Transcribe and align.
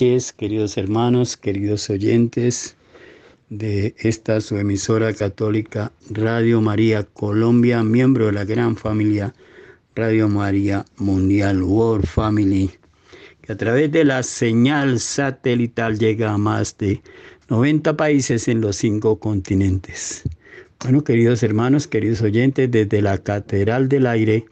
Queridos 0.00 0.78
hermanos, 0.78 1.36
queridos 1.36 1.90
oyentes 1.90 2.74
de 3.50 3.94
esta 3.98 4.40
su 4.40 4.56
emisora 4.56 5.12
católica 5.12 5.92
Radio 6.08 6.62
María 6.62 7.02
Colombia, 7.02 7.84
miembro 7.84 8.24
de 8.24 8.32
la 8.32 8.46
gran 8.46 8.78
familia 8.78 9.34
Radio 9.94 10.30
María 10.30 10.86
Mundial 10.96 11.62
World 11.62 12.06
Family, 12.06 12.70
que 13.42 13.52
a 13.52 13.58
través 13.58 13.92
de 13.92 14.06
la 14.06 14.22
señal 14.22 15.00
satelital 15.00 15.98
llega 15.98 16.32
a 16.32 16.38
más 16.38 16.78
de 16.78 17.02
90 17.50 17.94
países 17.98 18.48
en 18.48 18.62
los 18.62 18.76
cinco 18.76 19.18
continentes. 19.18 20.22
Bueno, 20.82 21.04
queridos 21.04 21.42
hermanos, 21.42 21.86
queridos 21.86 22.22
oyentes, 22.22 22.70
desde 22.70 23.02
la 23.02 23.18
Catedral 23.18 23.90
del 23.90 24.06
Aire, 24.06 24.46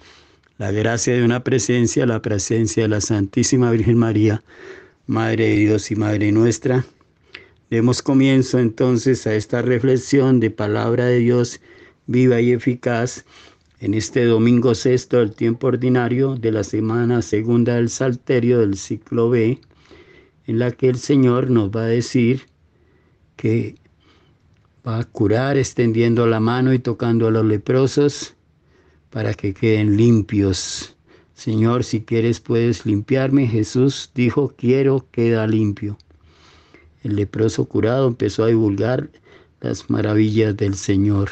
la 0.59 0.73
gracia 0.73 1.15
de 1.15 1.25
una 1.25 1.43
presencia, 1.43 2.05
la 2.05 2.21
presencia 2.21 2.83
de 2.83 2.91
la 2.91 3.01
Santísima 3.01 3.71
Virgen 3.71 3.97
María, 3.97 4.43
Madre 5.09 5.49
de 5.49 5.57
Dios 5.57 5.91
y 5.91 5.97
Madre 5.97 6.31
nuestra. 6.33 6.85
Demos 7.71 8.03
comienzo 8.03 8.59
entonces 8.59 9.27
a 9.27 9.35
esta 9.35 9.63
reflexión 9.63 10.39
de 10.39 10.51
palabra 10.51 11.07
de 11.07 11.21
Dios 11.21 11.63
viva 12.07 12.43
y 12.43 12.53
eficaz 12.53 13.25
en 13.81 13.95
este 13.95 14.27
domingo 14.27 14.75
sexto 14.75 15.17
del 15.17 15.33
tiempo 15.33 15.69
ordinario 15.69 16.35
de 16.35 16.53
la 16.53 16.63
semana 16.63 17.23
segunda 17.23 17.77
del 17.77 17.89
Salterio 17.89 18.59
del 18.59 18.77
ciclo 18.77 19.31
B, 19.31 19.59
en 20.47 20.59
la 20.59 20.73
que 20.73 20.91
el 20.91 20.99
Señor 20.99 21.49
nos 21.49 21.71
va 21.71 21.85
a 21.85 21.87
decir 21.87 22.43
que 23.37 23.77
va 24.87 24.99
a 24.99 25.05
curar 25.05 25.57
extendiendo 25.57 26.27
la 26.27 26.39
mano 26.39 26.75
y 26.75 26.81
tocando 26.81 27.29
a 27.29 27.31
los 27.31 27.47
leprosos 27.47 28.35
para 29.09 29.33
que 29.33 29.55
queden 29.55 29.97
limpios. 29.97 30.98
Señor, 31.39 31.85
si 31.85 32.01
quieres 32.01 32.41
puedes 32.41 32.85
limpiarme. 32.85 33.47
Jesús 33.47 34.11
dijo, 34.13 34.53
quiero, 34.59 35.07
queda 35.13 35.47
limpio. 35.47 35.97
El 37.05 37.15
leproso 37.15 37.67
curado 37.67 38.09
empezó 38.09 38.43
a 38.43 38.49
divulgar 38.49 39.09
las 39.61 39.89
maravillas 39.89 40.57
del 40.57 40.75
Señor. 40.75 41.31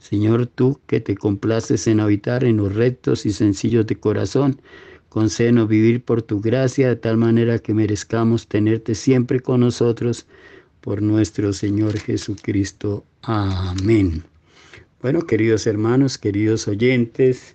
Señor, 0.00 0.46
tú 0.46 0.80
que 0.88 0.98
te 0.98 1.14
complaces 1.14 1.86
en 1.86 2.00
habitar 2.00 2.42
en 2.42 2.56
los 2.56 2.74
rectos 2.74 3.26
y 3.26 3.32
sencillos 3.32 3.86
de 3.86 3.94
corazón, 3.94 4.60
concédenos 5.08 5.68
vivir 5.68 6.02
por 6.02 6.22
tu 6.22 6.40
gracia 6.40 6.88
de 6.88 6.96
tal 6.96 7.16
manera 7.16 7.60
que 7.60 7.72
merezcamos 7.72 8.48
tenerte 8.48 8.96
siempre 8.96 9.38
con 9.38 9.60
nosotros 9.60 10.26
por 10.80 11.00
nuestro 11.00 11.52
Señor 11.52 11.96
Jesucristo. 11.96 13.04
Amén. 13.22 14.24
Bueno, 15.00 15.20
queridos 15.20 15.68
hermanos, 15.68 16.18
queridos 16.18 16.66
oyentes, 16.66 17.54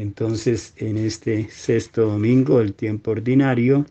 entonces 0.00 0.74
en 0.76 0.96
este 0.96 1.50
sexto 1.50 2.06
domingo 2.06 2.60
del 2.60 2.72
tiempo 2.72 3.10
ordinario, 3.10 3.84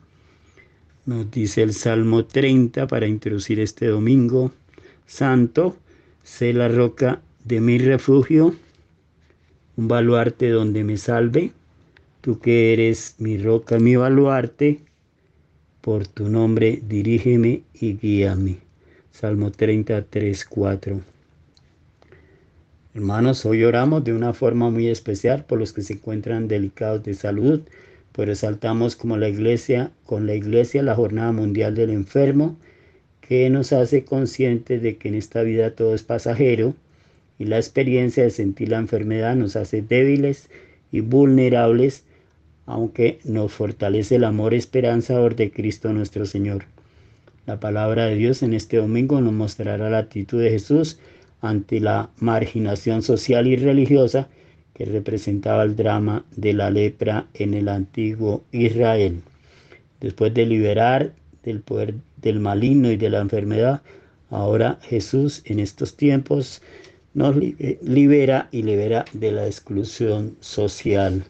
nos 1.06 1.30
dice 1.30 1.64
el 1.64 1.74
Salmo 1.74 2.26
30 2.26 2.88
para 2.88 3.08
introducir 3.08 3.60
este 3.60 3.88
domingo 3.88 4.54
santo, 5.06 5.76
sé 6.24 6.54
la 6.54 6.70
roca 6.70 7.22
de 7.44 7.60
mi 7.60 7.78
refugio, 7.78 8.56
un 9.76 9.88
baluarte 9.90 10.50
donde 10.50 10.86
me 10.86 10.96
salve, 10.96 11.52
tú 12.22 12.40
que 12.40 12.72
eres 12.72 13.16
mi 13.18 13.38
roca, 13.38 13.78
mi 13.78 13.98
baluarte, 13.98 14.80
por 15.82 16.08
tu 16.08 16.30
nombre 16.30 16.82
dirígeme 16.88 17.64
y 17.74 17.98
guíame. 17.98 18.60
Salmo 19.12 19.52
33, 19.52 20.46
4. 20.46 21.17
Hermanos, 22.98 23.46
hoy 23.46 23.64
oramos 23.64 24.04
de 24.04 24.12
una 24.12 24.34
forma 24.34 24.72
muy 24.72 24.88
especial 24.88 25.46
por 25.46 25.60
los 25.60 25.72
que 25.72 25.84
se 25.84 25.94
encuentran 25.94 26.48
delicados 26.48 27.04
de 27.04 27.14
salud, 27.14 27.62
pues 28.12 28.28
resaltamos 28.28 28.96
como 28.96 29.18
la 29.18 29.30
iglesia, 29.30 29.92
con 30.08 30.26
la 30.26 30.34
iglesia 30.34 30.82
la 30.82 30.96
Jornada 30.96 31.32
Mundial 31.32 31.76
del 31.76 31.92
Enfermo, 31.92 32.58
que 33.22 33.52
nos 33.52 33.72
hace 33.72 34.04
conscientes 34.04 34.82
de 34.82 34.98
que 34.98 35.10
en 35.10 35.14
esta 35.14 35.44
vida 35.44 35.76
todo 35.76 35.94
es 35.94 36.02
pasajero 36.02 36.74
y 37.38 37.46
la 37.46 37.58
experiencia 37.58 38.24
de 38.24 38.32
sentir 38.32 38.70
la 38.70 38.80
enfermedad 38.80 39.36
nos 39.36 39.56
hace 39.56 39.84
débiles 39.84 40.50
y 40.92 41.02
vulnerables, 41.02 42.04
aunque 42.66 43.20
nos 43.26 43.54
fortalece 43.54 44.16
el 44.16 44.24
amor 44.24 44.56
esperanzador 44.56 45.36
de 45.36 45.52
Cristo 45.52 45.94
nuestro 45.94 46.26
Señor. 46.26 46.66
La 47.46 47.60
palabra 47.60 48.08
de 48.08 48.16
Dios 48.16 48.42
en 48.42 48.56
este 48.56 48.78
domingo 48.78 49.22
nos 49.22 49.34
mostrará 49.34 49.88
la 49.88 50.00
actitud 50.00 50.42
de 50.42 50.50
Jesús 50.50 50.98
ante 51.42 51.80
la 51.80 52.10
marginación 52.18 53.02
social 53.02 53.48
y 53.48 53.56
religiosa 53.56 54.28
que 54.74 54.86
representaba 54.86 55.64
el 55.64 55.76
drama 55.76 56.26
de 56.36 56.54
la 56.54 56.70
lepra 56.70 57.28
en 57.34 57.54
el 57.54 57.68
antiguo 57.70 58.44
Israel. 58.52 59.22
Después 60.00 60.34
de 60.34 60.46
liberar 60.46 61.14
del 61.44 61.62
poder 61.62 61.96
del 62.18 62.40
maligno 62.40 62.92
y 62.92 62.98
de 62.98 63.10
la 63.10 63.20
enfermedad, 63.20 63.82
ahora 64.30 64.80
Jesús 64.84 65.42
en 65.46 65.60
estos 65.60 65.96
tiempos 65.96 66.62
nos 67.14 67.36
libera 67.36 68.50
y 68.52 68.62
libera 68.62 69.06
de 69.14 69.32
la 69.32 69.48
exclusión 69.48 70.36
social. 70.40 71.24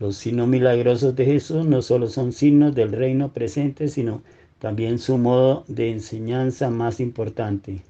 Los 0.00 0.16
signos 0.16 0.48
milagrosos 0.48 1.14
de 1.14 1.24
Jesús 1.24 1.66
no 1.66 1.82
solo 1.82 2.08
son 2.08 2.32
signos 2.32 2.74
del 2.74 2.92
reino 2.92 3.32
presente, 3.32 3.88
sino 3.88 4.22
también 4.58 4.98
su 4.98 5.18
modo 5.18 5.64
de 5.68 5.90
enseñanza 5.90 6.70
más 6.70 7.00
importante. 7.00 7.82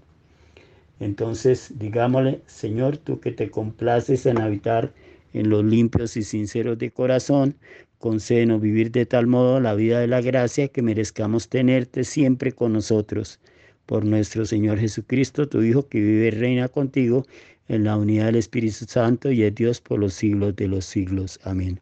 Entonces, 1.03 1.73
digámosle, 1.81 2.43
Señor, 2.47 2.97
tú 2.97 3.19
que 3.19 3.33
te 3.33 3.51
complaces 3.51 4.25
en 4.25 4.41
habitar 4.41 4.95
en 5.33 5.51
los 5.51 5.65
limpios 5.65 6.17
y 6.17 6.23
sinceros 6.23 6.79
de 6.79 6.93
corazón, 6.93 7.57
concédenos 7.99 8.61
vivir 8.61 8.93
de 8.93 9.05
tal 9.05 9.27
modo 9.27 9.59
la 9.59 9.75
vida 9.75 9.99
de 9.99 10.07
la 10.07 10.21
gracia 10.21 10.69
que 10.69 10.81
merezcamos 10.81 11.49
tenerte 11.49 12.05
siempre 12.05 12.53
con 12.53 12.75
nosotros. 12.75 13.41
Por 13.85 14.05
nuestro 14.05 14.45
Señor 14.45 14.79
Jesucristo, 14.79 15.49
tu 15.49 15.63
Hijo, 15.63 15.89
que 15.89 16.01
vive 16.01 16.29
y 16.29 16.31
reina 16.31 16.69
contigo 16.69 17.27
en 17.67 17.83
la 17.83 17.97
unidad 17.97 18.27
del 18.27 18.37
Espíritu 18.37 18.85
Santo 18.87 19.33
y 19.33 19.43
es 19.43 19.53
Dios 19.57 19.81
por 19.81 19.99
los 19.99 20.15
siglos 20.15 20.55
de 20.55 20.69
los 20.69 20.85
siglos. 20.85 21.41
Amén. 21.43 21.81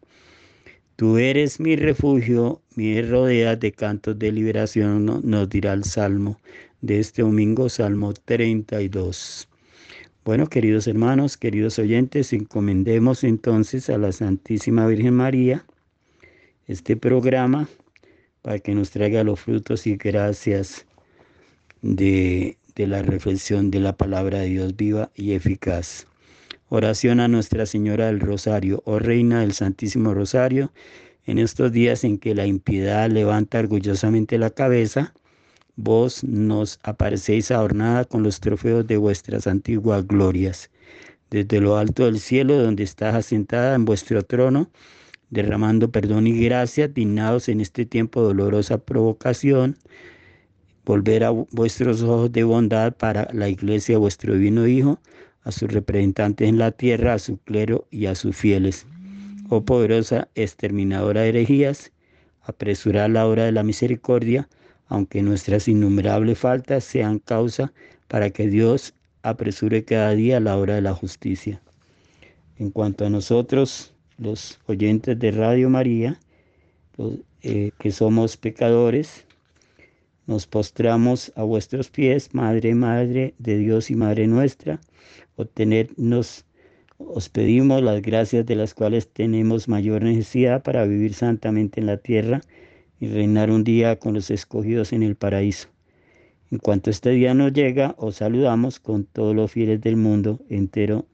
Tú 0.97 1.19
eres 1.19 1.60
mi 1.60 1.76
refugio, 1.76 2.62
mi 2.75 3.02
rodea 3.02 3.54
de 3.56 3.72
cantos 3.72 4.19
de 4.19 4.32
liberación, 4.32 5.20
nos 5.22 5.48
dirá 5.50 5.75
el 5.75 5.84
Salmo 5.84 6.38
de 6.81 6.99
este 6.99 7.23
domingo, 7.23 7.69
Salmo 7.69 8.13
32. 8.13 9.49
Bueno, 10.25 10.47
queridos 10.49 10.87
hermanos, 10.87 11.37
queridos 11.37 11.79
oyentes, 11.79 12.32
encomendemos 12.32 13.25
entonces 13.25 13.91
a 13.91 13.99
la 13.99 14.12
Santísima 14.12 14.87
Virgen 14.87 15.15
María 15.15 15.65
este 16.67 16.97
programa 16.97 17.69
para 18.43 18.59
que 18.59 18.75
nos 18.75 18.91
traiga 18.91 19.25
los 19.25 19.41
frutos 19.41 19.87
y 19.87 19.97
gracias 19.97 20.87
de, 21.82 22.56
de 22.75 22.87
la 22.87 23.03
reflexión 23.03 23.71
de 23.71 23.81
la 23.81 23.97
palabra 23.97 24.41
de 24.41 24.49
Dios 24.49 24.76
viva 24.76 25.11
y 25.15 25.33
eficaz. 25.33 26.06
Oración 26.69 27.19
a 27.21 27.29
Nuestra 27.29 27.67
Señora 27.67 28.06
del 28.06 28.21
Rosario, 28.21 28.83
oh 28.87 28.99
Reina 28.99 29.41
del 29.41 29.53
Santísimo 29.53 30.15
Rosario, 30.15 30.73
en 31.26 31.38
estos 31.38 31.73
días 31.73 32.05
en 32.05 32.19
que 32.19 32.35
la 32.35 32.47
impiedad 32.47 33.11
levanta 33.11 33.59
orgullosamente 33.59 34.38
la 34.38 34.50
cabeza, 34.50 35.12
vos 35.82 36.23
nos 36.25 36.79
aparecéis 36.82 37.50
adornada 37.50 38.05
con 38.05 38.23
los 38.23 38.41
trofeos 38.41 38.87
de 38.87 38.99
vuestras 38.99 39.47
antiguas 39.47 40.06
glorias. 40.06 40.71
Desde 41.31 41.61
lo 41.61 41.77
alto 41.77 42.05
del 42.05 42.21
cielo, 42.21 42.59
donde 42.59 42.82
estás 42.82 43.15
asentada 43.15 43.75
en 43.75 43.85
vuestro 43.85 44.23
trono, 44.23 44.69
derramando 45.31 45.91
perdón 45.91 46.27
y 46.27 46.44
gracia, 46.44 46.88
dignados 46.88 47.49
en 47.49 47.61
este 47.61 47.87
tiempo 47.87 48.21
dolorosa 48.21 48.79
provocación, 48.79 49.77
volver 50.85 51.25
a 51.25 51.31
vuestros 51.31 52.03
ojos 52.03 52.33
de 52.33 52.44
bondad 52.44 52.93
para 52.93 53.29
la 53.33 53.49
iglesia, 53.49 53.97
vuestro 53.97 54.35
divino 54.35 54.67
Hijo, 54.67 55.00
a 55.44 55.53
sus 55.53 55.73
representantes 55.73 56.49
en 56.49 56.59
la 56.59 56.73
tierra, 56.73 57.15
a 57.15 57.19
su 57.19 57.38
clero 57.38 57.87
y 57.91 58.06
a 58.06 58.15
sus 58.15 58.37
fieles. 58.37 58.87
Oh 59.49 59.65
poderosa 59.65 60.29
exterminadora 60.35 61.23
de 61.23 61.31
herejías, 61.31 61.93
apresurad 62.43 63.09
la 63.09 63.26
hora 63.26 63.44
de 63.44 63.53
la 63.53 63.62
misericordia, 63.62 64.49
aunque 64.90 65.22
nuestras 65.22 65.69
innumerables 65.69 66.38
faltas 66.38 66.84
sean 66.84 67.20
causa 67.20 67.72
para 68.08 68.31
que 68.31 68.48
Dios 68.48 68.92
apresure 69.22 69.84
cada 69.84 70.10
día 70.10 70.40
la 70.40 70.56
hora 70.58 70.75
de 70.75 70.82
la 70.82 70.94
justicia. 70.94 71.62
En 72.58 72.70
cuanto 72.70 73.06
a 73.06 73.10
nosotros, 73.10 73.94
los 74.19 74.58
oyentes 74.66 75.19
de 75.19 75.31
Radio 75.31 75.70
María, 75.70 76.19
eh, 77.42 77.70
que 77.78 77.92
somos 77.92 78.37
pecadores, 78.37 79.25
nos 80.26 80.48
postramos 80.48 81.32
a 81.37 81.44
vuestros 81.44 81.88
pies, 81.88 82.34
Madre, 82.34 82.75
Madre 82.75 83.34
de 83.38 83.58
Dios 83.58 83.90
y 83.90 83.94
Madre 83.94 84.26
nuestra, 84.26 84.81
obtenernos, 85.37 86.44
os 86.98 87.28
pedimos 87.28 87.81
las 87.81 88.02
gracias 88.02 88.44
de 88.44 88.56
las 88.56 88.75
cuales 88.75 89.08
tenemos 89.08 89.69
mayor 89.69 90.02
necesidad 90.02 90.64
para 90.64 90.84
vivir 90.84 91.14
santamente 91.14 91.81
en 91.81 91.87
la 91.87 91.96
tierra 91.96 92.40
y 93.00 93.08
reinar 93.08 93.50
un 93.50 93.64
día 93.64 93.99
con 93.99 94.14
los 94.14 94.31
escogidos 94.31 94.93
en 94.93 95.02
el 95.02 95.17
paraíso. 95.17 95.69
En 96.50 96.58
cuanto 96.58 96.91
este 96.91 97.11
día 97.11 97.32
nos 97.32 97.52
llega, 97.52 97.94
os 97.97 98.17
saludamos 98.17 98.79
con 98.79 99.05
todos 99.05 99.35
los 99.35 99.50
fieles 99.50 99.81
del 99.81 99.97
mundo 99.97 100.41
entero 100.49 101.06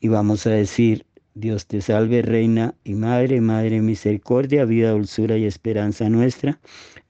y 0.00 0.08
vamos 0.08 0.46
a 0.46 0.50
decir, 0.50 1.06
Dios 1.34 1.66
te 1.66 1.80
salve, 1.80 2.22
Reina 2.22 2.74
y 2.82 2.94
Madre, 2.94 3.40
Madre 3.40 3.80
misericordia, 3.80 4.64
vida, 4.64 4.90
dulzura 4.90 5.36
y 5.36 5.44
esperanza 5.44 6.08
nuestra. 6.08 6.58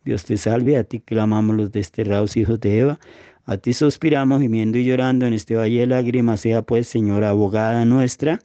Dios 0.04 0.24
te 0.24 0.36
salve, 0.36 0.76
a 0.76 0.84
ti 0.84 1.00
clamamos 1.00 1.56
los 1.56 1.72
desterrados 1.72 2.36
hijos 2.36 2.60
de 2.60 2.80
Eva. 2.80 3.00
A 3.46 3.56
ti 3.56 3.72
suspiramos, 3.72 4.42
gimiendo 4.42 4.76
y 4.76 4.84
llorando 4.84 5.24
en 5.24 5.32
este 5.32 5.54
valle 5.56 5.80
de 5.80 5.86
lágrimas. 5.86 6.40
Sea 6.40 6.60
pues, 6.60 6.88
Señora 6.88 7.30
abogada 7.30 7.86
nuestra, 7.86 8.40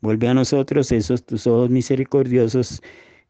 vuelve 0.00 0.26
a 0.26 0.34
nosotros 0.34 0.90
esos 0.90 1.24
tus 1.24 1.46
ojos 1.46 1.70
misericordiosos 1.70 2.82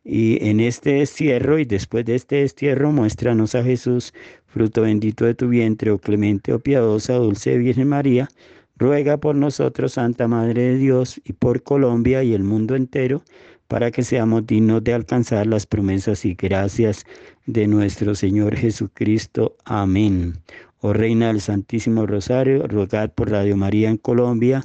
y 0.04 0.42
en 0.48 0.60
este 0.60 0.94
destierro 0.94 1.58
y 1.58 1.64
después 1.64 2.04
de 2.06 2.14
este 2.14 2.36
destierro, 2.36 2.90
muéstranos 2.90 3.54
a 3.54 3.62
Jesús, 3.62 4.14
fruto 4.46 4.82
bendito 4.82 5.26
de 5.26 5.34
tu 5.34 5.48
vientre, 5.48 5.90
oh 5.90 5.98
clemente, 5.98 6.52
oh 6.52 6.58
piadosa, 6.58 7.14
dulce 7.14 7.58
Virgen 7.58 7.88
María. 7.88 8.28
Ruega 8.76 9.18
por 9.18 9.36
nosotros, 9.36 9.92
Santa 9.92 10.26
Madre 10.26 10.62
de 10.62 10.76
Dios, 10.78 11.20
y 11.24 11.34
por 11.34 11.62
Colombia 11.62 12.22
y 12.22 12.32
el 12.32 12.44
mundo 12.44 12.76
entero, 12.76 13.22
para 13.68 13.90
que 13.90 14.02
seamos 14.02 14.46
dignos 14.46 14.82
de 14.82 14.94
alcanzar 14.94 15.46
las 15.46 15.66
promesas 15.66 16.24
y 16.24 16.34
gracias 16.34 17.04
de 17.44 17.66
nuestro 17.66 18.14
Señor 18.14 18.56
Jesucristo. 18.56 19.56
Amén. 19.66 20.34
Oh 20.80 20.94
Reina 20.94 21.28
del 21.28 21.42
Santísimo 21.42 22.06
Rosario, 22.06 22.66
rogad 22.66 23.12
por 23.12 23.30
Radio 23.30 23.54
María 23.54 23.90
en 23.90 23.98
Colombia, 23.98 24.64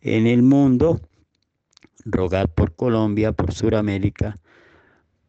en 0.00 0.28
el 0.28 0.42
mundo, 0.42 1.00
rogad 2.04 2.48
por 2.48 2.76
Colombia, 2.76 3.32
por 3.32 3.52
Sudamérica 3.52 4.38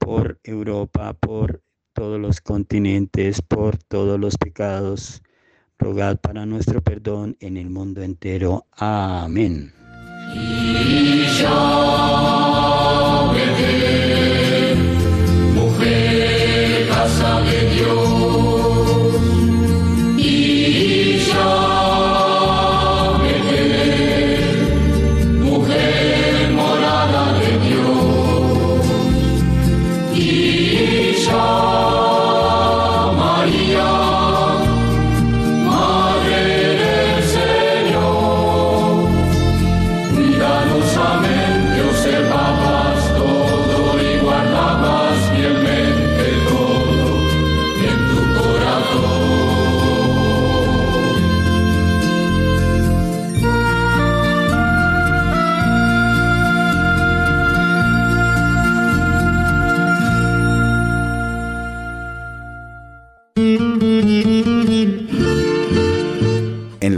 por 0.01 0.39
Europa, 0.43 1.13
por 1.13 1.61
todos 1.93 2.19
los 2.19 2.41
continentes, 2.41 3.41
por 3.41 3.77
todos 3.77 4.19
los 4.19 4.35
pecados. 4.37 5.21
Rogad 5.77 6.17
para 6.17 6.45
nuestro 6.45 6.81
perdón 6.81 7.37
en 7.39 7.55
el 7.57 7.69
mundo 7.69 8.01
entero. 8.01 8.65
Amén. 8.71 9.73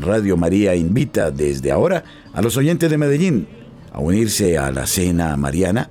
Radio 0.00 0.36
María 0.36 0.74
invita 0.74 1.30
desde 1.30 1.70
ahora 1.72 2.04
a 2.34 2.42
los 2.42 2.56
oyentes 2.56 2.90
de 2.90 2.98
Medellín 2.98 3.46
a 3.92 4.00
unirse 4.00 4.58
a 4.58 4.70
la 4.70 4.86
cena 4.86 5.36
mariana 5.36 5.90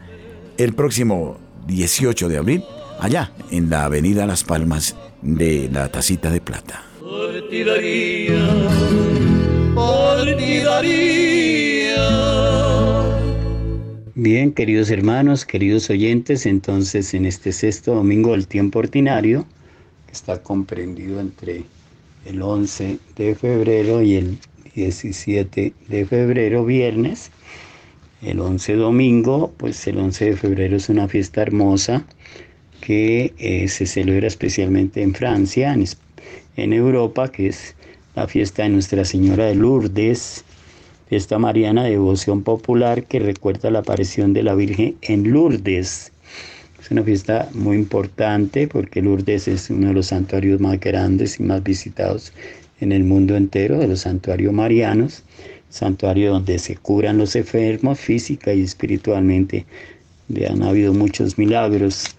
el 0.58 0.74
próximo 0.74 1.38
18 1.68 2.30
de 2.30 2.38
abril, 2.38 2.64
allá 3.00 3.32
en 3.50 3.70
la 3.70 3.86
Avenida 3.86 4.28
Las 4.28 4.44
Palmas 4.44 4.96
de 5.22 5.70
la 5.72 5.90
Tacita 5.90 6.30
de 6.30 6.40
Plata. 6.40 6.84
Por 7.16 7.50
ti 7.50 7.64
daría, 7.64 8.46
por 9.74 10.26
ti. 10.36 10.60
Bien, 14.16 14.52
queridos 14.52 14.90
hermanos, 14.90 15.46
queridos 15.46 15.90
oyentes, 15.90 16.46
entonces 16.46 17.14
en 17.14 17.26
este 17.26 17.54
sexto 17.54 17.96
domingo 17.96 18.32
del 18.32 18.48
tiempo 18.48 18.80
ordinario, 18.80 19.46
que 20.08 20.12
está 20.12 20.44
comprendido 20.44 21.22
entre 21.22 21.64
el 22.26 22.42
11 22.42 23.00
de 23.16 23.36
febrero 23.36 24.02
y 24.02 24.16
el 24.16 24.38
17 24.76 25.74
de 25.88 26.06
febrero, 26.06 26.66
viernes, 26.66 27.32
el 28.24 28.42
11 28.42 28.76
domingo, 28.76 29.54
pues 29.56 29.88
el 29.88 30.00
11 30.00 30.32
de 30.32 30.36
febrero 30.36 30.76
es 30.76 30.90
una 30.90 31.08
fiesta 31.08 31.44
hermosa 31.44 32.06
que 32.82 33.34
eh, 33.38 33.70
se 33.70 33.86
celebra 33.86 34.28
especialmente 34.28 35.02
en 35.02 35.14
Francia, 35.14 35.74
en, 35.74 35.86
en 36.56 36.74
Europa, 36.74 37.32
que 37.32 37.48
es 37.48 37.76
la 38.16 38.28
fiesta 38.28 38.64
de 38.64 38.70
Nuestra 38.70 39.06
Señora 39.06 39.46
de 39.46 39.56
Lourdes, 39.56 40.46
fiesta 41.10 41.38
mariana 41.38 41.84
de 41.84 41.92
devoción 41.92 42.44
popular 42.44 43.04
que 43.04 43.20
recuerda 43.20 43.70
la 43.70 43.80
aparición 43.80 44.34
de 44.34 44.44
la 44.44 44.56
Virgen 44.56 44.96
en 45.02 45.32
Lourdes. 45.32 46.12
Es 46.82 46.92
una 46.92 47.04
fiesta 47.04 47.50
muy 47.54 47.78
importante 47.78 48.68
porque 48.68 49.02
Lourdes 49.02 49.48
es 49.48 49.70
uno 49.70 49.88
de 49.90 49.94
los 49.94 50.08
santuarios 50.08 50.62
más 50.62 50.80
grandes 50.80 51.40
y 51.40 51.44
más 51.44 51.64
visitados 51.64 52.32
en 52.80 52.92
el 52.92 53.04
mundo 53.04 53.36
entero, 53.36 53.80
de 53.80 53.88
los 53.88 54.02
santuarios 54.02 54.54
marianos, 54.54 55.24
santuario 55.70 56.32
donde 56.32 56.60
se 56.60 56.76
curan 56.76 57.18
los 57.18 57.36
enfermos 57.36 58.00
física 58.00 58.54
y 58.54 58.62
espiritualmente. 58.62 59.66
Le 60.30 60.48
han 60.48 60.64
habido 60.64 60.94
muchos 60.94 61.38
milagros. 61.38 62.16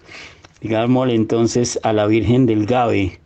Digámosle 0.61 1.15
entonces 1.15 1.79
a 1.83 1.93
la 1.93 2.07
Virgen 2.07 2.45
del 2.45 2.65
Gabe, 2.65 3.19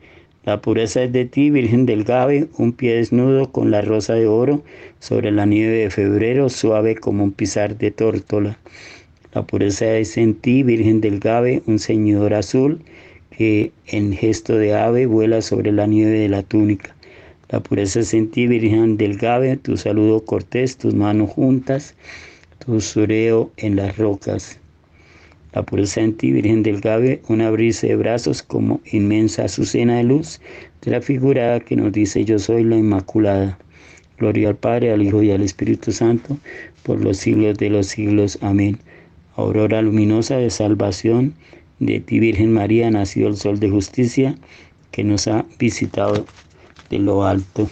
la 0.43 0.59
pureza 0.59 1.03
es 1.03 1.11
de 1.11 1.25
ti, 1.25 1.51
Virgen 1.51 1.85
del 1.85 2.03
Gabe, 2.03 2.47
un 2.57 2.73
pie 2.73 2.95
desnudo 2.95 3.51
con 3.51 3.69
la 3.69 3.81
rosa 3.81 4.15
de 4.15 4.25
oro 4.25 4.63
sobre 4.99 5.31
la 5.31 5.45
nieve 5.45 5.77
de 5.77 5.89
febrero, 5.91 6.49
suave 6.49 6.95
como 6.95 7.23
un 7.23 7.31
pisar 7.31 7.77
de 7.77 7.91
tórtola. 7.91 8.57
La 9.33 9.43
pureza 9.43 9.85
es 9.97 10.17
en 10.17 10.33
ti, 10.33 10.63
Virgen 10.63 10.99
del 10.99 11.19
Gabe, 11.19 11.61
un 11.67 11.77
ceñidor 11.77 12.33
azul 12.33 12.81
que 13.37 13.71
en 13.85 14.13
gesto 14.13 14.55
de 14.55 14.73
ave 14.73 15.05
vuela 15.05 15.41
sobre 15.41 15.71
la 15.71 15.85
nieve 15.85 16.17
de 16.17 16.29
la 16.29 16.41
túnica. 16.41 16.95
La 17.49 17.59
pureza 17.59 17.99
es 17.99 18.13
en 18.15 18.31
ti, 18.31 18.47
Virgen 18.47 18.97
del 18.97 19.17
Gabe, 19.17 19.57
tu 19.57 19.77
saludo 19.77 20.25
cortés, 20.25 20.75
tus 20.75 20.95
manos 20.95 21.29
juntas, 21.29 21.95
tu 22.65 22.81
sureo 22.81 23.51
en 23.57 23.75
las 23.75 23.95
rocas. 23.97 24.60
La 25.53 25.65
en 25.97 26.13
ti, 26.13 26.31
Virgen 26.31 26.63
del 26.63 26.79
Gabe, 26.79 27.21
una 27.27 27.51
brisa 27.51 27.85
de 27.87 27.97
brazos 27.97 28.41
como 28.41 28.79
inmensa 28.89 29.43
azucena 29.43 29.97
de 29.97 30.05
luz, 30.05 30.39
transfigurada 30.79 31.59
que 31.59 31.75
nos 31.75 31.91
dice 31.91 32.23
yo 32.23 32.39
soy 32.39 32.63
la 32.63 32.77
Inmaculada. 32.77 33.59
Gloria 34.17 34.49
al 34.49 34.55
Padre, 34.55 34.93
al 34.93 35.01
Hijo 35.01 35.21
y 35.21 35.31
al 35.31 35.41
Espíritu 35.41 35.91
Santo, 35.91 36.37
por 36.83 37.03
los 37.03 37.17
siglos 37.17 37.57
de 37.57 37.69
los 37.69 37.87
siglos. 37.87 38.37
Amén. 38.41 38.79
Aurora 39.35 39.81
luminosa 39.81 40.37
de 40.37 40.49
salvación, 40.49 41.33
de 41.79 41.99
ti, 41.99 42.19
Virgen 42.19 42.53
María, 42.53 42.89
nació 42.89 43.27
el 43.27 43.35
sol 43.35 43.59
de 43.59 43.69
justicia, 43.69 44.37
que 44.91 45.03
nos 45.03 45.27
ha 45.27 45.45
visitado 45.59 46.25
de 46.89 46.99
lo 46.99 47.25
alto. 47.25 47.69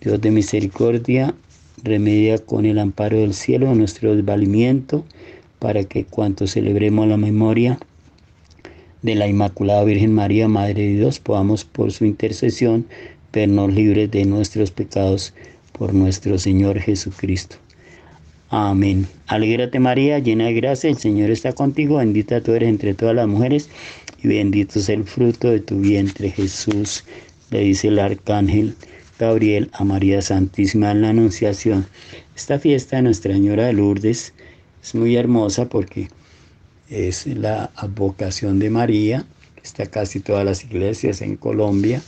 Dios 0.00 0.20
de 0.20 0.30
misericordia, 0.30 1.34
remedia 1.82 2.38
con 2.38 2.66
el 2.66 2.78
amparo 2.78 3.18
del 3.18 3.34
cielo 3.34 3.74
nuestro 3.74 4.14
desvalimiento 4.14 5.04
para 5.58 5.84
que 5.84 6.04
cuanto 6.04 6.46
celebremos 6.46 7.08
la 7.08 7.16
memoria 7.16 7.78
de 9.02 9.14
la 9.14 9.28
Inmaculada 9.28 9.84
Virgen 9.84 10.12
María, 10.12 10.48
Madre 10.48 10.82
de 10.82 10.96
Dios, 10.96 11.20
podamos 11.20 11.64
por 11.64 11.92
su 11.92 12.04
intercesión 12.04 12.86
vernos 13.32 13.72
libres 13.72 14.10
de 14.10 14.24
nuestros 14.24 14.70
pecados 14.70 15.34
por 15.72 15.94
nuestro 15.94 16.38
Señor 16.38 16.80
Jesucristo. 16.80 17.56
Amén. 18.50 19.06
Alégrate 19.26 19.78
María, 19.78 20.18
llena 20.18 20.46
de 20.46 20.54
gracia, 20.54 20.88
el 20.88 20.96
Señor 20.96 21.30
está 21.30 21.52
contigo, 21.52 21.98
bendita 21.98 22.40
tú 22.40 22.52
eres 22.52 22.70
entre 22.70 22.94
todas 22.94 23.14
las 23.14 23.28
mujeres 23.28 23.68
y 24.22 24.28
bendito 24.28 24.78
es 24.78 24.88
el 24.88 25.04
fruto 25.04 25.50
de 25.50 25.60
tu 25.60 25.80
vientre 25.80 26.30
Jesús, 26.30 27.04
le 27.50 27.60
dice 27.60 27.88
el 27.88 27.98
arcángel 27.98 28.74
Gabriel 29.18 29.68
a 29.72 29.84
María 29.84 30.22
Santísima 30.22 30.92
en 30.92 31.02
la 31.02 31.10
Anunciación. 31.10 31.86
Esta 32.36 32.58
fiesta 32.58 32.96
de 32.96 33.02
Nuestra 33.02 33.34
Señora 33.34 33.66
de 33.66 33.74
Lourdes 33.74 34.32
es 34.82 34.94
muy 34.94 35.16
hermosa 35.16 35.68
porque 35.68 36.08
es 36.88 37.26
la 37.26 37.70
advocación 37.76 38.58
de 38.58 38.70
María, 38.70 39.26
que 39.54 39.62
está 39.62 39.86
casi 39.86 40.20
todas 40.20 40.44
las 40.44 40.64
iglesias 40.64 41.20
en 41.20 41.36
Colombia, 41.36 42.02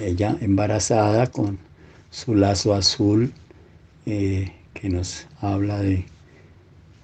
ella 0.00 0.36
embarazada 0.40 1.28
con 1.28 1.58
su 2.10 2.34
lazo 2.34 2.74
azul. 2.74 3.32
Eh, 4.06 4.50
que 4.80 4.88
nos 4.90 5.26
habla 5.40 5.80
de, 5.80 6.04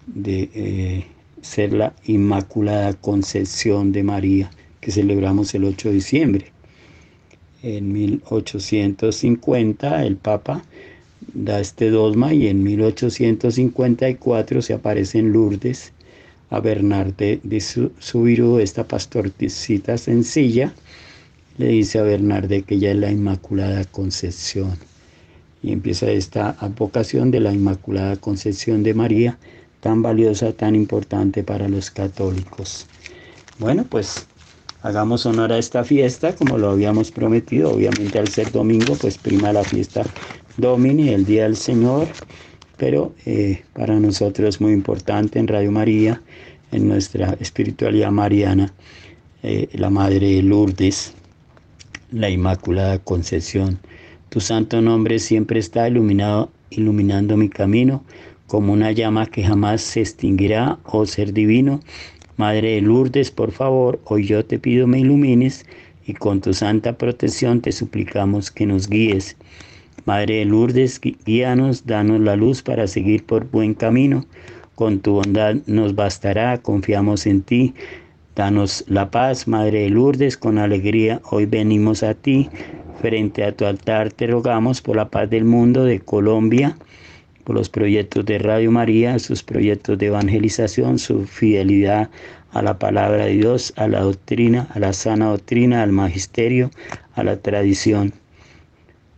de 0.07 0.51
eh, 0.55 1.07
ser 1.41 1.73
la 1.73 1.95
Inmaculada 2.05 2.93
Concepción 2.95 3.93
de 3.93 4.03
María, 4.03 4.51
que 4.81 4.93
celebramos 4.93 5.55
el 5.55 5.65
8 5.65 5.89
de 5.89 5.95
diciembre. 5.95 6.53
En 7.63 7.93
1850 7.93 10.05
el 10.05 10.17
Papa 10.17 10.65
da 11.35 11.61
este 11.61 11.91
dogma 11.91 12.35
y 12.35 12.49
en 12.49 12.63
1854 12.63 14.63
se 14.63 14.75
aparece 14.75 15.19
en 15.19 15.33
Lourdes 15.33 15.93
a 16.51 16.61
Bernarde 16.61 17.41
de 17.43 17.61
Subiru, 17.61 18.59
esta 18.59 18.87
pastorcita 18.87 19.97
sencilla, 19.97 20.75
le 21.59 21.69
dice 21.69 21.99
a 21.99 22.03
Bernarde 22.03 22.63
que 22.63 22.75
ella 22.75 22.91
es 22.91 22.99
la 22.99 23.11
Inmaculada 23.11 23.85
Concepción 23.85 24.77
y 25.63 25.73
empieza 25.73 26.11
esta 26.11 26.57
advocación 26.59 27.31
de 27.31 27.41
la 27.41 27.53
Inmaculada 27.53 28.17
Concepción 28.17 28.83
de 28.83 28.95
María, 28.95 29.39
tan 29.81 30.03
valiosa, 30.03 30.53
tan 30.53 30.75
importante 30.75 31.43
para 31.43 31.69
los 31.69 31.91
católicos. 31.91 32.87
Bueno, 33.59 33.87
pues 33.89 34.27
hagamos 34.83 35.25
honor 35.25 35.53
a 35.53 35.59
esta 35.59 35.85
fiesta 35.85 36.35
como 36.35 36.59
lo 36.59 36.71
habíamos 36.71 37.11
prometido. 37.11 37.71
Obviamente 37.71 38.19
al 38.19 38.29
ser 38.29 38.51
domingo, 38.51 38.97
pues 39.01 39.19
prima 39.19 39.53
la 39.53 39.63
fiesta 39.63 40.05
Domini, 40.57 41.11
el 41.11 41.25
Día 41.25 41.45
del 41.45 41.57
Señor, 41.57 42.09
pero 42.77 43.15
eh, 43.27 43.63
para 43.73 43.99
nosotros 43.99 44.61
muy 44.61 44.73
importante 44.73 45.39
en 45.39 45.49
Radio 45.49 45.73
María, 45.73 46.23
en 46.71 46.89
nuestra 46.89 47.37
espiritualidad 47.41 48.11
mariana, 48.11 48.73
eh, 49.43 49.69
la 49.73 49.91
Madre 49.91 50.35
de 50.35 50.43
Lourdes, 50.43 51.15
la 52.11 52.31
Inmaculada 52.31 52.99
Concepción 52.99 53.79
tu 54.33 54.41
santo 54.41 54.81
nombre 54.81 55.19
siempre 55.19 55.61
está 55.61 55.87
iluminado, 55.87 56.51
iluminando 56.71 57.37
mi 57.37 57.51
camino, 57.51 58.03
como 58.47 58.73
una 58.73 58.91
llama 58.91 59.27
que 59.27 59.45
jamás 59.45 59.83
se 59.83 60.01
extinguirá, 60.01 60.79
oh 60.87 61.05
ser 61.05 61.35
divino. 61.35 61.81
Madre 62.39 62.77
de 62.77 62.81
Lourdes, 62.81 63.31
por 63.31 63.53
favor, 63.53 64.01
hoy 64.07 64.27
yo 64.27 64.43
te 64.43 64.59
pido 64.59 64.87
me 64.87 65.01
ilumines 65.01 65.67
y 66.07 66.15
con 66.15 66.41
tu 66.41 66.55
santa 66.55 66.97
protección 66.97 67.61
te 67.61 67.73
suplicamos 67.73 68.51
que 68.51 68.65
nos 68.65 68.89
guíes. 68.89 69.37
Madre 70.05 70.39
de 70.39 70.45
Lourdes, 70.47 71.01
guíanos, 71.01 71.87
danos 71.87 72.21
la 72.21 72.35
luz 72.35 72.63
para 72.63 72.89
seguir 72.89 73.25
por 73.25 73.49
buen 73.49 73.75
camino. 73.75 74.27
Con 74.75 74.99
tu 74.99 75.13
bondad 75.13 75.57
nos 75.67 75.95
bastará, 75.95 76.59
confiamos 76.59 77.25
en 77.27 77.43
ti. 77.43 77.75
Danos 78.35 78.85
la 78.89 79.13
paz, 79.13 79.47
Madre 79.47 79.83
de 79.83 79.91
Lourdes, 79.91 80.37
con 80.37 80.59
alegría 80.59 81.21
hoy 81.31 81.47
venimos 81.47 82.03
a 82.03 82.15
ti. 82.15 82.49
Frente 83.01 83.45
a 83.45 83.53
tu 83.53 83.65
altar 83.65 84.13
te 84.13 84.27
rogamos 84.27 84.81
por 84.81 84.97
la 84.97 85.09
paz 85.09 85.31
del 85.31 85.45
mundo, 85.45 85.85
de 85.85 86.01
Colombia, 86.01 86.77
por 87.45 87.55
los 87.55 87.69
proyectos 87.69 88.25
de 88.25 88.39
Radio 88.39 88.73
María, 88.73 89.21
sus 89.21 89.45
proyectos 89.45 89.99
de 89.99 90.07
evangelización, 90.07 90.99
su 90.99 91.27
fidelidad 91.27 92.11
a 92.51 92.63
la 92.63 92.79
palabra 92.79 93.27
de 93.27 93.35
Dios, 93.35 93.73
a 93.77 93.87
la 93.87 94.01
doctrina, 94.01 94.67
a 94.75 94.81
la 94.81 94.93
sana 94.93 95.27
doctrina, 95.27 95.83
al 95.83 95.93
magisterio, 95.93 96.71
a 97.15 97.23
la 97.23 97.37
tradición, 97.37 98.13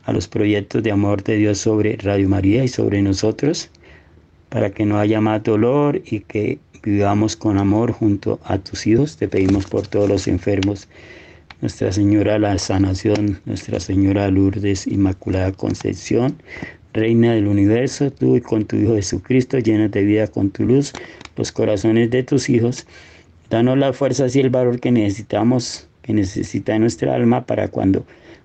a 0.04 0.12
los 0.12 0.28
proyectos 0.28 0.82
de 0.82 0.90
amor 0.90 1.22
de 1.22 1.36
Dios 1.36 1.58
sobre 1.58 1.96
Radio 1.96 2.28
María 2.28 2.64
y 2.64 2.68
sobre 2.68 3.02
nosotros, 3.02 3.70
para 4.48 4.70
que 4.70 4.84
no 4.84 4.98
haya 4.98 5.20
más 5.20 5.42
dolor 5.42 6.02
y 6.04 6.20
que 6.20 6.58
vivamos 6.82 7.36
con 7.36 7.58
amor 7.58 7.92
junto 7.92 8.38
a 8.44 8.58
tus 8.58 8.86
hijos. 8.86 9.16
Te 9.16 9.28
pedimos 9.28 9.66
por 9.66 9.86
todos 9.86 10.08
los 10.08 10.28
enfermos 10.28 10.88
nuestra 11.64 11.92
Señora 11.92 12.38
la 12.38 12.58
Sanación, 12.58 13.40
Nuestra 13.46 13.80
Señora 13.80 14.30
Lourdes 14.30 14.86
Inmaculada 14.86 15.50
Concepción, 15.52 16.36
Reina 16.92 17.32
del 17.32 17.46
Universo, 17.46 18.10
tú 18.10 18.36
y 18.36 18.42
con 18.42 18.66
tu 18.66 18.76
Hijo 18.76 18.96
Jesucristo, 18.96 19.58
llena 19.58 19.88
de 19.88 20.04
vida 20.04 20.26
con 20.26 20.50
tu 20.50 20.64
luz 20.64 20.92
los 21.36 21.52
corazones 21.52 22.10
de 22.10 22.22
tus 22.22 22.50
hijos. 22.50 22.86
Danos 23.48 23.78
las 23.78 23.96
fuerzas 23.96 24.36
y 24.36 24.40
el 24.40 24.50
valor 24.50 24.78
que 24.78 24.92
necesitamos, 24.92 25.88
que 26.02 26.12
necesita 26.12 26.78
nuestra 26.78 27.14
alma 27.14 27.46
para 27.46 27.68
cuando 27.68 28.04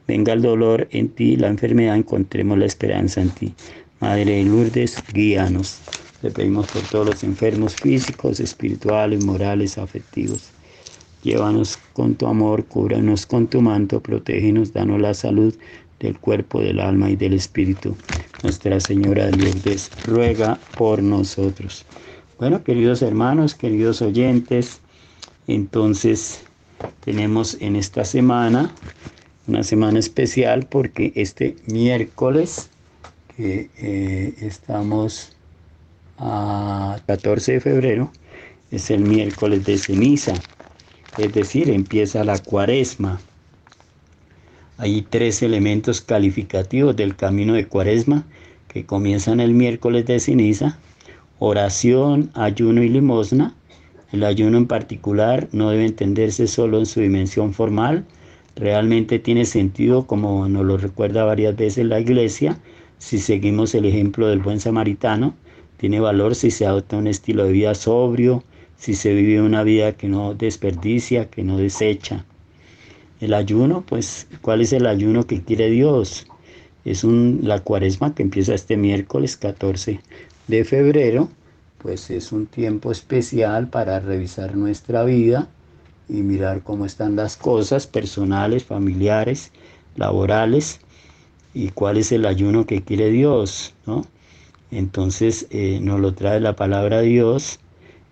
venga 0.10 0.34
el 0.34 0.42
dolor 0.42 0.88
en 0.90 1.10
ti, 1.10 1.36
la 1.36 1.50
enfermedad, 1.50 1.96
encontremos 1.96 2.58
la 2.58 2.66
esperanza 2.66 3.22
en 3.22 3.30
ti. 3.30 3.54
Madre 4.00 4.38
de 4.38 4.44
Lourdes, 4.44 4.98
guíanos. 5.14 5.82
Le 6.24 6.32
pedimos 6.32 6.66
por 6.66 6.82
todos 6.82 7.06
los 7.06 7.24
enfermos 7.24 7.76
físicos, 7.76 8.40
espirituales, 8.40 9.24
morales, 9.24 9.78
afectivos. 9.78 10.50
Llévanos 11.22 11.78
con 11.94 12.16
tu 12.16 12.26
amor, 12.26 12.66
cúbranos 12.66 13.28
con 13.28 13.46
tu 13.46 13.62
manto, 13.62 14.02
protégenos, 14.02 14.74
danos 14.74 15.00
la 15.00 15.14
salud 15.14 15.54
del 16.00 16.18
cuerpo, 16.18 16.60
del 16.60 16.80
alma 16.80 17.12
y 17.12 17.16
del 17.16 17.34
espíritu. 17.34 17.96
Nuestra 18.42 18.80
Señora 18.80 19.28
de 19.28 19.38
Lourdes 19.38 19.92
ruega 20.08 20.58
por 20.76 21.04
nosotros. 21.04 21.86
Bueno, 22.40 22.64
queridos 22.64 23.04
hermanos, 23.04 23.54
queridos 23.54 24.02
oyentes, 24.02 24.82
entonces 25.46 26.42
tenemos 27.02 27.58
en 27.60 27.76
esta 27.76 28.04
semana 28.06 28.74
una 29.50 29.64
semana 29.64 30.00
especial 30.00 30.68
porque 30.70 31.12
este 31.16 31.56
miércoles 31.66 32.70
que 33.36 33.70
eh, 33.78 34.34
estamos 34.42 35.36
a 36.18 37.00
14 37.08 37.54
de 37.54 37.60
febrero 37.60 38.12
es 38.72 38.90
el 38.92 39.02
miércoles 39.02 39.66
de 39.66 39.78
ceniza 39.78 40.34
es 41.18 41.34
decir, 41.34 41.70
empieza 41.70 42.24
la 42.24 42.38
cuaresma. 42.38 43.20
Hay 44.78 45.02
tres 45.02 45.42
elementos 45.42 46.02
calificativos 46.02 46.96
del 46.96 47.16
camino 47.16 47.54
de 47.54 47.68
cuaresma 47.68 48.24
que 48.70 48.86
comienzan 48.86 49.40
el 49.40 49.54
miércoles 49.54 50.06
de 50.06 50.20
ceniza, 50.20 50.80
oración, 51.40 52.32
ayuno 52.36 52.84
y 52.84 52.90
limosna. 52.90 53.54
El 54.14 54.24
ayuno 54.24 54.58
en 54.58 54.68
particular 54.68 55.50
no 55.52 55.72
debe 55.72 55.86
entenderse 55.86 56.48
solo 56.48 56.80
en 56.80 56.86
su 56.86 57.02
dimensión 57.02 57.54
formal, 57.54 58.06
realmente 58.60 59.20
tiene 59.20 59.46
sentido 59.46 60.06
como 60.06 60.48
nos 60.50 60.66
lo 60.66 60.78
recuerda 60.78 61.24
varias 61.24 61.56
veces 61.56 61.86
la 61.86 62.00
iglesia, 62.00 62.58
si 62.98 63.20
seguimos 63.20 63.74
el 63.74 63.86
ejemplo 63.86 64.28
del 64.28 64.40
buen 64.40 64.60
samaritano, 64.60 65.34
tiene 65.78 66.02
valor 66.02 66.36
si 66.36 66.52
se 66.52 66.66
adopta 66.66 66.98
un 66.98 67.08
estilo 67.08 67.46
de 67.46 67.54
vida 67.54 67.74
sobrio, 67.74 68.44
si 68.78 68.94
se 68.94 69.14
vive 69.14 69.42
una 69.42 69.64
vida 69.64 69.94
que 69.94 70.10
no 70.10 70.34
desperdicia, 70.34 71.30
que 71.30 71.44
no 71.44 71.58
desecha. 71.58 72.26
El 73.22 73.34
ayuno, 73.34 73.84
pues, 73.88 74.28
¿cuál 74.42 74.62
es 74.62 74.74
el 74.74 74.86
ayuno 74.88 75.26
que 75.26 75.42
quiere 75.42 75.70
Dios? 75.70 76.28
Es 76.84 77.06
un, 77.06 77.40
la 77.44 77.62
cuaresma 77.62 78.14
que 78.14 78.24
empieza 78.24 78.54
este 78.54 78.76
miércoles 78.76 79.38
14 79.38 80.02
de 80.48 80.66
febrero, 80.66 81.30
pues 81.78 82.10
es 82.10 82.34
un 82.34 82.46
tiempo 82.46 82.92
especial 82.92 83.70
para 83.70 84.02
revisar 84.02 84.58
nuestra 84.58 85.06
vida 85.06 85.48
y 86.10 86.24
mirar 86.24 86.64
cómo 86.64 86.86
están 86.86 87.16
las 87.16 87.38
cosas 87.38 87.88
personales, 87.88 88.66
familiares, 88.66 89.52
laborales 89.96 90.80
y 91.54 91.70
cuál 91.70 91.98
es 91.98 92.12
el 92.12 92.26
ayuno 92.26 92.66
que 92.66 92.82
quiere 92.82 93.10
Dios, 93.12 93.74
¿no? 93.86 94.06
Entonces 94.72 95.48
eh, 95.50 95.80
nos 95.82 96.00
lo 96.00 96.14
trae 96.14 96.40
la 96.40 96.56
palabra 96.56 97.02
de 97.02 97.08
Dios 97.08 97.60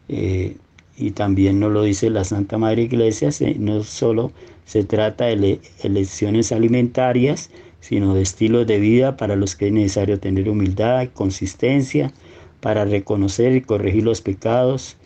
eh, 0.10 0.58
y 0.98 1.12
también 1.12 1.60
nos 1.60 1.72
lo 1.72 1.84
dice 1.84 2.10
la 2.10 2.24
Santa 2.24 2.58
Madre 2.58 2.84
Iglesia, 2.84 3.30
no 3.60 3.84
solo 3.84 4.32
se 4.66 4.84
trata 4.84 5.26
de 5.26 5.62
elecciones 5.84 6.52
alimentarias, 6.52 7.52
sino 7.80 8.16
de 8.16 8.24
estilos 8.24 8.66
de 8.68 8.80
vida 8.80 9.18
para 9.18 9.36
los 9.36 9.56
que 9.56 9.68
es 9.68 9.74
necesario 9.74 10.20
tener 10.20 10.50
humildad, 10.50 11.10
consistencia, 11.14 12.12
para 12.60 12.86
reconocer 12.86 13.56
y 13.56 13.62
corregir 13.62 14.04
los 14.04 14.22
pecados 14.22 14.98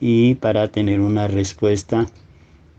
y 0.00 0.36
para 0.36 0.68
tener 0.68 1.00
una 1.00 1.26
respuesta 1.26 2.06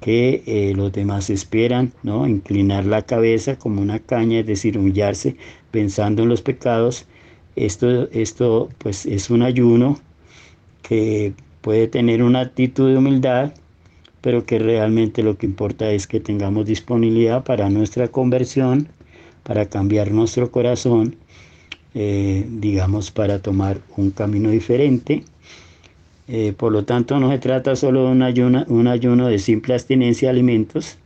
que 0.06 0.44
eh, 0.46 0.74
los 0.76 0.92
demás 0.92 1.32
esperan, 1.32 1.92
¿no? 2.04 2.28
Inclinar 2.28 2.86
la 2.86 3.02
cabeza 3.02 3.58
como 3.58 3.82
una 3.82 3.98
caña, 3.98 4.42
es 4.42 4.46
decir, 4.46 4.78
humillarse 4.78 5.36
pensando 5.72 6.22
en 6.22 6.30
los 6.30 6.44
pecados. 6.44 7.08
Esto, 7.56 8.08
esto 8.12 8.70
pues 8.78 9.08
es 9.08 9.32
un 9.32 9.42
ayuno 9.42 10.00
que 10.84 11.34
puede 11.62 11.88
tener 11.88 12.22
una 12.22 12.42
actitud 12.42 12.88
de 12.92 12.98
humildad, 12.98 13.56
pero 14.22 14.46
que 14.46 14.60
realmente 14.60 15.24
lo 15.24 15.40
que 15.40 15.48
importa 15.48 15.92
es 15.92 16.06
que 16.06 16.20
tengamos 16.20 16.68
disponibilidad 16.68 17.44
para 17.44 17.72
nuestra 17.72 18.08
conversión, 18.08 18.90
para 19.42 19.66
cambiar 19.70 20.12
nuestro 20.12 20.52
corazón 20.52 21.16
eh, 21.96 22.46
digamos, 22.48 23.10
para 23.10 23.42
tomar 23.42 23.80
un 23.98 24.12
camino 24.12 24.52
diferente. 24.52 25.24
Eh, 26.28 26.54
por 26.58 26.72
lo 26.72 26.86
tanto, 26.86 27.20
no 27.20 27.32
se 27.32 27.38
trata 27.40 27.76
solo 27.76 28.06
de 28.06 28.12
un 28.12 28.24
ayuno, 28.24 28.66
un 28.68 28.88
ayuno 28.88 29.28
de 29.28 29.40
simple 29.40 29.76
abstinencia 29.76 30.28
de 30.28 30.32
alimentos, 30.32 30.98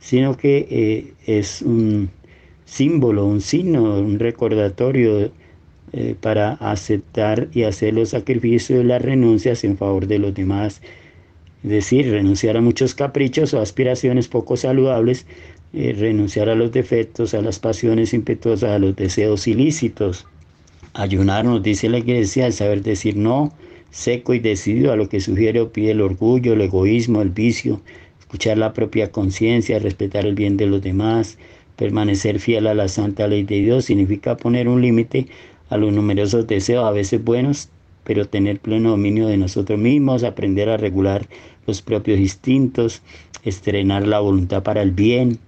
sino 0.00 0.36
que 0.36 0.66
eh, 0.70 1.14
es 1.26 1.62
un 1.62 2.10
símbolo, 2.64 3.26
un 3.26 3.40
signo, 3.40 3.98
un 3.98 4.18
recordatorio 4.18 5.30
para 6.22 6.52
aceptar 6.54 7.48
y 7.52 7.64
hacer 7.64 7.92
los 7.92 8.08
sacrificios 8.08 8.80
y 8.80 8.84
las 8.84 9.02
renuncias 9.02 9.62
en 9.62 9.76
favor 9.76 10.06
de 10.06 10.18
los 10.18 10.32
demás. 10.32 10.80
Es 11.62 11.70
decir, 11.70 12.10
renunciar 12.10 12.56
a 12.56 12.62
muchos 12.62 12.94
caprichos 12.94 13.52
o 13.52 13.60
aspiraciones 13.60 14.26
poco 14.26 14.56
saludables 14.56 15.26
eh, 15.74 15.94
renunciar 15.98 16.50
a 16.50 16.54
los 16.54 16.70
defectos, 16.70 17.32
a 17.32 17.40
las 17.40 17.58
pasiones 17.58 18.12
impetuosas, 18.12 18.72
a 18.72 18.78
los 18.78 18.94
deseos 18.94 19.46
ilícitos. 19.46 20.26
Ayunar, 20.92 21.46
nos 21.46 21.62
dice 21.62 21.88
la 21.88 21.96
iglesia, 21.96 22.46
el 22.46 22.52
saber 22.52 22.82
decir 22.82 23.16
no, 23.16 23.54
seco 23.92 24.34
y 24.34 24.40
decidido 24.40 24.90
a 24.90 24.96
lo 24.96 25.08
que 25.08 25.20
sugiere 25.20 25.60
o 25.60 25.70
pide 25.70 25.92
el 25.92 26.00
orgullo, 26.00 26.54
el 26.54 26.62
egoísmo, 26.62 27.22
el 27.22 27.30
vicio, 27.30 27.80
escuchar 28.18 28.58
la 28.58 28.72
propia 28.72 29.12
conciencia, 29.12 29.78
respetar 29.78 30.26
el 30.26 30.34
bien 30.34 30.56
de 30.56 30.66
los 30.66 30.82
demás, 30.82 31.38
permanecer 31.76 32.40
fiel 32.40 32.66
a 32.66 32.74
la 32.74 32.88
santa 32.88 33.28
ley 33.28 33.44
de 33.44 33.60
Dios, 33.60 33.84
significa 33.84 34.36
poner 34.36 34.66
un 34.66 34.82
límite 34.82 35.28
a 35.68 35.76
los 35.76 35.92
numerosos 35.92 36.46
deseos, 36.46 36.84
a 36.84 36.90
veces 36.90 37.22
buenos, 37.22 37.68
pero 38.02 38.26
tener 38.26 38.58
pleno 38.58 38.90
dominio 38.90 39.28
de 39.28 39.36
nosotros 39.36 39.78
mismos, 39.78 40.24
aprender 40.24 40.68
a 40.70 40.78
regular 40.78 41.28
los 41.66 41.82
propios 41.82 42.18
instintos, 42.18 43.02
estrenar 43.44 44.06
la 44.06 44.20
voluntad 44.20 44.62
para 44.62 44.82
el 44.82 44.90
bien, 44.90 45.38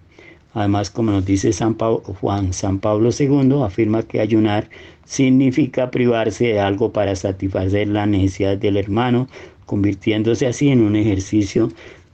Además, 0.54 0.88
como 0.88 1.10
nos 1.10 1.26
dice 1.26 1.52
San 1.52 1.74
Juan 1.74 2.52
San 2.52 2.78
Pablo 2.78 3.10
II, 3.18 3.62
afirma 3.64 4.04
que 4.04 4.20
ayunar 4.20 4.70
significa 5.04 5.90
privarse 5.90 6.46
de 6.46 6.60
algo 6.60 6.92
para 6.92 7.14
satisfacer 7.16 7.88
la 7.88 8.06
necesidad 8.06 8.56
del 8.56 8.76
hermano, 8.76 9.28
convirtiéndose 9.66 10.46
así 10.46 10.68
en 10.68 10.82
un 10.82 10.96
ejercicio 10.96 11.70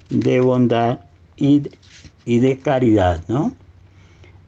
de 0.08 0.40
bondad 0.40 1.00
y, 1.36 1.62
y 2.24 2.38
de 2.38 2.58
caridad, 2.58 3.22
¿no? 3.28 3.54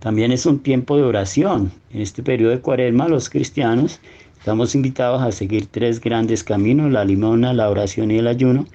También 0.00 0.32
es 0.32 0.46
un 0.46 0.58
tiempo 0.58 0.96
de 0.96 1.04
oración. 1.04 1.70
En 1.92 2.00
este 2.00 2.24
periodo 2.24 2.50
de 2.50 2.60
cuaresma 2.60 3.06
los 3.06 3.30
cristianos 3.30 4.00
estamos 4.36 4.74
invitados 4.74 5.22
a 5.22 5.30
seguir 5.30 5.66
tres 5.66 6.00
grandes 6.00 6.42
caminos, 6.42 6.90
la 6.90 7.04
limona, 7.04 7.52
la 7.52 7.70
oración 7.70 8.10
y 8.10 8.18
el 8.18 8.26
ayuno. 8.26 8.66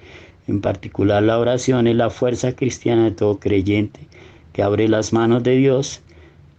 En 0.46 0.62
particular 0.62 1.22
la 1.22 1.38
oración 1.38 1.86
es 1.86 1.96
la 1.96 2.08
fuerza 2.08 2.56
cristiana 2.56 3.04
de 3.04 3.10
todo 3.10 3.38
creyente 3.38 4.08
que 4.54 4.62
abre 4.62 4.88
las 4.88 5.12
manos 5.12 5.42
de 5.42 5.56
Dios. 5.56 6.00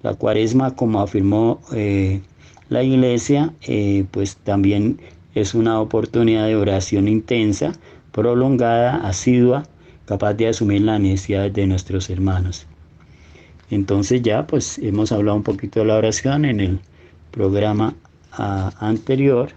La 0.03 0.13
cuaresma, 0.13 0.75
como 0.75 1.01
afirmó 1.01 1.59
eh, 1.73 2.21
la 2.69 2.83
iglesia, 2.83 3.53
eh, 3.67 4.05
pues 4.11 4.37
también 4.37 4.99
es 5.35 5.53
una 5.53 5.79
oportunidad 5.81 6.47
de 6.47 6.55
oración 6.55 7.07
intensa, 7.07 7.73
prolongada, 8.11 8.97
asidua, 9.07 9.63
capaz 10.05 10.33
de 10.35 10.47
asumir 10.47 10.81
las 10.81 10.99
necesidades 10.99 11.53
de 11.53 11.67
nuestros 11.67 12.09
hermanos. 12.09 12.65
Entonces 13.71 14.21
ya 14.21 14.47
pues 14.47 14.79
hemos 14.79 15.11
hablado 15.11 15.37
un 15.37 15.43
poquito 15.43 15.79
de 15.79 15.85
la 15.85 15.95
oración 15.95 16.45
en 16.45 16.59
el 16.59 16.79
programa 17.31 17.95
ah, 18.31 18.71
anterior. 18.79 19.49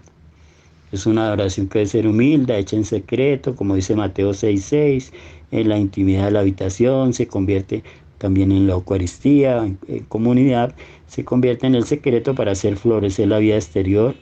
Es 0.91 1.07
una 1.07 1.31
oración 1.31 1.67
que 1.67 1.79
debe 1.79 1.89
ser 1.89 2.07
humilde, 2.07 2.57
hecha 2.57 2.75
en 2.75 2.85
secreto, 2.85 3.55
como 3.55 3.75
dice 3.75 3.95
Mateo 3.95 4.31
6:6, 4.31 5.11
en 5.51 5.69
la 5.69 5.79
intimidad 5.79 6.25
de 6.25 6.31
la 6.31 6.39
habitación, 6.41 7.13
se 7.13 7.27
convierte 7.27 7.83
también 8.19 8.51
en 8.51 8.67
la 8.67 8.73
Eucaristía, 8.73 9.65
en, 9.65 9.77
comunidad, 10.07 10.75
se 11.13 11.23
convierte 11.23 11.67
en 11.67 11.75
el 11.75 11.83
secreto 11.83 12.33
para 12.33 12.53
hacer 12.53 12.75
florecer 12.75 13.27
la 13.27 13.37
vida 13.37 13.53
exterior. 13.53 14.15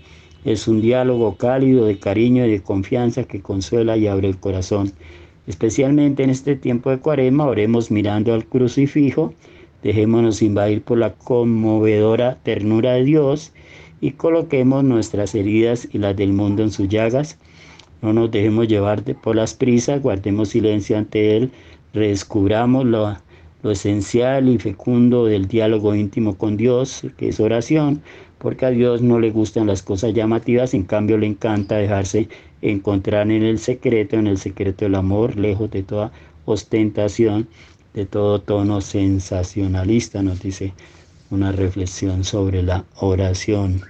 Es 0.43 0.67
un 0.67 0.81
diálogo 0.81 1.37
cálido 1.37 1.85
de 1.85 1.97
cariño 1.97 2.45
y 2.45 2.51
de 2.51 2.61
confianza 2.61 3.23
que 3.23 3.41
consuela 3.41 3.95
y 3.95 4.07
abre 4.07 4.27
el 4.27 4.37
corazón. 4.37 4.91
Especialmente 5.47 6.21
en 6.21 6.29
este 6.29 6.57
tiempo 6.57 6.89
de 6.89 6.99
cuaresma, 6.99 7.45
oremos 7.45 7.91
mirando 7.91 8.33
al 8.33 8.43
crucifijo, 8.45 9.33
dejémonos 9.81 10.41
invadir 10.41 10.81
por 10.81 10.97
la 10.97 11.13
conmovedora 11.13 12.39
ternura 12.43 12.95
de 12.95 13.05
Dios 13.05 13.53
y 14.01 14.11
coloquemos 14.11 14.83
nuestras 14.83 15.33
heridas 15.33 15.87
y 15.93 15.97
las 15.97 16.17
del 16.17 16.33
mundo 16.33 16.61
en 16.61 16.71
sus 16.71 16.89
llagas. 16.89 17.39
No 18.01 18.11
nos 18.11 18.31
dejemos 18.31 18.67
llevar 18.67 19.01
por 19.21 19.37
las 19.37 19.53
prisas, 19.53 20.01
guardemos 20.01 20.49
silencio 20.49 20.97
ante 20.97 21.37
Él, 21.37 21.51
redescubramos 21.93 22.85
la 22.85 23.21
lo 23.63 23.71
esencial 23.71 24.49
y 24.49 24.57
fecundo 24.57 25.25
del 25.25 25.47
diálogo 25.47 25.95
íntimo 25.95 26.37
con 26.37 26.57
Dios, 26.57 27.03
que 27.17 27.29
es 27.29 27.39
oración, 27.39 28.01
porque 28.37 28.65
a 28.65 28.71
Dios 28.71 29.01
no 29.01 29.19
le 29.19 29.29
gustan 29.29 29.67
las 29.67 29.83
cosas 29.83 30.13
llamativas, 30.13 30.73
en 30.73 30.83
cambio 30.83 31.17
le 31.17 31.27
encanta 31.27 31.77
dejarse 31.77 32.27
encontrar 32.61 33.29
en 33.29 33.43
el 33.43 33.59
secreto, 33.59 34.15
en 34.15 34.27
el 34.27 34.37
secreto 34.37 34.85
del 34.85 34.95
amor, 34.95 35.37
lejos 35.37 35.69
de 35.69 35.83
toda 35.83 36.11
ostentación, 36.45 37.47
de 37.93 38.05
todo 38.05 38.41
tono 38.41 38.81
sensacionalista, 38.81 40.23
nos 40.23 40.41
dice 40.41 40.73
una 41.29 41.51
reflexión 41.51 42.23
sobre 42.23 42.63
la 42.63 42.85
oración. 42.99 43.81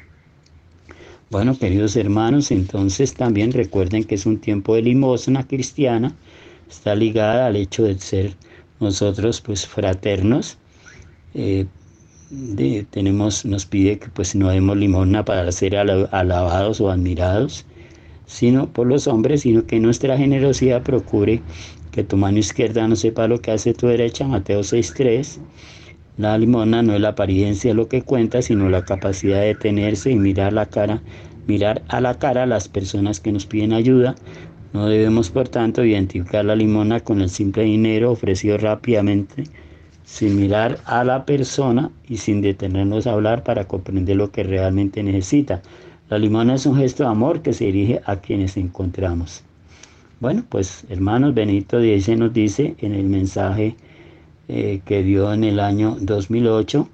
Bueno, 1.30 1.58
queridos 1.58 1.96
hermanos, 1.96 2.52
entonces 2.52 3.14
también 3.14 3.54
recuerden 3.54 4.04
que 4.04 4.16
es 4.16 4.26
un 4.26 4.40
tiempo 4.40 4.76
de 4.76 4.82
limosna 4.82 5.48
cristiana, 5.48 6.14
está 6.70 6.94
ligada 6.94 7.48
al 7.48 7.56
hecho 7.56 7.84
de 7.84 7.98
ser 8.00 8.36
nosotros 8.82 9.41
pues 9.41 9.65
fraternos 9.65 10.58
eh, 11.34 11.65
tenemos 12.89 13.46
nos 13.46 13.65
pide 13.65 14.00
que 14.00 14.08
pues 14.08 14.36
no 14.36 14.50
demos 14.50 14.78
limosna 14.78 15.24
para 15.26 15.52
ser 15.52 15.76
alabados 15.76 16.82
o 16.82 16.89
admirados 16.89 17.65
sino 18.26 18.72
por 18.72 18.88
los 18.88 19.08
hombres 19.08 19.41
sino 19.41 19.65
que 19.65 19.80
nuestra 19.80 20.17
generosidad 20.17 20.82
procure 20.82 21.41
que 21.91 22.04
tu 22.04 22.17
mano 22.17 22.38
izquierda 22.39 22.88
no 22.88 22.96
sepa 22.96 23.28
lo 23.28 23.41
que 23.41 23.52
hace 23.52 23.74
tu 23.74 23.88
derecha 23.88 24.28
Mateo 24.28 24.62
6.3 24.62 25.39
la 26.17 26.38
limosna 26.38 26.82
no 26.84 26.96
es 26.96 27.02
la 27.02 27.10
apariencia 27.10 27.74
lo 27.74 27.88
que 27.88 28.02
cuenta 28.02 28.41
sino 28.41 28.70
la 28.70 28.86
capacidad 28.86 29.41
de 29.41 29.48
detenerse 29.48 30.12
y 30.12 30.15
mirar 30.15 30.54
la 30.54 30.65
cara 30.65 31.02
mirar 31.48 31.84
a 31.89 32.00
la 32.00 32.17
cara 32.17 32.44
a 32.44 32.46
las 32.46 32.70
personas 32.70 33.20
que 33.20 33.32
nos 33.32 33.46
piden 33.46 33.74
ayuda 33.74 34.15
no 34.74 34.88
debemos, 34.88 35.30
por 35.30 35.50
tanto, 35.50 35.84
identificar 35.84 36.46
la 36.46 36.56
limona 36.56 37.02
con 37.02 37.22
el 37.22 37.30
simple 37.30 37.64
dinero 37.64 38.12
ofrecido 38.12 38.58
rápidamente, 38.58 39.44
sin 40.06 40.38
mirar 40.38 40.80
a 40.86 41.04
la 41.04 41.26
persona 41.26 41.92
y 42.08 42.18
sin 42.18 42.42
detenernos 42.42 43.06
a 43.06 43.14
hablar 43.14 43.44
para 43.44 43.66
comprender 43.68 44.16
lo 44.16 44.32
que 44.32 44.44
realmente 44.44 45.04
necesita. 45.04 45.62
La 46.10 46.18
limona 46.18 46.56
es 46.56 46.66
un 46.66 46.78
gesto 46.78 47.04
de 47.04 47.10
amor 47.10 47.42
que 47.42 47.54
se 47.54 47.66
dirige 47.66 48.02
a 48.06 48.18
quienes 48.18 48.58
encontramos. 48.58 49.44
Bueno, 50.20 50.44
pues 50.48 50.86
hermanos, 50.90 51.34
Benito 51.34 51.80
XVI 51.80 52.16
nos 52.16 52.34
dice 52.34 52.76
en 52.80 52.94
el 52.94 53.06
mensaje 53.06 53.76
eh, 54.48 54.82
que 54.86 55.04
dio 55.04 55.34
en 55.34 55.44
el 55.44 55.60
año 55.60 55.98
2008 56.00 56.88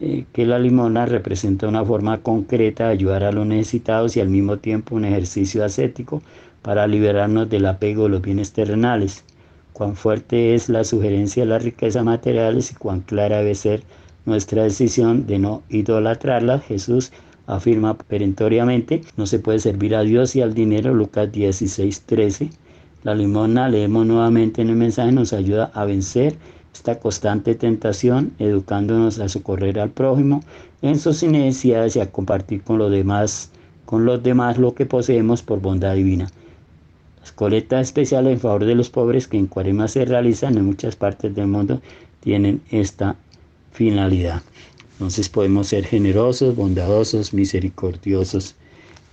eh, 0.00 0.24
que 0.32 0.46
la 0.46 0.58
limona 0.58 1.06
representa 1.06 1.68
una 1.68 1.84
forma 1.84 2.18
concreta 2.18 2.86
de 2.86 2.92
ayudar 2.92 3.22
a 3.22 3.32
los 3.32 3.46
necesitados 3.46 4.16
y 4.16 4.20
al 4.20 4.28
mismo 4.28 4.58
tiempo 4.58 4.96
un 4.96 5.04
ejercicio 5.04 5.64
ascético 5.64 6.22
para 6.64 6.86
liberarnos 6.86 7.50
del 7.50 7.66
apego 7.66 8.04
de 8.04 8.08
los 8.08 8.22
bienes 8.22 8.54
terrenales. 8.54 9.22
Cuán 9.74 9.96
fuerte 9.96 10.54
es 10.54 10.70
la 10.70 10.82
sugerencia 10.82 11.42
de 11.42 11.50
las 11.50 11.62
riquezas 11.62 12.02
materiales 12.04 12.72
y 12.72 12.74
cuán 12.74 13.02
clara 13.02 13.38
debe 13.38 13.54
ser 13.54 13.82
nuestra 14.24 14.62
decisión 14.62 15.26
de 15.26 15.38
no 15.38 15.62
idolatrarlas. 15.68 16.64
Jesús 16.64 17.12
afirma 17.46 17.98
perentoriamente, 17.98 19.02
no 19.18 19.26
se 19.26 19.40
puede 19.40 19.58
servir 19.58 19.94
a 19.94 20.04
Dios 20.04 20.34
y 20.36 20.40
al 20.40 20.54
dinero, 20.54 20.94
Lucas 20.94 21.30
16, 21.30 22.00
13. 22.06 22.48
La 23.02 23.14
limona, 23.14 23.68
leemos 23.68 24.06
nuevamente 24.06 24.62
en 24.62 24.70
el 24.70 24.76
mensaje, 24.76 25.12
nos 25.12 25.34
ayuda 25.34 25.70
a 25.74 25.84
vencer 25.84 26.34
esta 26.72 26.98
constante 26.98 27.54
tentación, 27.54 28.32
educándonos 28.38 29.18
a 29.18 29.28
socorrer 29.28 29.78
al 29.78 29.90
prójimo 29.90 30.42
en 30.80 30.98
sus 30.98 31.22
necesidades 31.24 31.96
y 31.96 32.00
a 32.00 32.10
compartir 32.10 32.62
con 32.62 32.78
los 32.78 32.90
demás 32.90 33.50
lo 34.58 34.74
que 34.74 34.86
poseemos 34.86 35.42
por 35.42 35.60
bondad 35.60 35.94
divina. 35.94 36.30
Las 37.24 37.32
colectas 37.32 37.86
especiales 37.86 38.34
en 38.34 38.38
favor 38.38 38.66
de 38.66 38.74
los 38.74 38.90
pobres 38.90 39.28
que 39.28 39.38
en 39.38 39.46
Cuarema 39.46 39.88
se 39.88 40.04
realizan 40.04 40.58
en 40.58 40.66
muchas 40.66 40.94
partes 40.94 41.34
del 41.34 41.46
mundo 41.46 41.80
tienen 42.20 42.60
esta 42.70 43.16
finalidad. 43.72 44.42
Entonces 44.92 45.30
podemos 45.30 45.68
ser 45.68 45.86
generosos, 45.86 46.54
bondadosos, 46.54 47.32
misericordiosos 47.32 48.56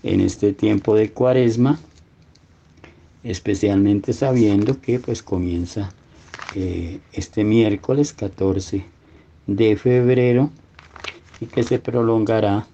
en 0.03 0.19
este 0.19 0.51
tiempo 0.51 0.93
de 0.93 1.11
Cuaresma, 1.11 1.79
especialmente 3.23 4.11
sabiendo 4.11 4.81
que 4.81 4.99
pues 4.99 5.23
comienza 5.23 5.93
eh, 6.53 6.99
este 7.13 7.45
miércoles 7.45 8.11
14 8.11 8.83
de 9.47 9.77
febrero 9.77 10.49
y 11.39 11.45
que 11.45 11.63
se 11.63 11.79
prolongará 11.79 12.67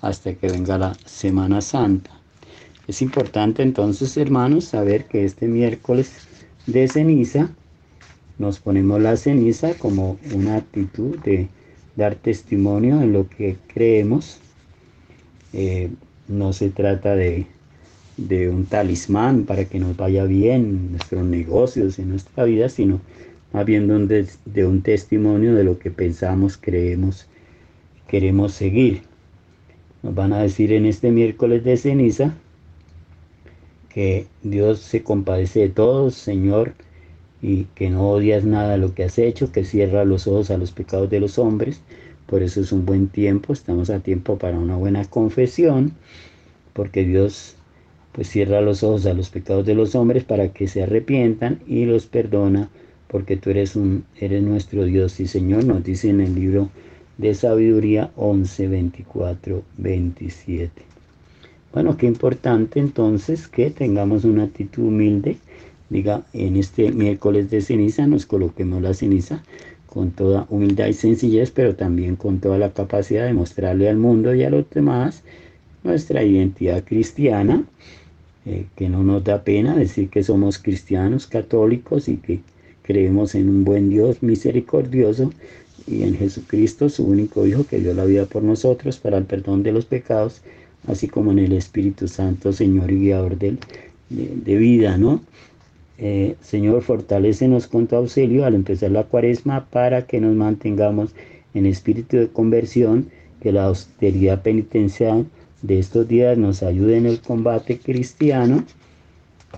hasta 0.00 0.34
que 0.34 0.48
venga 0.48 0.78
la 0.78 0.94
Semana 1.04 1.60
Santa. 1.60 2.13
Es 2.86 3.02
importante 3.02 3.62
entonces, 3.62 4.16
hermanos, 4.16 4.64
saber 4.66 5.06
que 5.06 5.24
este 5.24 5.48
miércoles 5.48 6.12
de 6.66 6.88
ceniza 6.88 7.54
nos 8.38 8.60
ponemos 8.60 9.00
la 9.02 9.16
ceniza 9.16 9.74
como 9.78 10.18
una 10.32 10.56
actitud 10.56 11.18
de 11.20 11.48
dar 11.96 12.16
testimonio 12.16 13.00
en 13.02 13.12
lo 13.12 13.28
que 13.28 13.58
creemos 13.68 14.40
Eh, 15.52 15.90
no 16.28 16.52
se 16.52 16.70
trata 16.70 17.14
de, 17.16 17.46
de 18.16 18.50
un 18.50 18.66
talismán 18.66 19.44
para 19.44 19.64
que 19.66 19.78
nos 19.80 19.96
vaya 19.96 20.24
bien 20.24 20.62
en 20.64 20.90
nuestros 20.92 21.24
negocios, 21.24 21.98
en 21.98 22.10
nuestra 22.10 22.44
vida, 22.44 22.68
sino 22.68 23.00
más 23.52 23.64
bien 23.66 23.88
de, 24.08 24.26
de 24.44 24.66
un 24.66 24.82
testimonio 24.82 25.54
de 25.54 25.64
lo 25.64 25.78
que 25.78 25.90
pensamos, 25.90 26.56
creemos, 26.58 27.28
queremos 28.08 28.52
seguir. 28.54 29.02
Nos 30.02 30.14
van 30.14 30.32
a 30.32 30.42
decir 30.42 30.72
en 30.72 30.86
este 30.86 31.10
miércoles 31.10 31.64
de 31.64 31.76
ceniza 31.76 32.34
que 33.94 34.26
Dios 34.42 34.80
se 34.80 35.04
compadece 35.04 35.60
de 35.60 35.68
todos, 35.68 36.16
Señor, 36.16 36.74
y 37.40 37.66
que 37.76 37.90
no 37.90 38.10
odias 38.10 38.44
nada 38.44 38.76
lo 38.76 38.92
que 38.92 39.04
has 39.04 39.18
hecho, 39.18 39.52
que 39.52 39.64
cierra 39.64 40.04
los 40.04 40.26
ojos 40.26 40.50
a 40.50 40.58
los 40.58 40.72
pecados 40.72 41.08
de 41.10 41.20
los 41.20 41.38
hombres. 41.38 41.80
Por 42.26 42.42
eso 42.42 42.60
es 42.60 42.72
un 42.72 42.84
buen 42.86 43.06
tiempo, 43.06 43.52
estamos 43.52 43.90
a 43.90 44.00
tiempo 44.00 44.36
para 44.36 44.58
una 44.58 44.76
buena 44.76 45.04
confesión, 45.04 45.92
porque 46.72 47.04
Dios 47.04 47.54
pues 48.10 48.28
cierra 48.28 48.60
los 48.60 48.82
ojos 48.82 49.06
a 49.06 49.14
los 49.14 49.30
pecados 49.30 49.64
de 49.64 49.74
los 49.76 49.94
hombres 49.94 50.24
para 50.24 50.48
que 50.48 50.66
se 50.66 50.82
arrepientan 50.82 51.60
y 51.66 51.84
los 51.84 52.06
perdona, 52.06 52.70
porque 53.06 53.36
tú 53.36 53.50
eres, 53.50 53.76
un, 53.76 54.04
eres 54.18 54.42
nuestro 54.42 54.84
Dios 54.84 55.20
y 55.20 55.28
Señor, 55.28 55.64
nos 55.66 55.84
dice 55.84 56.10
en 56.10 56.20
el 56.20 56.34
libro 56.34 56.68
de 57.18 57.32
Sabiduría 57.32 58.10
11, 58.16 58.66
24, 58.66 59.62
27. 59.78 60.93
Bueno, 61.74 61.96
qué 61.96 62.06
importante 62.06 62.78
entonces 62.78 63.48
que 63.48 63.68
tengamos 63.68 64.24
una 64.24 64.44
actitud 64.44 64.84
humilde, 64.84 65.38
diga, 65.90 66.22
en 66.32 66.56
este 66.56 66.92
miércoles 66.92 67.50
de 67.50 67.62
ceniza 67.62 68.06
nos 68.06 68.26
coloquemos 68.26 68.80
la 68.80 68.94
ceniza 68.94 69.42
con 69.86 70.12
toda 70.12 70.46
humildad 70.50 70.86
y 70.86 70.92
sencillez, 70.92 71.50
pero 71.50 71.74
también 71.74 72.14
con 72.14 72.38
toda 72.38 72.58
la 72.58 72.72
capacidad 72.72 73.26
de 73.26 73.32
mostrarle 73.32 73.88
al 73.88 73.96
mundo 73.96 74.32
y 74.36 74.44
a 74.44 74.50
los 74.50 74.70
demás 74.70 75.24
nuestra 75.82 76.22
identidad 76.22 76.84
cristiana 76.84 77.64
eh, 78.46 78.66
que 78.76 78.88
no 78.88 79.02
nos 79.02 79.24
da 79.24 79.42
pena 79.42 79.74
decir 79.74 80.10
que 80.10 80.22
somos 80.22 80.58
cristianos 80.58 81.26
católicos 81.26 82.08
y 82.08 82.18
que 82.18 82.38
creemos 82.82 83.34
en 83.34 83.48
un 83.48 83.64
buen 83.64 83.90
Dios 83.90 84.22
misericordioso 84.22 85.32
y 85.88 86.04
en 86.04 86.16
Jesucristo, 86.16 86.88
su 86.88 87.04
único 87.04 87.44
Hijo, 87.48 87.66
que 87.66 87.80
dio 87.80 87.94
la 87.94 88.04
vida 88.04 88.26
por 88.26 88.44
nosotros 88.44 88.98
para 88.98 89.18
el 89.18 89.24
perdón 89.24 89.64
de 89.64 89.72
los 89.72 89.86
pecados, 89.86 90.40
así 90.86 91.08
como 91.08 91.32
en 91.32 91.38
el 91.38 91.52
Espíritu 91.52 92.08
Santo, 92.08 92.52
Señor 92.52 92.90
y 92.90 93.00
guiador 93.00 93.38
de, 93.38 93.56
de, 94.10 94.56
vida, 94.56 94.96
¿no? 94.96 95.20
Eh, 95.98 96.36
Señor, 96.40 96.82
fortalécenos 96.82 97.66
con 97.66 97.86
tu 97.86 97.96
auxilio 97.96 98.44
al 98.44 98.54
empezar 98.54 98.90
la 98.90 99.04
cuaresma 99.04 99.66
para 99.66 100.06
que 100.06 100.20
nos 100.20 100.34
mantengamos 100.34 101.14
en 101.54 101.66
espíritu 101.66 102.16
de 102.16 102.28
conversión, 102.28 103.10
que 103.40 103.52
la 103.52 103.66
austeridad 103.66 104.42
penitencial 104.42 105.26
de 105.62 105.78
estos 105.78 106.08
días 106.08 106.36
nos 106.36 106.62
ayude 106.62 106.96
en 106.96 107.06
el 107.06 107.20
combate 107.20 107.78
cristiano 107.78 108.64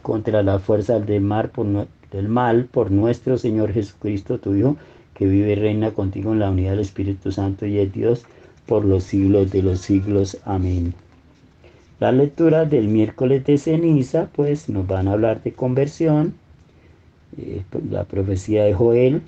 contra 0.03 0.43
las 0.43 0.62
fuerzas 0.62 1.07
del 1.07 1.23
mal, 1.23 1.51
por, 1.51 1.67
del 2.12 2.29
mal 2.29 2.67
por 2.67 2.91
nuestro 2.91 3.39
Señor 3.39 3.73
Jesucristo, 3.73 4.39
tu 4.39 4.55
Hijo, 4.55 4.77
que 5.15 5.27
vive 5.27 5.53
y 5.53 5.55
reina 5.55 5.93
contigo 5.93 6.33
en 6.33 6.41
la 6.41 6.51
unidad 6.51 6.73
del 6.73 6.81
Espíritu 6.81 7.33
Santo 7.33 7.67
y 7.67 7.79
es 7.79 7.93
Dios 7.93 8.25
por 8.67 8.85
los 8.85 9.05
siglos 9.05 9.51
de 9.51 9.62
los 9.62 9.81
siglos. 9.81 10.37
Amén. 10.45 10.95
La 11.98 12.12
lectura 12.12 12.64
del 12.64 12.88
miércoles 12.88 13.44
de 13.44 13.59
ceniza, 13.59 14.28
pues 14.35 14.68
nos 14.68 14.87
van 14.87 15.09
a 15.09 15.12
hablar 15.12 15.42
de 15.42 15.52
conversión, 15.52 16.35
eh, 17.38 17.62
la 17.90 18.04
profecía 18.04 18.64
de 18.64 18.74
Joel 18.74 19.22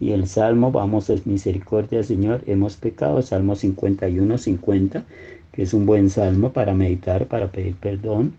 y 0.00 0.12
el 0.12 0.26
salmo, 0.26 0.72
vamos 0.72 1.10
a 1.10 1.14
misericordia, 1.24 2.02
Señor, 2.02 2.42
hemos 2.46 2.76
pecado, 2.76 3.20
Salmo 3.22 3.54
51, 3.54 4.38
50 4.38 5.04
que 5.58 5.64
es 5.64 5.74
un 5.74 5.86
buen 5.86 6.08
salmo 6.08 6.52
para 6.52 6.72
meditar, 6.72 7.26
para 7.26 7.48
pedir 7.48 7.74
perdón. 7.74 8.34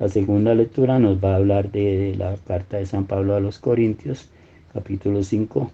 La 0.00 0.08
segunda 0.08 0.56
lectura 0.56 0.98
nos 0.98 1.22
va 1.22 1.34
a 1.34 1.36
hablar 1.36 1.70
de 1.70 2.16
la 2.18 2.36
carta 2.48 2.78
de 2.78 2.86
San 2.86 3.04
Pablo 3.06 3.36
a 3.36 3.40
los 3.40 3.60
Corintios, 3.60 4.28
capítulo 4.74 5.22
5 5.22 5.70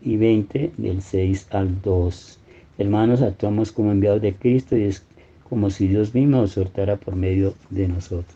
y 0.00 0.16
20, 0.16 0.72
del 0.78 1.02
6 1.02 1.48
al 1.50 1.82
2. 1.82 2.40
Hermanos, 2.78 3.20
actuamos 3.20 3.72
como 3.72 3.92
enviados 3.92 4.22
de 4.22 4.34
Cristo 4.34 4.74
y 4.74 4.84
es 4.84 5.04
como 5.52 5.68
si 5.68 5.86
Dios 5.86 6.14
mismo 6.14 6.38
nos 6.38 6.52
soltara 6.52 6.96
por 6.96 7.14
medio 7.14 7.52
de 7.68 7.86
nosotros. 7.86 8.34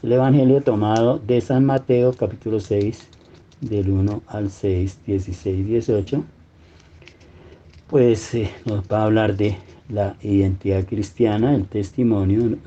El 0.00 0.12
Evangelio 0.12 0.60
tomado 0.60 1.18
de 1.18 1.40
San 1.40 1.64
Mateo, 1.64 2.12
capítulo 2.12 2.60
6, 2.60 3.08
del 3.60 3.90
1 3.90 4.22
al 4.28 4.48
6, 4.48 5.00
16, 5.08 5.66
18, 5.66 6.24
pues 7.88 8.32
eh, 8.34 8.48
nos 8.64 8.84
va 8.84 9.00
a 9.00 9.04
hablar 9.06 9.36
de 9.36 9.56
la 9.88 10.14
identidad 10.22 10.84
cristiana, 10.84 11.52
el 11.52 11.66
testimonio, 11.66 12.58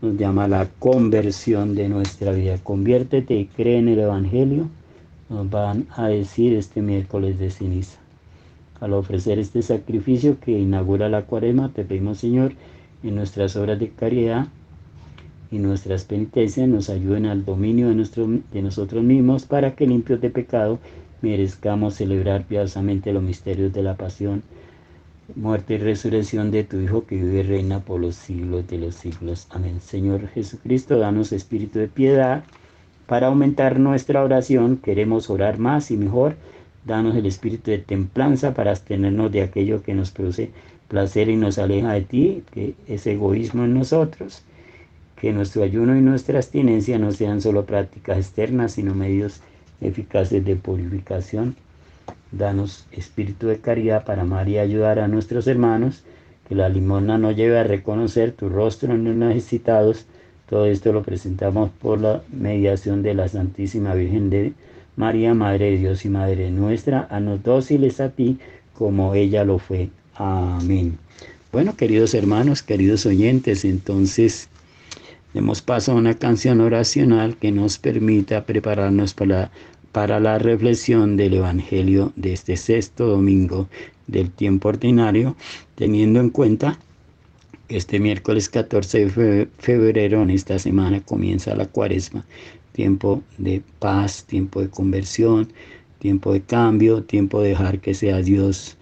nos 0.00 0.16
llama 0.16 0.46
la 0.46 0.68
conversión 0.78 1.74
de 1.74 1.88
nuestra 1.88 2.30
vida. 2.30 2.58
Conviértete 2.62 3.34
y 3.34 3.46
cree 3.46 3.78
en 3.78 3.88
el 3.88 3.98
Evangelio, 3.98 4.68
nos 5.28 5.50
van 5.50 5.88
a 5.96 6.06
decir 6.06 6.54
este 6.54 6.82
miércoles 6.82 7.36
de 7.40 7.50
ceniza. 7.50 7.98
Al 8.78 8.92
ofrecer 8.92 9.40
este 9.40 9.62
sacrificio 9.62 10.38
que 10.38 10.52
inaugura 10.52 11.08
la 11.08 11.22
cuaresma, 11.22 11.72
te 11.74 11.82
pedimos, 11.82 12.18
Señor, 12.18 12.52
en 13.02 13.14
nuestras 13.14 13.56
obras 13.56 13.78
de 13.78 13.90
caridad 13.90 14.48
y 15.50 15.58
nuestras 15.58 16.04
penitencias 16.04 16.68
nos 16.68 16.90
ayuden 16.90 17.26
al 17.26 17.44
dominio 17.44 17.88
de, 17.88 17.94
nuestro, 17.94 18.26
de 18.26 18.62
nosotros 18.62 19.02
mismos 19.02 19.46
para 19.46 19.74
que 19.74 19.86
limpios 19.86 20.20
de 20.20 20.30
pecado 20.30 20.78
merezcamos 21.22 21.94
celebrar 21.94 22.44
piadosamente 22.44 23.12
los 23.12 23.22
misterios 23.22 23.72
de 23.72 23.82
la 23.82 23.96
pasión 23.96 24.42
muerte 25.34 25.74
y 25.74 25.78
resurrección 25.78 26.50
de 26.50 26.64
tu 26.64 26.80
Hijo 26.80 27.04
que 27.06 27.16
vive 27.16 27.40
y 27.40 27.42
reina 27.42 27.80
por 27.80 28.00
los 28.00 28.16
siglos 28.16 28.66
de 28.68 28.78
los 28.78 28.94
siglos. 28.94 29.46
Amén. 29.50 29.80
Señor 29.80 30.28
Jesucristo, 30.28 30.98
danos 30.98 31.32
espíritu 31.32 31.78
de 31.78 31.88
piedad 31.88 32.44
para 33.06 33.26
aumentar 33.26 33.78
nuestra 33.78 34.22
oración. 34.22 34.78
Queremos 34.78 35.28
orar 35.30 35.58
más 35.58 35.90
y 35.90 35.96
mejor. 35.96 36.36
Danos 36.84 37.14
el 37.16 37.26
espíritu 37.26 37.70
de 37.70 37.78
templanza 37.78 38.54
para 38.54 38.70
abstenernos 38.70 39.30
de 39.30 39.42
aquello 39.42 39.82
que 39.82 39.94
nos 39.94 40.10
produce 40.10 40.50
placer 40.88 41.28
y 41.28 41.36
nos 41.36 41.58
aleja 41.58 41.92
de 41.92 42.02
ti, 42.02 42.42
que 42.52 42.74
es 42.86 43.06
egoísmo 43.06 43.64
en 43.64 43.74
nosotros. 43.74 44.42
Que 45.20 45.32
nuestro 45.32 45.62
ayuno 45.62 45.96
y 45.96 46.00
nuestra 46.00 46.38
abstinencia 46.38 46.98
no 46.98 47.12
sean 47.12 47.40
solo 47.40 47.66
prácticas 47.66 48.18
externas, 48.18 48.72
sino 48.72 48.94
medios 48.94 49.40
eficaces 49.80 50.44
de 50.44 50.56
purificación 50.56 51.56
Danos 52.30 52.86
espíritu 52.92 53.46
de 53.46 53.58
caridad 53.58 54.04
para 54.04 54.22
amar 54.22 54.48
y 54.50 54.58
ayudar 54.58 54.98
a 54.98 55.08
nuestros 55.08 55.46
hermanos, 55.46 56.04
que 56.46 56.54
la 56.54 56.68
limona 56.68 57.16
nos 57.16 57.34
lleve 57.36 57.58
a 57.58 57.64
reconocer 57.64 58.32
tu 58.32 58.50
rostro 58.50 58.92
en 58.92 59.04
los 59.04 59.16
necesitados. 59.16 60.04
Todo 60.48 60.66
esto 60.66 60.92
lo 60.92 61.02
presentamos 61.02 61.70
por 61.70 62.00
la 62.00 62.22
mediación 62.30 63.02
de 63.02 63.14
la 63.14 63.28
Santísima 63.28 63.94
Virgen 63.94 64.28
de 64.28 64.52
María, 64.96 65.32
Madre 65.32 65.70
de 65.70 65.78
Dios 65.78 66.04
y 66.04 66.10
Madre 66.10 66.50
nuestra, 66.50 67.06
a 67.10 67.18
nos 67.20 67.42
dóciles 67.42 67.98
a 68.00 68.10
ti, 68.10 68.38
como 68.74 69.14
ella 69.14 69.44
lo 69.44 69.58
fue. 69.58 69.88
Amén. 70.18 70.98
Bueno, 71.52 71.76
queridos 71.76 72.12
hermanos, 72.12 72.62
queridos 72.62 73.06
oyentes, 73.06 73.64
entonces 73.64 74.48
demos 75.32 75.62
paso 75.62 75.92
a 75.92 75.94
una 75.94 76.14
canción 76.14 76.60
oracional 76.60 77.36
que 77.36 77.52
nos 77.52 77.78
permita 77.78 78.44
prepararnos 78.44 79.14
para 79.14 79.50
para 79.92 80.20
la 80.20 80.38
reflexión 80.38 81.16
del 81.16 81.34
Evangelio 81.34 82.12
de 82.16 82.32
este 82.32 82.56
sexto 82.56 83.06
domingo 83.06 83.68
del 84.06 84.30
tiempo 84.30 84.68
ordinario, 84.68 85.36
teniendo 85.74 86.20
en 86.20 86.30
cuenta 86.30 86.78
que 87.68 87.76
este 87.76 87.98
miércoles 87.98 88.48
14 88.48 89.06
de 89.06 89.48
febrero, 89.58 90.22
en 90.22 90.30
esta 90.30 90.58
semana, 90.58 91.00
comienza 91.00 91.54
la 91.54 91.66
cuaresma, 91.66 92.24
tiempo 92.72 93.22
de 93.38 93.62
paz, 93.78 94.24
tiempo 94.24 94.60
de 94.60 94.68
conversión, 94.68 95.52
tiempo 95.98 96.32
de 96.32 96.42
cambio, 96.42 97.02
tiempo 97.02 97.42
de 97.42 97.50
dejar 97.50 97.80
que 97.80 97.94
sea 97.94 98.18
Dios, 98.18 98.77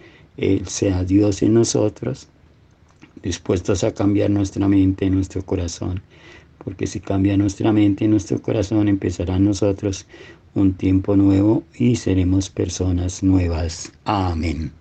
sea 0.66 1.04
Dios 1.04 1.42
en 1.42 1.54
nosotros, 1.54 2.28
dispuestos 3.22 3.84
a 3.84 3.92
cambiar 3.92 4.30
nuestra 4.30 4.68
mente, 4.68 5.08
nuestro 5.10 5.44
corazón, 5.44 6.02
porque 6.64 6.86
si 6.86 7.00
cambia 7.00 7.36
nuestra 7.36 7.72
mente 7.72 8.04
y 8.04 8.08
nuestro 8.08 8.40
corazón, 8.40 8.88
empezará 8.88 9.38
nosotros 9.38 10.06
un 10.54 10.74
tiempo 10.74 11.16
nuevo 11.16 11.64
y 11.78 11.96
seremos 11.96 12.50
personas 12.50 13.22
nuevas. 13.22 13.92
Amén. 14.04 14.72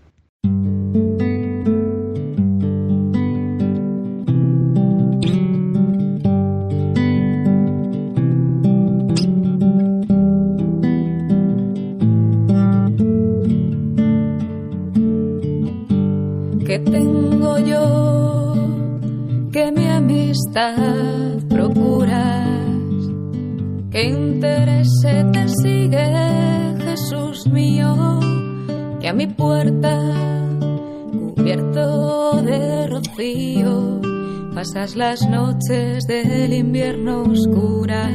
Las 34.96 35.28
noches 35.28 36.06
del 36.08 36.54
invierno 36.54 37.24
oscuras. 37.24 38.12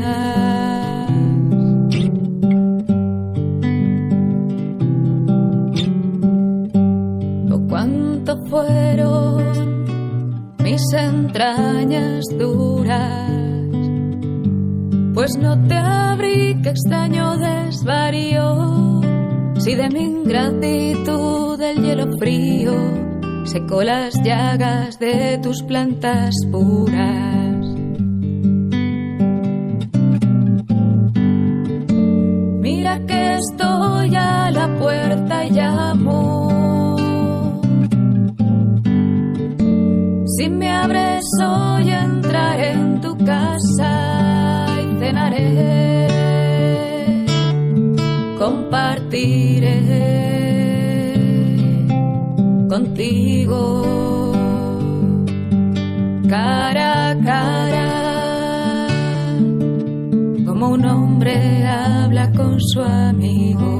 Oh, 7.51 7.61
cuánto 7.69 8.37
fueron 8.47 9.85
mis 10.63 10.83
entrañas 10.93 12.25
duras, 12.39 13.31
pues 15.13 15.37
no 15.39 15.63
te 15.67 15.77
abrí 15.77 16.61
que 16.63 16.71
extraño 16.71 17.37
desvarío, 17.37 19.01
si 19.59 19.75
de 19.75 19.89
mi 19.91 20.01
ingratitud 20.01 21.59
del 21.59 21.83
hielo 21.83 22.17
frío 22.19 23.10
secó 23.51 23.83
las 23.83 24.15
llagas 24.23 25.01
de 25.01 25.39
tus 25.43 25.63
plantas 25.65 26.35
puras. 26.53 27.67
Mira 32.61 33.01
que 33.07 33.35
estoy 33.35 34.15
a 34.15 34.53
la 34.53 34.69
puerta 34.79 35.45
y 35.47 35.51
llamo. 35.51 36.97
Si 40.37 40.49
me 40.49 40.71
abres 40.71 41.25
hoy 41.45 41.91
entraré 41.91 42.71
en 42.71 43.01
tu 43.01 43.19
casa 43.19 44.67
y 44.81 45.01
cenaré, 45.01 46.07
compartiré 48.39 50.00
contigo, 53.01 54.33
cara 56.29 57.11
a 57.11 57.17
cara, 57.25 58.87
como 60.47 60.69
un 60.71 60.85
hombre 60.85 61.67
habla 61.67 62.31
con 62.33 62.61
su 62.61 62.81
amigo. 62.83 63.71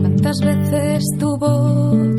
¿Cuántas 0.00 0.38
veces 0.40 1.04
tu 1.18 1.36
voz 1.36 2.16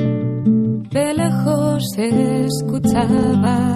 de 0.91 1.13
lejos 1.15 1.83
escuchaba? 1.97 3.66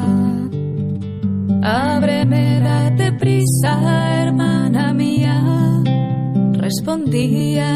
Respondía. 6.72 7.70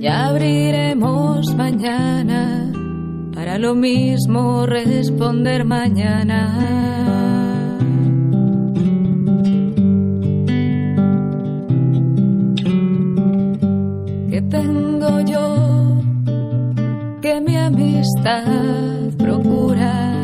Ya 0.00 0.26
abriremos 0.26 1.54
mañana, 1.54 2.72
para 3.32 3.56
lo 3.58 3.76
mismo 3.76 4.66
responder 4.66 5.64
mañana. 5.64 6.40
¿Qué 14.30 14.42
tengo 14.42 15.20
yo 15.20 15.46
que 17.22 17.40
mi 17.40 17.56
amistad 17.56 18.44
procuras? 19.18 20.16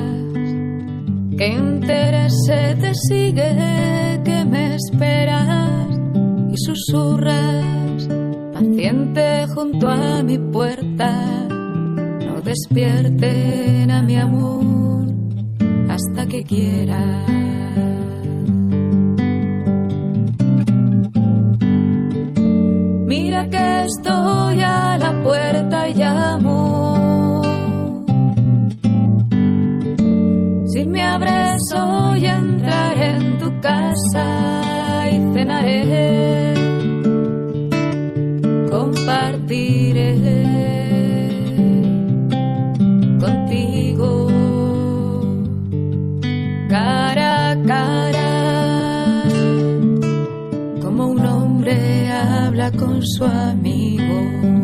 ¿Qué 1.38 1.46
interés 1.48 2.34
te 2.80 2.92
sigue 2.94 4.20
que 4.24 4.44
me 4.44 4.74
esperas? 4.74 5.93
Susurras, 6.64 8.08
paciente 8.54 9.46
junto 9.54 9.86
a 9.86 10.22
mi 10.22 10.38
puerta. 10.38 11.10
No 12.26 12.40
despierten 12.40 13.90
a 13.90 14.00
mi 14.00 14.16
amor 14.16 15.04
hasta 15.90 16.26
que 16.26 16.42
quiera. 16.42 17.04
Mira 23.06 23.50
que 23.50 23.84
estoy 23.84 24.60
a 24.62 24.96
la 24.96 25.22
puerta 25.22 25.88
y 25.90 25.94
llamo. 25.94 27.42
Si 30.66 30.86
me 30.86 31.02
abres 31.02 31.60
hoy 31.76 32.24
entraré 32.24 33.16
en 33.16 33.38
tu 33.38 33.60
casa 33.60 35.10
y 35.12 35.34
cenaré, 35.34 36.53
compartiré 39.24 40.10
contigo 43.18 44.28
cara 46.68 47.50
a 47.52 47.62
cara, 47.62 49.22
como 50.82 51.06
un 51.08 51.24
hombre 51.24 52.10
habla 52.10 52.70
con 52.72 53.02
su 53.02 53.24
amigo. 53.24 54.63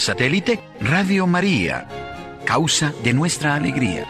Satélite 0.00 0.58
Radio 0.80 1.26
María, 1.26 1.86
causa 2.46 2.92
de 3.04 3.12
nuestra 3.12 3.54
alegría. 3.54 4.06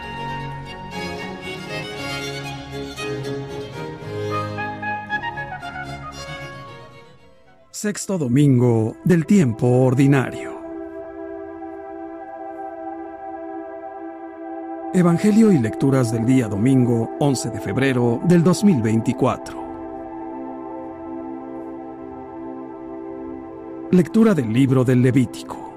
Sexto 7.71 8.17
domingo 8.17 8.95
del 9.03 9.25
tiempo 9.25 9.67
ordinario. 9.67 10.61
Evangelio 14.93 15.51
y 15.51 15.57
lecturas 15.57 16.11
del 16.11 16.25
día 16.25 16.47
domingo 16.47 17.17
11 17.19 17.49
de 17.49 17.59
febrero 17.59 18.21
del 18.25 18.43
2024. 18.43 19.61
Lectura 23.91 24.33
del 24.33 24.53
libro 24.53 24.85
del 24.85 25.01
Levítico. 25.01 25.70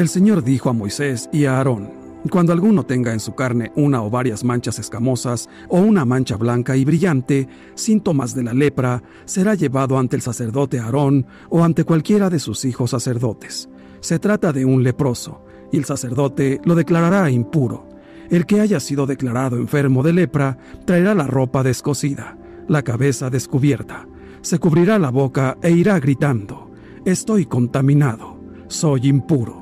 El 0.00 0.08
Señor 0.08 0.42
dijo 0.42 0.70
a 0.70 0.72
Moisés 0.72 1.28
y 1.30 1.44
a 1.44 1.58
Aarón, 1.58 1.90
cuando 2.30 2.54
alguno 2.54 2.86
tenga 2.86 3.12
en 3.12 3.20
su 3.20 3.34
carne 3.34 3.70
una 3.76 4.02
o 4.02 4.08
varias 4.08 4.44
manchas 4.44 4.78
escamosas 4.78 5.50
o 5.68 5.78
una 5.78 6.06
mancha 6.06 6.38
blanca 6.38 6.74
y 6.74 6.86
brillante, 6.86 7.46
síntomas 7.74 8.34
de 8.34 8.42
la 8.42 8.54
lepra, 8.54 9.02
será 9.26 9.54
llevado 9.54 9.98
ante 9.98 10.16
el 10.16 10.22
sacerdote 10.22 10.78
Aarón 10.78 11.26
o 11.50 11.62
ante 11.62 11.84
cualquiera 11.84 12.30
de 12.30 12.38
sus 12.38 12.64
hijos 12.64 12.92
sacerdotes. 12.92 13.68
Se 14.00 14.18
trata 14.18 14.54
de 14.54 14.64
un 14.64 14.82
leproso, 14.82 15.44
y 15.70 15.76
el 15.76 15.84
sacerdote 15.84 16.62
lo 16.64 16.74
declarará 16.74 17.30
impuro. 17.30 17.86
El 18.30 18.46
que 18.46 18.62
haya 18.62 18.80
sido 18.80 19.04
declarado 19.04 19.58
enfermo 19.58 20.02
de 20.02 20.14
lepra 20.14 20.56
traerá 20.86 21.14
la 21.14 21.26
ropa 21.26 21.62
descosida, 21.62 22.38
la 22.68 22.80
cabeza 22.80 23.28
descubierta, 23.28 24.08
se 24.40 24.58
cubrirá 24.58 24.98
la 24.98 25.10
boca 25.10 25.58
e 25.60 25.72
irá 25.72 26.00
gritando, 26.00 26.70
Estoy 27.04 27.44
contaminado, 27.44 28.40
soy 28.66 29.06
impuro. 29.06 29.59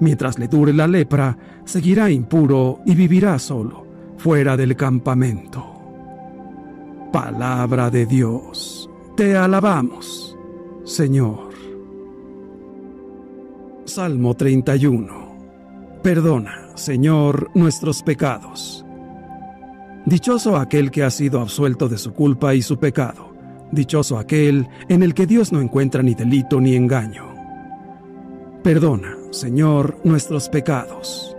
Mientras 0.00 0.38
le 0.38 0.48
dure 0.48 0.72
la 0.72 0.86
lepra, 0.86 1.36
seguirá 1.64 2.10
impuro 2.10 2.80
y 2.86 2.94
vivirá 2.94 3.38
solo, 3.38 3.86
fuera 4.16 4.56
del 4.56 4.74
campamento. 4.74 5.64
Palabra 7.12 7.90
de 7.90 8.06
Dios, 8.06 8.88
te 9.16 9.36
alabamos, 9.36 10.36
Señor. 10.84 11.50
Salmo 13.84 14.34
31. 14.34 16.00
Perdona, 16.02 16.70
Señor, 16.76 17.50
nuestros 17.54 18.02
pecados. 18.02 18.86
Dichoso 20.06 20.56
aquel 20.56 20.90
que 20.90 21.02
ha 21.02 21.10
sido 21.10 21.40
absuelto 21.40 21.88
de 21.88 21.98
su 21.98 22.14
culpa 22.14 22.54
y 22.54 22.62
su 22.62 22.78
pecado. 22.78 23.34
Dichoso 23.70 24.18
aquel 24.18 24.66
en 24.88 25.02
el 25.02 25.12
que 25.12 25.26
Dios 25.26 25.52
no 25.52 25.60
encuentra 25.60 26.02
ni 26.02 26.14
delito 26.14 26.60
ni 26.60 26.74
engaño. 26.74 27.34
Perdona, 28.62 29.16
Señor, 29.30 29.96
nuestros 30.02 30.48
pecados. 30.48 31.36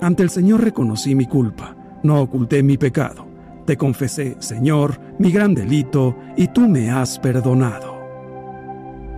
Ante 0.00 0.24
el 0.24 0.30
Señor 0.30 0.64
reconocí 0.64 1.14
mi 1.14 1.26
culpa, 1.26 1.76
no 2.02 2.20
oculté 2.20 2.64
mi 2.64 2.76
pecado. 2.76 3.26
Te 3.64 3.76
confesé, 3.76 4.36
Señor, 4.40 4.98
mi 5.18 5.30
gran 5.30 5.54
delito, 5.54 6.16
y 6.36 6.48
tú 6.48 6.62
me 6.62 6.90
has 6.90 7.20
perdonado. 7.20 7.96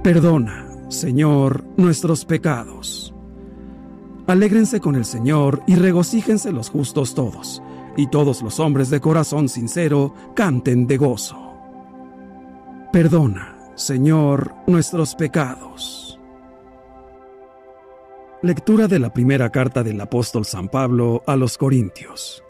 Perdona, 0.03 0.66
Señor, 0.88 1.64
nuestros 1.79 2.27
pecados. 2.27 3.14
Alégrense 4.27 4.81
con 4.81 4.94
el 4.94 5.07
Señor 5.07 5.62
y 5.66 5.74
regocíjense 5.74 6.53
los 6.53 6.68
justos 6.68 7.14
todos, 7.14 7.62
y 7.96 8.09
todos 8.09 8.42
los 8.42 8.61
hombres 8.61 8.90
de 8.90 9.01
corazón 9.01 9.48
sincero 9.48 10.14
canten 10.35 10.87
de 10.87 10.98
gozo. 10.98 11.38
Perdona, 12.92 13.57
Señor, 13.77 14.55
nuestros 14.66 15.14
pecados. 15.14 16.08
Lectura 18.40 18.87
de 18.87 19.01
la 19.01 19.12
primera 19.12 19.51
carta 19.51 19.83
del 19.83 20.01
apóstol 20.01 20.44
San 20.44 20.68
Pablo 20.68 21.24
a 21.27 21.35
los 21.35 21.59
Corintios. 21.59 22.44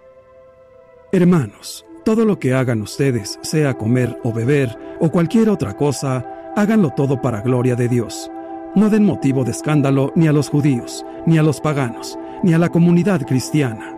Hermanos, 1.13 1.87
todo 2.05 2.27
lo 2.27 2.39
que 2.39 2.53
hagan 2.53 2.83
ustedes, 2.83 3.39
sea 3.41 3.73
comer 3.73 4.19
o 4.23 4.31
beber 4.31 4.79
o 5.01 5.11
cualquier 5.11 5.49
otra 5.49 5.75
cosa, 5.79 6.53
háganlo 6.57 6.91
todo 6.91 7.23
para 7.23 7.41
gloria 7.41 7.75
de 7.75 7.89
Dios. 7.89 8.31
No 8.75 8.91
den 8.91 9.07
motivo 9.07 9.45
de 9.45 9.53
escándalo 9.53 10.13
ni 10.15 10.29
a 10.29 10.33
los 10.33 10.51
judíos, 10.51 11.07
ni 11.25 11.39
a 11.39 11.43
los 11.43 11.59
paganos, 11.59 12.19
ni 12.43 12.53
a 12.53 12.59
la 12.59 12.69
comunidad 12.69 13.23
cristiana. 13.27 13.97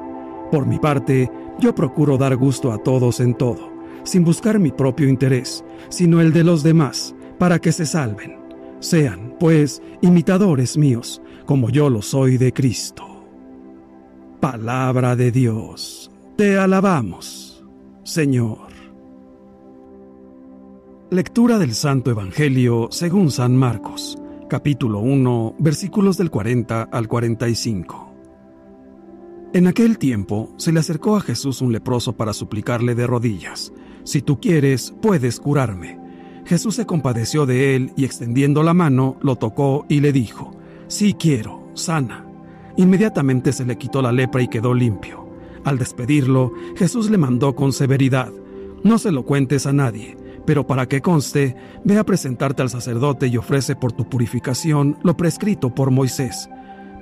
Por 0.53 0.67
mi 0.67 0.79
parte, 0.79 1.29
yo 1.59 1.75
procuro 1.75 2.17
dar 2.17 2.37
gusto 2.37 2.71
a 2.71 2.79
todos 2.79 3.19
en 3.19 3.35
todo, 3.35 3.69
sin 4.05 4.23
buscar 4.23 4.61
mi 4.61 4.71
propio 4.71 5.09
interés, 5.09 5.65
sino 5.89 6.21
el 6.21 6.33
de 6.33 6.45
los 6.45 6.63
demás, 6.63 7.17
para 7.37 7.59
que 7.59 7.73
se 7.73 7.85
salven. 7.85 8.40
Sean, 8.81 9.37
pues, 9.39 9.83
imitadores 10.01 10.79
míos, 10.79 11.21
como 11.45 11.69
yo 11.69 11.91
lo 11.91 12.01
soy 12.01 12.39
de 12.39 12.53
Cristo. 12.53 13.05
Palabra 14.41 15.17
de 15.17 15.31
Dios. 15.31 16.11
Te 16.37 16.59
alabamos. 16.59 17.63
Señor. 18.05 18.71
Lectura 21.11 21.59
del 21.59 21.75
Santo 21.75 22.11
Evangelio 22.11 22.89
según 22.91 23.31
San 23.31 23.55
Marcos, 23.55 24.17
capítulo 24.49 25.01
1, 25.01 25.57
versículos 25.59 26.17
del 26.17 26.31
40 26.31 26.85
al 26.85 27.07
45. 27.07 28.15
En 29.53 29.67
aquel 29.67 29.99
tiempo 29.99 30.55
se 30.57 30.73
le 30.73 30.81
acercó 30.81 31.17
a 31.17 31.21
Jesús 31.21 31.61
un 31.61 31.73
leproso 31.73 32.17
para 32.17 32.33
suplicarle 32.33 32.95
de 32.95 33.07
rodillas, 33.07 33.73
Si 34.05 34.23
tú 34.23 34.41
quieres, 34.41 34.95
puedes 35.03 35.39
curarme. 35.39 36.00
Jesús 36.45 36.77
se 36.77 36.87
compadeció 36.87 37.47
de 37.47 37.77
él 37.77 37.93
y 37.97 38.05
extendiendo 38.05 38.63
la 38.63 38.75
mano, 38.75 39.17
lo 39.23 39.37
tocó 39.37 39.87
y 39.89 40.01
le 40.01 40.13
dijo, 40.13 40.53
Sí 40.89 41.15
quiero, 41.15 41.69
sana. 41.75 42.27
Inmediatamente 42.77 43.53
se 43.53 43.65
le 43.65 43.79
quitó 43.79 44.03
la 44.03 44.13
lepra 44.13 44.43
y 44.43 44.49
quedó 44.49 44.75
limpio. 44.75 45.29
Al 45.65 45.79
despedirlo, 45.79 46.53
Jesús 46.77 47.11
le 47.11 47.19
mandó 47.19 47.55
con 47.55 47.73
severidad, 47.73 48.33
no 48.83 48.99
se 48.99 49.13
lo 49.13 49.25
cuentes 49.25 49.67
a 49.67 49.73
nadie, 49.73 50.17
pero 50.47 50.67
para 50.67 50.87
que 50.87 51.03
conste, 51.03 51.55
ve 51.85 51.99
a 51.99 52.05
presentarte 52.05 52.63
al 52.63 52.71
sacerdote 52.71 53.27
y 53.27 53.37
ofrece 53.37 53.77
por 53.77 53.93
tu 53.93 54.09
purificación 54.09 54.99
lo 55.03 55.17
prescrito 55.17 55.75
por 55.75 55.91
Moisés. 55.91 56.49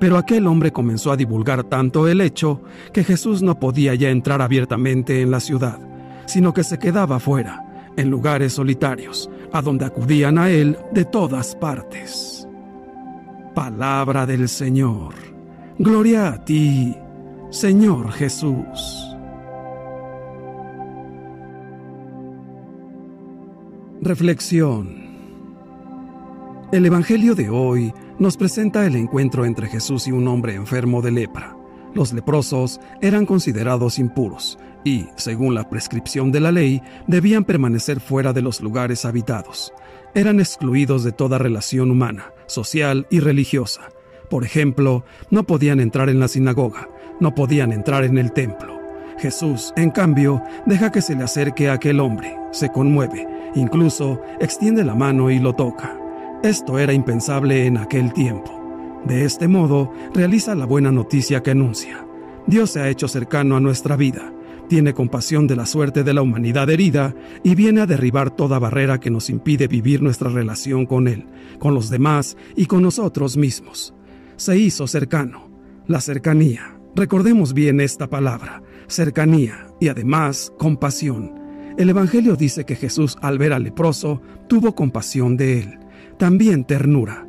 Pero 0.01 0.17
aquel 0.17 0.47
hombre 0.47 0.73
comenzó 0.73 1.13
a 1.13 1.17
divulgar 1.17 1.65
tanto 1.65 2.09
el 2.09 2.21
hecho 2.21 2.61
que 2.93 3.05
Jesús 3.05 3.43
no 3.43 3.59
podía 3.59 3.95
ya 3.95 4.11
entrar 4.11 4.43
abiertamente 4.43 5.23
en 5.23 5.31
la 5.31 5.41
ciudad, 5.41 5.79
sino 6.27 6.53
que 6.53 6.65
se 6.65 6.79
quedaba 6.79 7.21
fuera, 7.21 7.65
en 7.99 8.11
lugares 8.11 8.55
solitarios, 8.55 9.29
a 9.53 9.61
donde 9.61 9.85
acudían 9.85 10.39
a 10.39 10.49
él 10.49 10.79
de 10.93 11.05
todas 11.05 11.55
partes. 11.57 12.49
Palabra 13.55 14.25
del 14.25 14.49
Señor. 14.49 15.15
Gloria 15.79 16.29
a 16.29 16.45
ti, 16.45 16.97
Señor 17.51 18.13
Jesús. 18.13 19.17
Reflexión. 24.01 25.09
El 26.71 26.87
Evangelio 26.87 27.35
de 27.35 27.51
hoy 27.51 27.93
nos 28.21 28.37
presenta 28.37 28.87
el 28.87 28.95
encuentro 28.95 29.45
entre 29.45 29.67
Jesús 29.67 30.07
y 30.07 30.13
un 30.13 30.29
hombre 30.29 30.55
enfermo 30.55 31.03
de 31.03 31.11
lepra. 31.11 31.57
Los 31.95 32.13
leprosos 32.13 32.81
eran 33.01 33.27
considerados 33.27 33.99
impuros 33.99 34.57
y, 34.85 35.07
según 35.17 35.55
la 35.55 35.69
prescripción 35.69 36.33
de 36.33 36.41
la 36.41 36.53
ley, 36.53 36.83
debían 37.07 37.45
permanecer 37.45 38.01
fuera 38.01 38.33
de 38.33 38.43
los 38.43 38.61
lugares 38.61 39.05
habitados. 39.05 39.73
Eran 40.15 40.41
excluidos 40.41 41.05
de 41.05 41.13
toda 41.13 41.39
relación 41.39 41.91
humana, 41.91 42.33
social 42.47 43.07
y 43.11 43.21
religiosa. 43.21 43.83
Por 44.31 44.45
ejemplo, 44.45 45.05
no 45.31 45.45
podían 45.45 45.81
entrar 45.81 46.09
en 46.09 46.21
la 46.21 46.29
sinagoga, 46.29 46.89
no 47.21 47.35
podían 47.35 47.73
entrar 47.73 48.05
en 48.05 48.19
el 48.19 48.33
templo. 48.33 48.79
Jesús, 49.19 49.73
en 49.77 49.91
cambio, 49.91 50.43
deja 50.67 50.93
que 50.93 51.03
se 51.03 51.17
le 51.17 51.25
acerque 51.25 51.69
a 51.69 51.75
aquel 51.75 51.99
hombre, 52.01 52.37
se 52.53 52.71
conmueve, 52.71 53.27
incluso 53.55 54.21
extiende 54.41 54.85
la 54.85 54.95
mano 54.95 55.31
y 55.31 55.39
lo 55.39 55.55
toca. 55.55 55.99
Esto 56.43 56.79
era 56.79 56.93
impensable 56.93 57.67
en 57.67 57.79
aquel 57.79 58.13
tiempo. 58.13 58.55
De 59.05 59.25
este 59.25 59.49
modo, 59.49 59.93
realiza 60.15 60.55
la 60.55 60.67
buena 60.67 60.93
noticia 60.93 61.43
que 61.43 61.51
anuncia. 61.51 62.07
Dios 62.47 62.71
se 62.71 62.81
ha 62.81 62.89
hecho 62.89 63.09
cercano 63.09 63.57
a 63.57 63.61
nuestra 63.61 63.97
vida, 63.97 64.33
tiene 64.69 64.95
compasión 64.95 65.47
de 65.47 65.57
la 65.57 65.67
suerte 65.67 66.05
de 66.05 66.15
la 66.15 66.23
humanidad 66.23 66.69
herida 66.71 67.15
y 67.43 67.55
viene 67.55 67.81
a 67.81 67.87
derribar 67.87 68.31
toda 68.31 68.59
barrera 68.59 69.01
que 69.01 69.11
nos 69.11 69.31
impide 69.31 69.67
vivir 69.67 70.03
nuestra 70.03 70.31
relación 70.31 70.87
con 70.87 71.09
Él, 71.09 71.27
con 71.59 71.75
los 71.75 71.91
demás 71.91 72.37
y 72.57 72.67
con 72.67 72.83
nosotros 72.83 73.37
mismos. 73.37 73.95
Se 74.37 74.57
hizo 74.59 74.87
cercano. 74.87 75.49
La 75.87 76.03
cercanía, 76.03 76.79
Recordemos 76.99 77.55
bien 77.55 77.81
esta 77.81 78.09
palabra, 78.09 78.61
cercanía 78.89 79.69
y 79.81 79.87
además 79.87 80.53
compasión. 80.59 81.33
El 81.77 81.91
Evangelio 81.91 82.35
dice 82.35 82.65
que 82.65 82.75
Jesús 82.75 83.17
al 83.23 83.39
ver 83.39 83.53
al 83.53 83.63
leproso 83.63 84.21
tuvo 84.49 84.75
compasión 84.75 85.37
de 85.37 85.61
él, 85.61 85.79
también 86.19 86.65
ternura. 86.65 87.25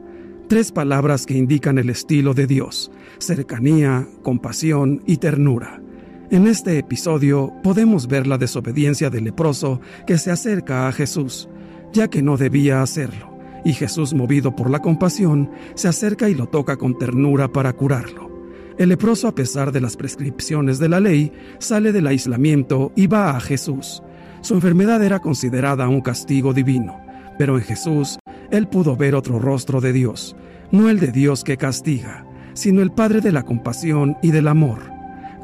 Tres 0.48 0.72
palabras 0.72 1.28
que 1.28 1.38
indican 1.38 1.78
el 1.78 1.92
estilo 1.92 2.34
de 2.34 2.48
Dios, 2.48 2.90
cercanía, 3.20 4.08
compasión 4.24 5.04
y 5.06 5.18
ternura. 5.18 5.84
En 6.32 6.46
este 6.46 6.78
episodio 6.78 7.52
podemos 7.64 8.08
ver 8.08 8.28
la 8.28 8.38
desobediencia 8.38 9.10
del 9.10 9.24
leproso 9.24 9.82
que 10.06 10.20
se 10.20 10.30
acerca 10.30 10.88
a 10.88 10.92
Jesús, 10.92 11.50
ya 11.92 12.08
que 12.08 12.22
no 12.22 12.38
debía 12.38 12.84
hacerlo, 12.84 13.36
y 13.66 13.74
Jesús, 13.74 14.14
movido 14.14 14.56
por 14.56 14.70
la 14.70 14.78
compasión, 14.78 15.50
se 15.74 15.88
acerca 15.88 16.30
y 16.30 16.36
lo 16.36 16.48
toca 16.48 16.78
con 16.78 16.96
ternura 17.00 17.52
para 17.52 17.74
curarlo. 17.74 18.30
El 18.78 18.90
leproso, 18.90 19.28
a 19.28 19.34
pesar 19.34 19.72
de 19.72 19.82
las 19.82 19.98
prescripciones 19.98 20.78
de 20.78 20.90
la 20.90 21.00
ley, 21.00 21.32
sale 21.58 21.92
del 21.92 22.06
aislamiento 22.06 22.92
y 22.96 23.08
va 23.08 23.32
a 23.32 23.40
Jesús. 23.40 24.04
Su 24.42 24.54
enfermedad 24.54 25.02
era 25.02 25.18
considerada 25.18 25.90
un 25.90 26.02
castigo 26.02 26.54
divino, 26.54 27.02
pero 27.40 27.58
en 27.58 27.64
Jesús 27.64 28.20
él 28.52 28.68
pudo 28.68 28.96
ver 28.96 29.16
otro 29.16 29.40
rostro 29.40 29.82
de 29.82 29.94
Dios, 29.94 30.36
no 30.72 30.92
el 30.92 31.00
de 31.00 31.12
Dios 31.12 31.44
que 31.44 31.58
castiga, 31.58 32.28
sino 32.54 32.84
el 32.84 32.92
Padre 32.92 33.20
de 33.20 33.32
la 33.32 33.42
compasión 33.42 34.16
y 34.22 34.30
del 34.30 34.48
amor, 34.48 34.99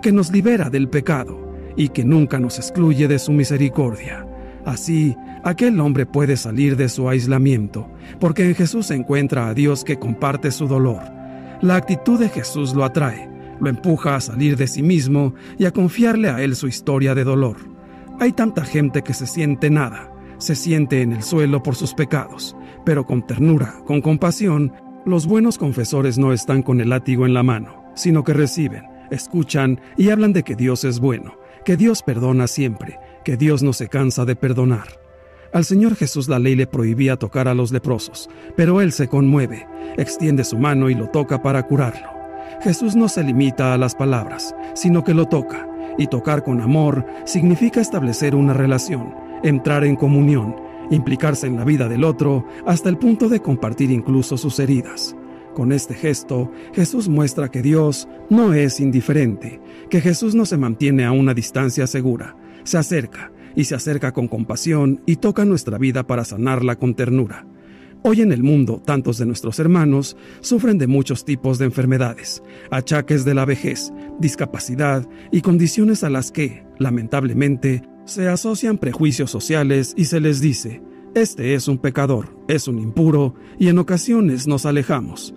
que 0.05 0.11
nos 0.11 0.31
libera 0.31 0.69
del 0.69 0.87
pecado 0.87 1.51
y 1.75 1.89
que 1.89 2.05
nunca 2.05 2.39
nos 2.39 2.59
excluye 2.59 3.07
de 3.07 3.19
su 3.19 3.31
misericordia. 3.31 4.25
Así, 4.63 5.15
aquel 5.43 5.79
hombre 5.79 6.05
puede 6.05 6.37
salir 6.37 6.77
de 6.77 6.89
su 6.89 7.09
aislamiento, 7.09 7.89
porque 8.19 8.45
en 8.45 8.55
Jesús 8.55 8.91
encuentra 8.91 9.47
a 9.47 9.53
Dios 9.53 9.83
que 9.83 9.97
comparte 9.97 10.51
su 10.51 10.67
dolor 10.67 11.01
la 11.61 11.77
actitud 11.77 12.19
de 12.19 12.29
Jesús 12.29 12.75
lo 12.75 12.83
atrae, 12.83 13.29
lo 13.59 13.69
empuja 13.69 14.15
a 14.15 14.21
salir 14.21 14.57
de 14.57 14.67
sí 14.67 14.83
mismo 14.83 15.33
y 15.57 15.65
a 15.65 15.71
confiarle 15.71 16.29
a 16.29 16.41
él 16.41 16.55
su 16.55 16.67
historia 16.67 17.15
de 17.15 17.23
dolor. 17.23 17.57
Hay 18.19 18.33
tanta 18.33 18.63
gente 18.63 19.01
que 19.01 19.13
se 19.13 19.25
siente 19.25 19.69
nada, 19.69 20.11
se 20.37 20.53
siente 20.53 21.01
en 21.01 21.13
el 21.13 21.23
suelo 21.23 21.63
por 21.63 21.75
sus 21.75 21.93
pecados, 21.93 22.55
pero 22.85 23.05
con 23.05 23.25
ternura, 23.25 23.73
con 23.85 24.01
compasión, 24.01 24.73
los 25.05 25.25
buenos 25.25 25.57
confesores 25.57 26.17
no 26.19 26.33
están 26.33 26.61
con 26.61 26.81
el 26.81 26.89
látigo 26.89 27.25
en 27.25 27.33
la 27.33 27.41
mano, 27.41 27.83
sino 27.95 28.23
que 28.23 28.33
reciben, 28.33 28.83
escuchan 29.11 29.79
y 29.97 30.09
hablan 30.09 30.33
de 30.33 30.43
que 30.43 30.55
Dios 30.55 30.83
es 30.83 30.99
bueno, 30.99 31.37
que 31.63 31.77
Dios 31.77 32.03
perdona 32.03 32.47
siempre, 32.47 32.99
que 33.23 33.37
Dios 33.37 33.63
no 33.63 33.73
se 33.73 33.87
cansa 33.87 34.25
de 34.25 34.35
perdonar. 34.35 34.99
Al 35.53 35.63
Señor 35.63 35.95
Jesús 35.95 36.27
la 36.27 36.39
ley 36.39 36.55
le 36.55 36.67
prohibía 36.67 37.17
tocar 37.17 37.47
a 37.47 37.53
los 37.53 37.71
leprosos, 37.71 38.29
pero 38.55 38.81
Él 38.81 38.91
se 38.91 39.07
conmueve, 39.07 39.67
extiende 39.97 40.43
su 40.43 40.57
mano 40.57 40.89
y 40.89 40.95
lo 40.95 41.09
toca 41.09 41.41
para 41.41 41.63
curarlo. 41.63 42.09
Jesús 42.61 42.95
no 42.95 43.07
se 43.07 43.23
limita 43.23 43.73
a 43.73 43.77
las 43.77 43.95
palabras, 43.95 44.55
sino 44.73 45.03
que 45.03 45.13
lo 45.13 45.27
toca, 45.27 45.67
y 45.97 46.07
tocar 46.07 46.43
con 46.43 46.61
amor 46.61 47.05
significa 47.25 47.79
establecer 47.79 48.35
una 48.35 48.53
relación, 48.53 49.13
entrar 49.43 49.85
en 49.85 49.95
comunión, 49.95 50.55
implicarse 50.91 51.47
en 51.47 51.57
la 51.57 51.63
vida 51.63 51.87
del 51.87 52.03
otro 52.03 52.45
hasta 52.65 52.89
el 52.89 52.97
punto 52.97 53.29
de 53.29 53.41
compartir 53.41 53.91
incluso 53.91 54.37
sus 54.37 54.59
heridas. 54.59 55.15
Con 55.55 55.71
este 55.71 55.93
gesto, 55.93 56.51
Jesús 56.73 57.07
muestra 57.07 57.49
que 57.49 57.61
Dios 57.61 58.09
no 58.29 58.53
es 58.53 58.81
indiferente, 58.81 59.61
que 59.89 60.01
Jesús 60.01 60.35
no 60.35 60.45
se 60.45 60.57
mantiene 60.57 61.05
a 61.05 61.13
una 61.13 61.33
distancia 61.33 61.87
segura, 61.87 62.35
se 62.65 62.77
acerca, 62.77 63.31
y 63.55 63.63
se 63.63 63.73
acerca 63.73 64.11
con 64.11 64.27
compasión 64.27 65.01
y 65.05 65.15
toca 65.15 65.45
nuestra 65.45 65.77
vida 65.77 66.05
para 66.05 66.25
sanarla 66.25 66.75
con 66.75 66.93
ternura. 66.93 67.47
Hoy 68.03 68.21
en 68.21 68.33
el 68.33 68.43
mundo, 68.43 68.81
tantos 68.85 69.17
de 69.17 69.25
nuestros 69.25 69.57
hermanos 69.57 70.17
sufren 70.41 70.77
de 70.77 70.87
muchos 70.87 71.23
tipos 71.23 71.57
de 71.57 71.65
enfermedades, 71.65 72.43
achaques 72.69 73.23
de 73.23 73.33
la 73.33 73.45
vejez, 73.45 73.93
discapacidad 74.19 75.07
y 75.31 75.39
condiciones 75.39 76.03
a 76.03 76.09
las 76.09 76.33
que, 76.33 76.65
lamentablemente, 76.79 77.81
Se 78.07 78.27
asocian 78.27 78.77
prejuicios 78.77 79.31
sociales 79.31 79.95
y 79.97 80.05
se 80.05 80.19
les 80.19 80.39
dice, 80.39 80.83
este 81.15 81.55
es 81.55 81.67
un 81.67 81.79
pecador, 81.79 82.37
es 82.47 82.67
un 82.67 82.77
impuro, 82.77 83.33
y 83.57 83.69
en 83.69 83.79
ocasiones 83.79 84.45
nos 84.45 84.67
alejamos. 84.67 85.33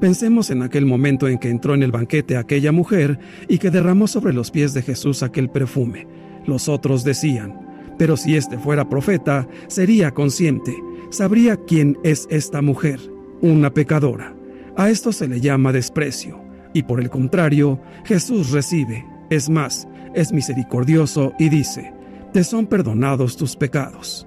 Pensemos 0.00 0.50
en 0.50 0.62
aquel 0.62 0.86
momento 0.86 1.28
en 1.28 1.38
que 1.38 1.50
entró 1.50 1.74
en 1.74 1.82
el 1.82 1.92
banquete 1.92 2.38
aquella 2.38 2.72
mujer 2.72 3.18
y 3.48 3.58
que 3.58 3.70
derramó 3.70 4.06
sobre 4.06 4.32
los 4.32 4.50
pies 4.50 4.72
de 4.72 4.80
Jesús 4.80 5.22
aquel 5.22 5.50
perfume. 5.50 6.06
Los 6.46 6.70
otros 6.70 7.04
decían, 7.04 7.60
pero 7.98 8.16
si 8.16 8.34
éste 8.34 8.56
fuera 8.56 8.88
profeta, 8.88 9.46
sería 9.68 10.12
consciente, 10.12 10.74
sabría 11.10 11.56
quién 11.56 11.98
es 12.02 12.26
esta 12.30 12.62
mujer, 12.62 12.98
una 13.42 13.74
pecadora. 13.74 14.34
A 14.74 14.88
esto 14.88 15.12
se 15.12 15.28
le 15.28 15.42
llama 15.42 15.70
desprecio, 15.70 16.42
y 16.72 16.84
por 16.84 16.98
el 16.98 17.10
contrario, 17.10 17.78
Jesús 18.06 18.52
recibe, 18.52 19.04
es 19.28 19.50
más, 19.50 19.86
es 20.14 20.32
misericordioso 20.32 21.34
y 21.38 21.50
dice, 21.50 21.92
te 22.32 22.42
son 22.42 22.66
perdonados 22.66 23.36
tus 23.36 23.54
pecados. 23.54 24.26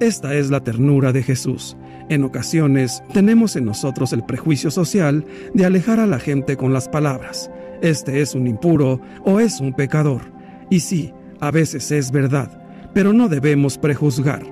Esta 0.00 0.34
es 0.34 0.50
la 0.50 0.64
ternura 0.64 1.12
de 1.12 1.22
Jesús. 1.22 1.76
En 2.08 2.24
ocasiones 2.24 3.02
tenemos 3.12 3.56
en 3.56 3.64
nosotros 3.64 4.12
el 4.12 4.24
prejuicio 4.24 4.70
social 4.70 5.24
de 5.54 5.64
alejar 5.64 6.00
a 6.00 6.06
la 6.06 6.18
gente 6.18 6.56
con 6.56 6.72
las 6.72 6.88
palabras, 6.88 7.50
este 7.82 8.20
es 8.20 8.36
un 8.36 8.46
impuro 8.46 9.00
o 9.24 9.40
es 9.40 9.60
un 9.60 9.72
pecador. 9.72 10.22
Y 10.70 10.80
sí, 10.80 11.12
a 11.40 11.50
veces 11.50 11.90
es 11.90 12.12
verdad, 12.12 12.62
pero 12.94 13.12
no 13.12 13.28
debemos 13.28 13.76
prejuzgar. 13.76 14.42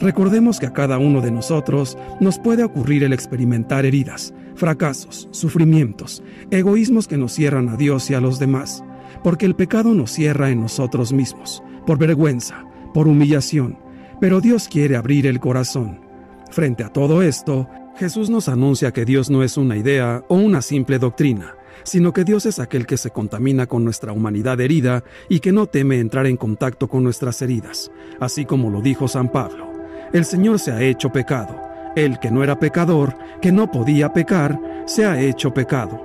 Recordemos 0.00 0.58
que 0.58 0.66
a 0.66 0.72
cada 0.72 0.96
uno 0.96 1.20
de 1.20 1.30
nosotros 1.30 1.98
nos 2.18 2.38
puede 2.38 2.64
ocurrir 2.64 3.04
el 3.04 3.12
experimentar 3.12 3.84
heridas, 3.84 4.32
fracasos, 4.54 5.28
sufrimientos, 5.32 6.22
egoísmos 6.50 7.08
que 7.08 7.18
nos 7.18 7.32
cierran 7.32 7.68
a 7.68 7.76
Dios 7.76 8.08
y 8.10 8.14
a 8.14 8.20
los 8.20 8.38
demás, 8.38 8.82
porque 9.22 9.44
el 9.44 9.54
pecado 9.54 9.92
nos 9.92 10.12
cierra 10.12 10.50
en 10.50 10.62
nosotros 10.62 11.12
mismos, 11.12 11.62
por 11.86 11.98
vergüenza, 11.98 12.64
por 12.94 13.06
humillación, 13.06 13.78
pero 14.20 14.40
Dios 14.40 14.68
quiere 14.68 14.96
abrir 14.96 15.26
el 15.26 15.40
corazón. 15.40 16.07
Frente 16.50 16.82
a 16.82 16.88
todo 16.88 17.22
esto, 17.22 17.68
Jesús 17.96 18.30
nos 18.30 18.48
anuncia 18.48 18.92
que 18.92 19.04
Dios 19.04 19.28
no 19.28 19.42
es 19.42 19.56
una 19.56 19.76
idea 19.76 20.24
o 20.28 20.36
una 20.36 20.62
simple 20.62 20.98
doctrina, 20.98 21.56
sino 21.82 22.12
que 22.12 22.24
Dios 22.24 22.46
es 22.46 22.58
aquel 22.58 22.86
que 22.86 22.96
se 22.96 23.10
contamina 23.10 23.66
con 23.66 23.84
nuestra 23.84 24.12
humanidad 24.12 24.60
herida 24.60 25.04
y 25.28 25.40
que 25.40 25.52
no 25.52 25.66
teme 25.66 25.98
entrar 25.98 26.26
en 26.26 26.36
contacto 26.36 26.88
con 26.88 27.04
nuestras 27.04 27.42
heridas, 27.42 27.90
así 28.20 28.44
como 28.44 28.70
lo 28.70 28.80
dijo 28.80 29.08
San 29.08 29.30
Pablo. 29.30 29.72
El 30.12 30.24
Señor 30.24 30.58
se 30.58 30.72
ha 30.72 30.82
hecho 30.82 31.10
pecado. 31.10 31.60
Él 31.96 32.18
que 32.20 32.30
no 32.30 32.42
era 32.42 32.58
pecador, 32.58 33.16
que 33.42 33.52
no 33.52 33.70
podía 33.70 34.12
pecar, 34.12 34.58
se 34.86 35.04
ha 35.04 35.20
hecho 35.20 35.52
pecado. 35.52 36.00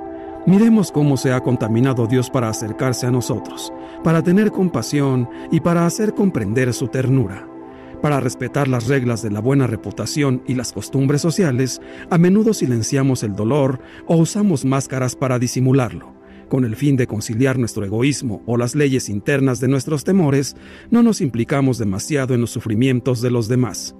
Miremos 0.45 0.91
cómo 0.91 1.15
se 1.15 1.31
ha 1.31 1.39
contaminado 1.39 2.05
Dios 2.05 2.29
para 2.29 2.49
acercarse 2.49 3.05
a 3.05 3.11
nosotros, 3.11 3.71
para 4.03 4.21
tener 4.21 4.51
compasión 4.51 5.29
y 5.51 5.61
para 5.61 5.85
hacer 5.85 6.13
comprender 6.13 6.73
su 6.73 6.89
ternura. 6.89 7.47
Para 8.03 8.19
respetar 8.19 8.67
las 8.67 8.89
reglas 8.89 9.23
de 9.23 9.31
la 9.31 9.39
buena 9.39 9.65
reputación 9.65 10.43
y 10.45 10.55
las 10.55 10.73
costumbres 10.73 11.21
sociales, 11.21 11.79
a 12.09 12.17
menudo 12.17 12.53
silenciamos 12.53 13.23
el 13.23 13.33
dolor 13.33 13.79
o 14.07 14.17
usamos 14.17 14.65
máscaras 14.65 15.15
para 15.15 15.39
disimularlo. 15.39 16.13
Con 16.49 16.65
el 16.65 16.75
fin 16.75 16.97
de 16.97 17.07
conciliar 17.07 17.57
nuestro 17.57 17.85
egoísmo 17.85 18.43
o 18.45 18.57
las 18.57 18.75
leyes 18.75 19.07
internas 19.07 19.61
de 19.61 19.69
nuestros 19.69 20.03
temores, 20.03 20.57
no 20.91 21.01
nos 21.01 21.21
implicamos 21.21 21.77
demasiado 21.77 22.33
en 22.33 22.41
los 22.41 22.49
sufrimientos 22.49 23.21
de 23.21 23.31
los 23.31 23.47
demás. 23.47 23.95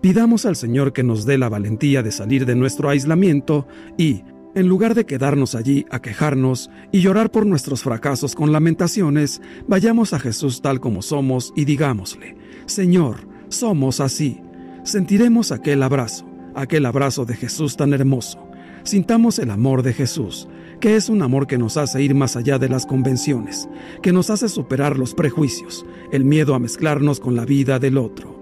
Pidamos 0.00 0.46
al 0.46 0.54
Señor 0.54 0.92
que 0.92 1.02
nos 1.02 1.26
dé 1.26 1.36
la 1.36 1.48
valentía 1.48 2.04
de 2.04 2.12
salir 2.12 2.46
de 2.46 2.54
nuestro 2.54 2.90
aislamiento 2.90 3.66
y, 3.96 4.22
en 4.54 4.68
lugar 4.68 4.94
de 4.94 5.04
quedarnos 5.04 5.56
allí 5.56 5.84
a 5.90 6.00
quejarnos 6.00 6.70
y 6.92 7.00
llorar 7.00 7.32
por 7.32 7.44
nuestros 7.44 7.82
fracasos 7.82 8.36
con 8.36 8.52
lamentaciones, 8.52 9.42
vayamos 9.66 10.12
a 10.12 10.20
Jesús 10.20 10.62
tal 10.62 10.78
como 10.78 11.02
somos 11.02 11.52
y 11.56 11.64
digámosle, 11.64 12.36
Señor, 12.66 13.26
somos 13.48 14.00
así. 14.00 14.40
Sentiremos 14.82 15.52
aquel 15.52 15.82
abrazo, 15.82 16.26
aquel 16.54 16.86
abrazo 16.86 17.24
de 17.24 17.34
Jesús 17.34 17.76
tan 17.76 17.92
hermoso. 17.92 18.48
Sintamos 18.84 19.38
el 19.38 19.50
amor 19.50 19.82
de 19.82 19.92
Jesús, 19.92 20.48
que 20.80 20.96
es 20.96 21.08
un 21.08 21.22
amor 21.22 21.46
que 21.46 21.58
nos 21.58 21.76
hace 21.76 22.02
ir 22.02 22.14
más 22.14 22.36
allá 22.36 22.58
de 22.58 22.68
las 22.68 22.86
convenciones, 22.86 23.68
que 24.02 24.12
nos 24.12 24.30
hace 24.30 24.48
superar 24.48 24.98
los 24.98 25.14
prejuicios, 25.14 25.84
el 26.12 26.24
miedo 26.24 26.54
a 26.54 26.58
mezclarnos 26.58 27.20
con 27.20 27.36
la 27.36 27.44
vida 27.44 27.78
del 27.78 27.98
otro. 27.98 28.38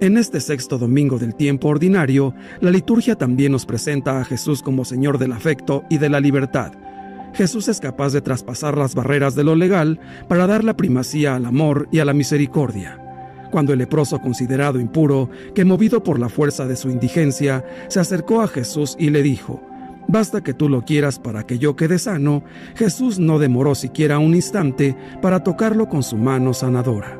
En 0.00 0.16
este 0.16 0.40
sexto 0.40 0.78
domingo 0.78 1.18
del 1.18 1.34
tiempo 1.34 1.68
ordinario, 1.68 2.34
la 2.60 2.70
liturgia 2.70 3.16
también 3.16 3.52
nos 3.52 3.66
presenta 3.66 4.20
a 4.20 4.24
Jesús 4.24 4.62
como 4.62 4.84
Señor 4.84 5.18
del 5.18 5.32
afecto 5.32 5.84
y 5.90 5.98
de 5.98 6.08
la 6.08 6.20
libertad. 6.20 6.72
Jesús 7.34 7.68
es 7.68 7.80
capaz 7.80 8.12
de 8.12 8.22
traspasar 8.22 8.76
las 8.76 8.94
barreras 8.94 9.34
de 9.34 9.44
lo 9.44 9.54
legal 9.54 10.00
para 10.28 10.46
dar 10.46 10.64
la 10.64 10.76
primacía 10.76 11.36
al 11.36 11.46
amor 11.46 11.88
y 11.92 12.00
a 12.00 12.04
la 12.04 12.14
misericordia 12.14 13.09
cuando 13.50 13.72
el 13.72 13.78
leproso 13.78 14.20
considerado 14.20 14.80
impuro, 14.80 15.28
que 15.54 15.64
movido 15.64 16.02
por 16.02 16.18
la 16.18 16.28
fuerza 16.28 16.66
de 16.66 16.76
su 16.76 16.90
indigencia, 16.90 17.64
se 17.88 18.00
acercó 18.00 18.40
a 18.42 18.48
Jesús 18.48 18.96
y 18.98 19.10
le 19.10 19.22
dijo, 19.22 19.60
Basta 20.08 20.42
que 20.42 20.54
tú 20.54 20.68
lo 20.68 20.82
quieras 20.84 21.20
para 21.20 21.46
que 21.46 21.58
yo 21.58 21.76
quede 21.76 21.98
sano, 21.98 22.42
Jesús 22.74 23.20
no 23.20 23.38
demoró 23.38 23.76
siquiera 23.76 24.18
un 24.18 24.34
instante 24.34 24.96
para 25.22 25.44
tocarlo 25.44 25.88
con 25.88 26.02
su 26.02 26.16
mano 26.16 26.52
sanadora. 26.52 27.16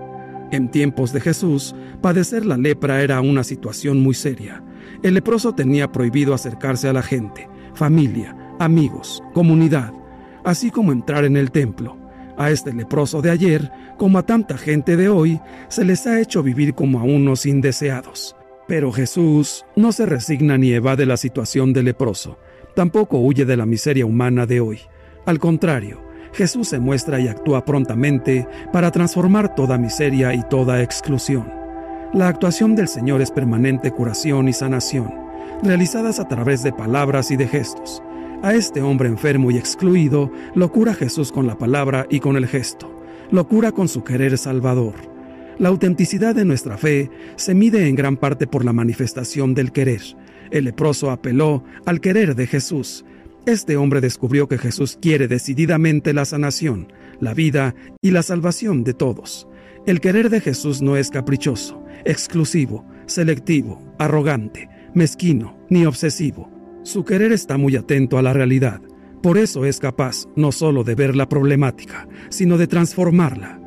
En 0.51 0.73
tiempos 0.73 1.13
de 1.13 1.21
Jesús, 1.21 1.77
padecer 2.03 2.45
la 2.45 2.57
lepra 2.57 3.03
era 3.03 3.21
una 3.21 3.45
situación 3.45 4.03
muy 4.03 4.15
seria. 4.15 4.65
El 5.05 5.15
leproso 5.15 5.55
tenía 5.55 5.93
prohibido 5.93 6.35
acercarse 6.35 6.89
a 6.89 6.93
la 6.93 7.03
gente, 7.03 7.49
familia, 7.75 8.37
amigos, 8.59 9.23
comunidad, 9.35 9.93
así 10.45 10.73
como 10.73 10.91
entrar 10.91 11.25
en 11.25 11.37
el 11.37 11.53
templo. 11.53 12.00
A 12.41 12.51
este 12.51 12.73
leproso 12.73 13.21
de 13.21 13.31
ayer, 13.31 13.71
como 13.99 14.17
a 14.17 14.23
tanta 14.23 14.57
gente 14.57 14.97
de 14.97 15.11
hoy, 15.11 15.39
se 15.69 15.85
les 15.85 16.07
ha 16.07 16.19
hecho 16.19 16.43
vivir 16.43 16.73
como 16.73 16.99
a 16.99 17.03
unos 17.03 17.45
indeseados. 17.45 18.35
Pero 18.67 18.93
Jesús 18.93 19.67
no 19.77 19.93
se 19.93 20.07
resigna 20.07 20.57
ni 20.57 20.73
evade 20.73 21.05
la 21.05 21.19
situación 21.19 21.75
del 21.75 21.85
leproso, 21.85 22.39
tampoco 22.75 23.19
huye 23.19 23.45
de 23.45 23.59
la 23.59 23.67
miseria 23.67 24.07
humana 24.07 24.47
de 24.47 24.63
hoy. 24.63 24.79
Al 25.27 25.39
contrario, 25.39 26.01
Jesús 26.33 26.69
se 26.69 26.79
muestra 26.79 27.21
y 27.21 27.29
actúa 27.29 27.67
prontamente 27.67 28.49
para 28.73 28.91
transformar 28.91 29.55
toda 29.55 29.77
miseria 29.77 30.33
y 30.33 30.43
toda 30.45 30.83
exclusión. 30.83 31.53
La 32.15 32.29
actuación 32.29 32.75
del 32.75 32.89
Señor 32.89 33.21
es 33.21 33.31
permanente 33.31 33.91
curación 33.91 34.49
y 34.49 34.55
sanación, 34.55 35.13
realizadas 35.63 36.19
a 36.19 36.27
través 36.27 36.63
de 36.63 36.73
palabras 36.73 37.31
y 37.33 37.37
de 37.37 37.47
gestos 37.47 38.03
a 38.43 38.55
este 38.55 38.81
hombre 38.81 39.09
enfermo 39.09 39.51
y 39.51 39.59
excluido 39.59 40.33
lo 40.55 40.73
cura 40.73 40.95
Jesús 40.95 41.31
con 41.31 41.47
la 41.47 41.59
palabra 41.59 42.07
y 42.11 42.21
con 42.21 42.37
el 42.37 42.47
gesto. 42.47 42.95
Lo 43.31 43.47
cura 43.47 43.73
con 43.73 43.89
su 43.89 44.03
querer 44.03 44.39
salvador. 44.39 44.95
La 45.59 45.69
autenticidad 45.69 46.35
de 46.35 46.45
nuestra 46.45 46.79
fe 46.79 47.11
se 47.37 47.55
mide 47.55 47.87
en 47.87 47.95
gran 47.95 48.17
parte 48.17 48.47
por 48.47 48.65
la 48.65 48.73
manifestación 48.73 49.55
del 49.55 49.73
querer. 49.73 50.01
El 50.51 50.65
leproso 50.65 51.11
apeló 51.11 51.63
al 51.85 52.01
querer 52.01 52.35
de 52.35 52.47
Jesús. 52.47 53.05
Este 53.47 53.77
hombre 53.77 54.01
descubrió 54.01 54.49
que 54.49 54.59
Jesús 54.59 54.99
quiere 55.01 55.29
decididamente 55.29 56.15
la 56.15 56.25
sanación, 56.25 56.93
la 57.21 57.35
vida 57.35 57.75
y 58.01 58.11
la 58.11 58.23
salvación 58.23 58.85
de 58.85 58.95
todos. 58.95 59.47
El 59.87 60.01
querer 60.01 60.31
de 60.31 60.41
Jesús 60.41 60.83
no 60.83 60.97
es 60.97 61.11
caprichoso, 61.11 61.85
exclusivo, 62.05 62.85
selectivo, 63.07 63.83
arrogante, 63.99 64.69
mezquino 64.95 65.59
ni 65.69 65.85
obsesivo 65.85 66.50
su 66.83 67.05
querer 67.05 67.33
está 67.33 67.59
muy 67.59 67.77
atento 67.77 68.19
a 68.19 68.23
la 68.23 68.33
realidad, 68.33 68.81
por 69.23 69.37
eso 69.37 69.67
es 69.67 69.81
capaz 69.81 70.27
no 70.35 70.51
solo 70.51 70.83
de 70.83 70.95
ver 70.95 71.15
la 71.15 71.29
problemática, 71.29 72.09
sino 72.31 72.57
de 72.57 72.67
transformarla. 72.67 73.61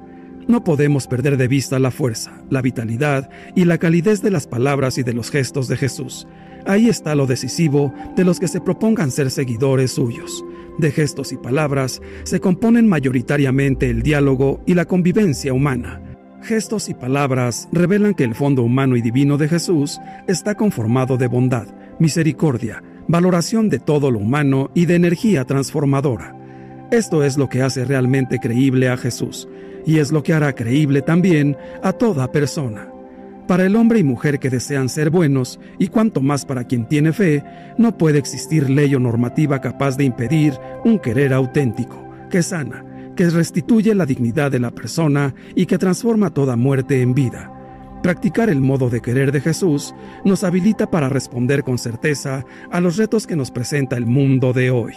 No 0.48 0.64
podemos 0.64 1.08
perder 1.08 1.38
de 1.38 1.48
vista 1.48 1.78
la 1.80 1.92
fuerza, 1.92 2.44
la 2.50 2.62
vitalidad 2.62 3.30
y 3.56 3.66
la 3.66 3.78
calidez 3.78 4.22
de 4.22 4.32
las 4.32 4.48
palabras 4.48 4.98
y 4.98 5.04
de 5.04 5.14
los 5.14 5.30
gestos 5.30 5.68
de 5.68 5.78
Jesús. 5.78 6.28
Ahí 6.66 6.90
está 6.90 7.14
lo 7.14 7.28
decisivo 7.28 7.94
de 8.16 8.24
los 8.24 8.40
que 8.40 8.48
se 8.48 8.62
propongan 8.62 9.12
ser 9.12 9.30
seguidores 9.30 9.92
suyos. 9.92 10.44
De 10.80 10.92
gestos 10.92 11.32
y 11.32 11.38
palabras 11.38 12.02
se 12.24 12.40
componen 12.40 12.88
mayoritariamente 12.88 13.90
el 13.90 14.02
diálogo 14.02 14.62
y 14.66 14.74
la 14.74 14.86
convivencia 14.86 15.54
humana. 15.54 16.02
Gestos 16.42 16.90
y 16.90 16.94
palabras 16.94 17.70
revelan 17.72 18.16
que 18.16 18.24
el 18.24 18.34
fondo 18.36 18.64
humano 18.64 18.98
y 18.98 19.02
divino 19.02 19.38
de 19.38 19.48
Jesús 19.48 20.00
está 20.28 20.56
conformado 20.56 21.16
de 21.16 21.28
bondad, 21.28 21.68
misericordia, 22.00 22.84
valoración 23.08 23.70
de 23.70 23.80
todo 23.80 24.12
lo 24.12 24.20
humano 24.20 24.72
y 24.74 24.86
de 24.86 24.96
energía 24.96 25.46
transformadora. 25.46 26.36
Esto 26.92 27.24
es 27.24 27.38
lo 27.38 27.50
que 27.50 27.62
hace 27.62 27.86
realmente 27.86 28.40
creíble 28.40 28.90
a 28.90 28.98
Jesús, 28.98 29.48
y 29.86 30.00
es 30.00 30.12
lo 30.12 30.24
que 30.24 30.34
hará 30.34 30.54
creíble 30.54 31.02
también 31.02 31.58
a 31.82 31.94
toda 31.94 32.32
persona. 32.32 32.90
Para 33.48 33.66
el 33.66 33.76
hombre 33.76 34.00
y 34.00 34.04
mujer 34.04 34.40
que 34.40 34.50
desean 34.50 34.88
ser 34.90 35.10
buenos, 35.10 35.60
y 35.80 35.88
cuanto 35.88 36.22
más 36.22 36.46
para 36.46 36.64
quien 36.64 36.88
tiene 36.88 37.12
fe, 37.12 37.44
no 37.78 37.98
puede 37.98 38.20
existir 38.20 38.70
ley 38.70 38.96
o 38.96 39.00
normativa 39.00 39.60
capaz 39.60 39.98
de 39.98 40.06
impedir 40.06 40.54
un 40.86 41.00
querer 41.00 41.34
auténtico, 41.34 42.02
que 42.30 42.42
sana, 42.42 42.86
que 43.16 43.30
restituye 43.30 43.94
la 43.96 44.06
dignidad 44.06 44.52
de 44.52 44.60
la 44.60 44.72
persona 44.72 45.36
y 45.56 45.66
que 45.66 45.78
transforma 45.78 46.34
toda 46.34 46.56
muerte 46.56 47.02
en 47.02 47.14
vida. 47.14 47.52
Practicar 48.04 48.50
el 48.50 48.60
modo 48.60 48.90
de 48.90 49.00
querer 49.00 49.32
de 49.32 49.40
Jesús 49.40 49.96
nos 50.26 50.44
habilita 50.44 50.92
para 50.92 51.08
responder 51.08 51.64
con 51.64 51.78
certeza 51.78 52.46
a 52.70 52.82
los 52.82 52.98
retos 52.98 53.26
que 53.26 53.38
nos 53.38 53.50
presenta 53.50 53.96
el 53.96 54.06
mundo 54.06 54.52
de 54.52 54.72
hoy. 54.72 54.94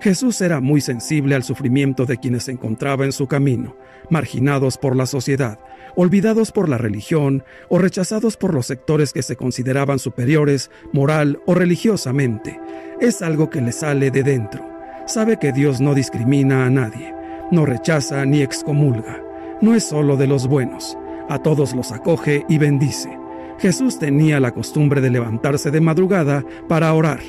Jesús 0.00 0.40
era 0.40 0.60
muy 0.60 0.80
sensible 0.80 1.36
al 1.36 1.44
sufrimiento 1.44 2.06
de 2.06 2.18
quienes 2.18 2.42
se 2.42 2.50
encontraba 2.50 3.04
en 3.04 3.12
su 3.12 3.28
camino, 3.28 3.76
marginados 4.10 4.78
por 4.78 4.96
la 4.96 5.06
sociedad, 5.06 5.60
olvidados 5.94 6.50
por 6.50 6.68
la 6.68 6.76
religión 6.76 7.44
o 7.68 7.78
rechazados 7.78 8.36
por 8.36 8.52
los 8.52 8.66
sectores 8.66 9.12
que 9.12 9.22
se 9.22 9.36
consideraban 9.36 10.00
superiores 10.00 10.72
moral 10.92 11.38
o 11.46 11.54
religiosamente. 11.54 12.60
Es 13.00 13.22
algo 13.22 13.48
que 13.48 13.60
le 13.60 13.70
sale 13.70 14.10
de 14.10 14.24
dentro. 14.24 14.68
Sabe 15.06 15.38
que 15.38 15.52
Dios 15.52 15.80
no 15.80 15.94
discrimina 15.94 16.66
a 16.66 16.70
nadie, 16.70 17.14
no 17.52 17.64
rechaza 17.64 18.24
ni 18.24 18.42
excomulga. 18.42 19.22
No 19.62 19.76
es 19.76 19.84
solo 19.84 20.16
de 20.16 20.26
los 20.26 20.48
buenos, 20.48 20.98
a 21.28 21.42
todos 21.42 21.74
los 21.74 21.92
acoge 21.92 22.44
y 22.48 22.58
bendice. 22.58 23.18
Jesús 23.58 23.98
tenía 23.98 24.40
la 24.40 24.52
costumbre 24.52 25.00
de 25.00 25.10
levantarse 25.10 25.70
de 25.70 25.80
madrugada 25.80 26.44
para 26.68 26.92
orar 26.92 27.20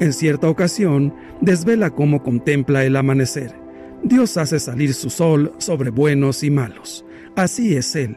en 0.00 0.12
cierta 0.12 0.48
ocasión, 0.48 1.12
desvela 1.40 1.90
cómo 1.90 2.22
contempla 2.22 2.84
el 2.84 2.94
amanecer. 2.94 3.52
Dios 4.04 4.36
hace 4.36 4.60
salir 4.60 4.94
su 4.94 5.10
sol 5.10 5.52
sobre 5.58 5.90
buenos 5.90 6.44
y 6.44 6.50
malos. 6.50 7.04
Así 7.34 7.74
es 7.74 7.96
Él. 7.96 8.16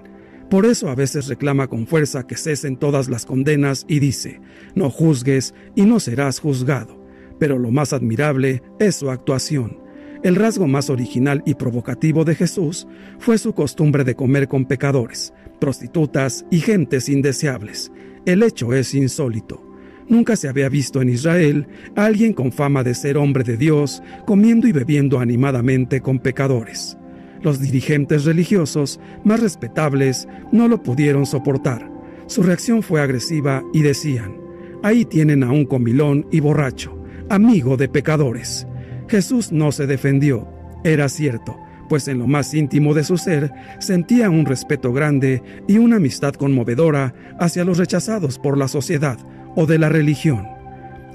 Por 0.50 0.66
eso 0.66 0.90
a 0.90 0.96
veces 0.96 1.28
reclama 1.28 1.68
con 1.68 1.88
fuerza 1.88 2.28
que 2.28 2.36
cesen 2.36 2.78
todas 2.78 3.10
las 3.10 3.26
condenas 3.26 3.86
y 3.88 4.00
dice, 4.00 4.42
no 4.76 4.92
juzgues 4.92 5.56
y 5.76 5.84
no 5.84 6.00
serás 6.00 6.40
juzgado. 6.40 7.02
Pero 7.40 7.58
lo 7.58 7.72
más 7.72 7.94
admirable 7.94 8.62
es 8.80 8.98
su 8.98 9.10
actuación. 9.10 9.81
El 10.24 10.36
rasgo 10.36 10.68
más 10.68 10.92
original 10.92 11.42
y 11.48 11.56
provocativo 11.56 12.26
de 12.26 12.36
Jesús 12.36 12.88
fue 13.18 13.40
su 13.40 13.54
costumbre 13.54 14.04
de 14.04 14.16
comer 14.16 14.48
con 14.48 14.66
pecadores, 14.66 15.34
prostitutas 15.60 16.46
y 16.52 16.60
gentes 16.60 17.10
indeseables. 17.10 17.92
El 18.28 18.44
hecho 18.44 18.74
es 18.74 18.94
insólito. 18.94 19.68
Nunca 20.08 20.36
se 20.36 20.48
había 20.48 20.70
visto 20.70 21.02
en 21.02 21.10
Israel 21.10 21.68
a 21.96 22.06
alguien 22.06 22.34
con 22.34 22.52
fama 22.52 22.84
de 22.84 22.94
ser 22.94 23.18
hombre 23.18 23.44
de 23.44 23.58
Dios 23.58 24.04
comiendo 24.28 24.68
y 24.68 24.72
bebiendo 24.72 25.20
animadamente 25.20 26.02
con 26.02 26.20
pecadores. 26.20 26.98
Los 27.42 27.60
dirigentes 27.60 28.26
religiosos 28.26 29.00
más 29.24 29.40
respetables 29.40 30.28
no 30.52 30.68
lo 30.68 30.84
pudieron 30.84 31.26
soportar. 31.26 31.90
Su 32.28 32.44
reacción 32.44 32.84
fue 32.84 33.02
agresiva 33.02 33.64
y 33.74 33.82
decían, 33.82 34.36
ahí 34.84 35.04
tienen 35.04 35.44
a 35.44 35.52
un 35.52 35.66
comilón 35.66 36.28
y 36.32 36.42
borracho, 36.42 36.96
amigo 37.30 37.76
de 37.76 37.90
pecadores. 37.90 38.68
Jesús 39.12 39.52
no 39.52 39.74
se 39.74 39.88
defendió, 39.88 40.48
era 40.86 41.10
cierto, 41.10 41.60
pues 41.90 42.08
en 42.08 42.18
lo 42.18 42.28
más 42.28 42.54
íntimo 42.54 42.94
de 42.94 43.04
su 43.04 43.18
ser 43.18 43.52
sentía 43.80 44.30
un 44.30 44.46
respeto 44.46 44.94
grande 44.94 45.44
y 45.68 45.80
una 45.80 45.98
amistad 45.98 46.34
conmovedora 46.34 47.14
hacia 47.38 47.66
los 47.66 47.78
rechazados 47.78 48.40
por 48.40 48.58
la 48.58 48.70
sociedad, 48.70 49.18
o 49.58 49.66
de 49.66 49.80
la 49.80 49.90
religión. 49.90 50.48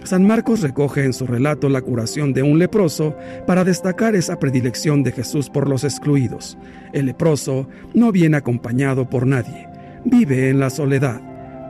San 0.05 0.26
Marcos 0.26 0.61
recoge 0.61 1.07
en 1.07 1.14
su 1.14 1.26
relato 1.26 1.70
la 1.70 1.80
curación 1.80 2.34
de 2.34 2.42
un 2.42 2.59
leproso 2.59 3.16
para 3.47 3.64
destacar 3.64 4.14
esa 4.14 4.38
predilección 4.38 5.03
de 5.03 5.12
Jesús 5.12 5.49
por 5.49 5.66
los 5.66 5.82
excluidos. 5.82 6.59
El 6.92 7.07
leproso 7.07 7.66
no 7.94 8.12
viene 8.12 8.36
acompañado 8.36 9.09
por 9.09 9.26
nadie, 9.26 9.68
vive 10.05 10.51
en 10.51 10.61
la 10.61 10.68
soledad, 10.68 11.22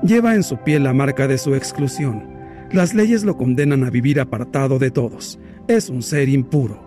lleva 0.03 0.35
en 0.35 0.43
su 0.43 0.57
piel 0.57 0.83
la 0.83 0.93
marca 0.93 1.29
de 1.29 1.39
su 1.39 1.55
exclusión. 1.55 2.35
Las 2.73 2.95
leyes 2.95 3.23
lo 3.23 3.37
condenan 3.37 3.85
a 3.85 3.91
vivir 3.91 4.19
apartado 4.19 4.81
de 4.81 4.91
todos, 4.91 5.39
es 5.69 5.89
un 5.89 6.03
ser 6.03 6.29
impuro. 6.29 6.85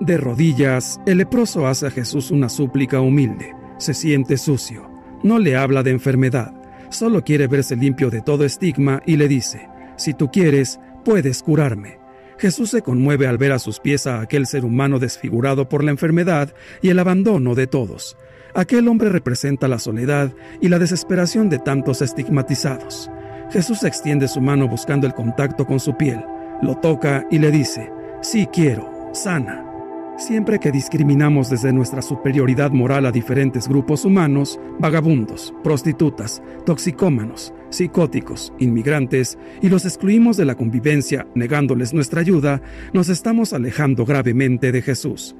De 0.00 0.16
rodillas, 0.16 1.00
el 1.06 1.18
leproso 1.18 1.66
hace 1.66 1.86
a 1.86 1.90
Jesús 1.90 2.30
una 2.30 2.48
súplica 2.48 3.00
humilde, 3.00 3.54
se 3.78 3.94
siente 3.94 4.36
sucio, 4.36 4.90
no 5.22 5.38
le 5.38 5.56
habla 5.56 5.82
de 5.82 5.90
enfermedad, 5.90 6.52
solo 6.90 7.22
quiere 7.22 7.46
verse 7.46 7.76
limpio 7.76 8.10
de 8.10 8.20
todo 8.20 8.44
estigma 8.44 9.02
y 9.06 9.16
le 9.16 9.28
dice, 9.28 9.68
si 9.96 10.14
tú 10.14 10.30
quieres, 10.30 10.80
puedes 11.04 11.42
curarme. 11.42 11.98
Jesús 12.38 12.70
se 12.70 12.82
conmueve 12.82 13.28
al 13.28 13.38
ver 13.38 13.52
a 13.52 13.58
sus 13.58 13.78
pies 13.78 14.06
a 14.06 14.20
aquel 14.20 14.46
ser 14.46 14.64
humano 14.64 14.98
desfigurado 14.98 15.68
por 15.68 15.84
la 15.84 15.92
enfermedad 15.92 16.52
y 16.80 16.88
el 16.88 16.98
abandono 16.98 17.54
de 17.54 17.68
todos. 17.68 18.16
Aquel 18.54 18.88
hombre 18.88 19.10
representa 19.10 19.68
la 19.68 19.78
soledad 19.78 20.32
y 20.60 20.68
la 20.68 20.78
desesperación 20.78 21.48
de 21.48 21.58
tantos 21.58 22.02
estigmatizados. 22.02 23.10
Jesús 23.50 23.84
extiende 23.84 24.26
su 24.26 24.40
mano 24.40 24.66
buscando 24.66 25.06
el 25.06 25.14
contacto 25.14 25.66
con 25.66 25.78
su 25.78 25.96
piel, 25.96 26.24
lo 26.62 26.76
toca 26.76 27.26
y 27.30 27.38
le 27.38 27.50
dice, 27.50 27.90
sí 28.22 28.46
quiero, 28.52 29.10
sana. 29.12 29.68
Siempre 30.16 30.60
que 30.60 30.70
discriminamos 30.70 31.50
desde 31.50 31.72
nuestra 31.72 32.00
superioridad 32.00 32.70
moral 32.70 33.06
a 33.06 33.12
diferentes 33.12 33.66
grupos 33.66 34.04
humanos, 34.04 34.60
vagabundos, 34.78 35.52
prostitutas, 35.64 36.42
toxicómanos, 36.64 37.52
psicóticos, 37.70 38.52
inmigrantes, 38.58 39.36
y 39.60 39.68
los 39.68 39.84
excluimos 39.84 40.36
de 40.36 40.44
la 40.44 40.54
convivencia 40.54 41.26
negándoles 41.34 41.92
nuestra 41.92 42.20
ayuda, 42.20 42.62
nos 42.92 43.08
estamos 43.08 43.52
alejando 43.52 44.04
gravemente 44.04 44.70
de 44.70 44.82
Jesús. 44.82 45.34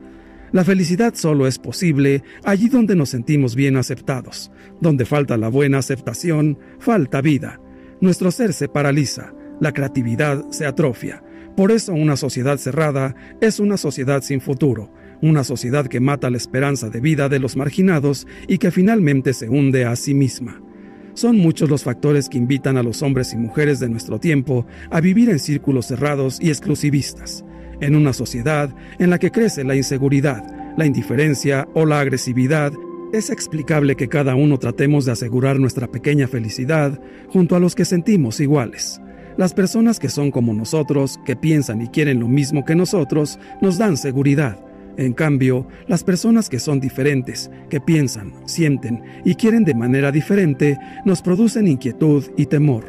La 0.51 0.65
felicidad 0.65 1.15
solo 1.15 1.47
es 1.47 1.59
posible 1.59 2.23
allí 2.45 2.69
donde 2.69 2.97
nos 2.97 3.11
sentimos 3.11 3.55
bien 3.55 3.77
aceptados. 3.77 4.51
Donde 4.81 5.07
falta 5.07 5.37
la 5.37 5.49
buena 5.49 5.79
aceptación, 5.79 6.59
falta 6.79 7.21
vida. 7.21 7.61
Nuestro 8.01 8.31
ser 8.31 8.53
se 8.53 8.69
paraliza, 8.69 9.33
la 9.61 9.73
creatividad 9.73 10.45
se 10.51 10.67
atrofia, 10.67 11.23
por 11.57 11.71
eso 11.71 11.93
una 11.93 12.17
sociedad 12.17 12.59
cerrada 12.59 13.15
es 13.41 13.61
una 13.61 13.77
sociedad 13.77 14.23
sin 14.23 14.41
futuro, 14.41 14.93
una 15.21 15.45
sociedad 15.45 15.87
que 15.87 16.01
mata 16.01 16.31
la 16.31 16.37
esperanza 16.37 16.89
de 16.89 17.01
vida 17.01 17.29
de 17.29 17.39
los 17.39 17.57
marginados 17.57 18.27
y 18.49 18.59
que 18.59 18.71
finalmente 18.71 19.33
se 19.33 19.49
hunde 19.49 19.85
a 19.85 19.95
sí 19.97 20.15
misma. 20.15 20.61
Son 21.15 21.37
muchos 21.37 21.69
los 21.69 21.85
factores 21.85 22.29
que 22.29 22.39
invitan 22.39 22.79
a 22.79 22.83
los 22.83 23.03
hombres 23.03 23.35
y 23.35 23.37
mujeres 23.37 23.81
de 23.81 23.89
nuestro 23.89 24.19
tiempo 24.19 24.67
a 24.91 25.01
vivir 25.01 25.29
en 25.29 25.39
círculos 25.39 25.87
cerrados 25.87 26.39
y 26.41 26.49
exclusivistas, 26.49 27.45
en 27.81 27.97
una 27.97 28.15
sociedad 28.15 28.75
en 28.99 29.11
la 29.11 29.19
que 29.19 29.31
crece 29.31 29.63
la 29.63 29.77
inseguridad, 29.77 30.43
la 30.79 30.87
indiferencia 30.87 31.69
o 31.75 31.85
la 31.85 32.01
agresividad 32.01 32.73
es 33.13 33.29
explicable 33.29 33.95
que 33.95 34.09
cada 34.09 34.35
uno 34.35 34.59
tratemos 34.59 35.05
de 35.05 35.13
asegurar 35.13 35.61
nuestra 35.61 35.87
pequeña 35.87 36.29
felicidad 36.29 36.99
junto 37.29 37.57
a 37.57 37.61
los 37.61 37.75
que 37.75 37.85
sentimos 37.85 38.41
iguales. 38.41 39.02
Las 39.37 39.55
personas 39.55 39.99
que 39.99 40.09
son 40.09 40.31
como 40.31 40.53
nosotros, 40.53 41.19
que 41.25 41.37
piensan 41.37 41.81
y 41.83 41.89
quieren 41.89 42.21
lo 42.21 42.29
mismo 42.29 42.65
que 42.65 42.75
nosotros, 42.75 43.39
nos 43.61 43.79
dan 43.79 43.97
seguridad. 43.97 44.59
En 44.99 45.15
cambio, 45.15 45.67
las 45.87 46.05
personas 46.05 46.51
que 46.51 46.59
son 46.59 46.79
diferentes, 46.79 47.51
que 47.71 47.81
piensan, 47.81 48.35
sienten 48.45 49.03
y 49.25 49.35
quieren 49.37 49.65
de 49.65 49.75
manera 49.75 50.13
diferente, 50.13 50.79
nos 51.07 51.23
producen 51.23 51.67
inquietud 51.67 52.25
y 52.37 52.47
temor. 52.47 52.85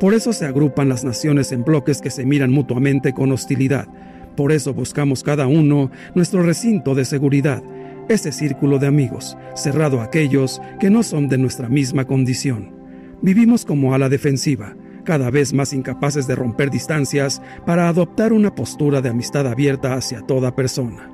Por 0.00 0.14
eso 0.14 0.32
se 0.32 0.46
agrupan 0.46 0.88
las 0.88 1.04
naciones 1.04 1.52
en 1.52 1.62
bloques 1.62 2.00
que 2.00 2.10
se 2.10 2.24
miran 2.24 2.50
mutuamente 2.50 3.12
con 3.12 3.30
hostilidad. 3.32 3.86
Por 4.34 4.50
eso 4.50 4.72
buscamos 4.72 5.22
cada 5.22 5.46
uno 5.46 5.90
nuestro 6.14 6.42
recinto 6.42 6.94
de 6.94 7.04
seguridad, 7.04 7.62
ese 8.08 8.32
círculo 8.32 8.78
de 8.78 8.86
amigos, 8.86 9.36
cerrado 9.54 10.00
a 10.00 10.04
aquellos 10.04 10.60
que 10.80 10.88
no 10.88 11.02
son 11.02 11.28
de 11.28 11.38
nuestra 11.38 11.68
misma 11.68 12.06
condición. 12.06 12.72
Vivimos 13.20 13.64
como 13.64 13.94
a 13.94 13.98
la 13.98 14.08
defensiva, 14.08 14.74
cada 15.04 15.30
vez 15.30 15.52
más 15.52 15.72
incapaces 15.72 16.26
de 16.26 16.34
romper 16.34 16.70
distancias 16.70 17.42
para 17.66 17.88
adoptar 17.88 18.32
una 18.32 18.54
postura 18.54 19.00
de 19.00 19.10
amistad 19.10 19.46
abierta 19.46 19.94
hacia 19.94 20.20
toda 20.20 20.54
persona. 20.54 21.10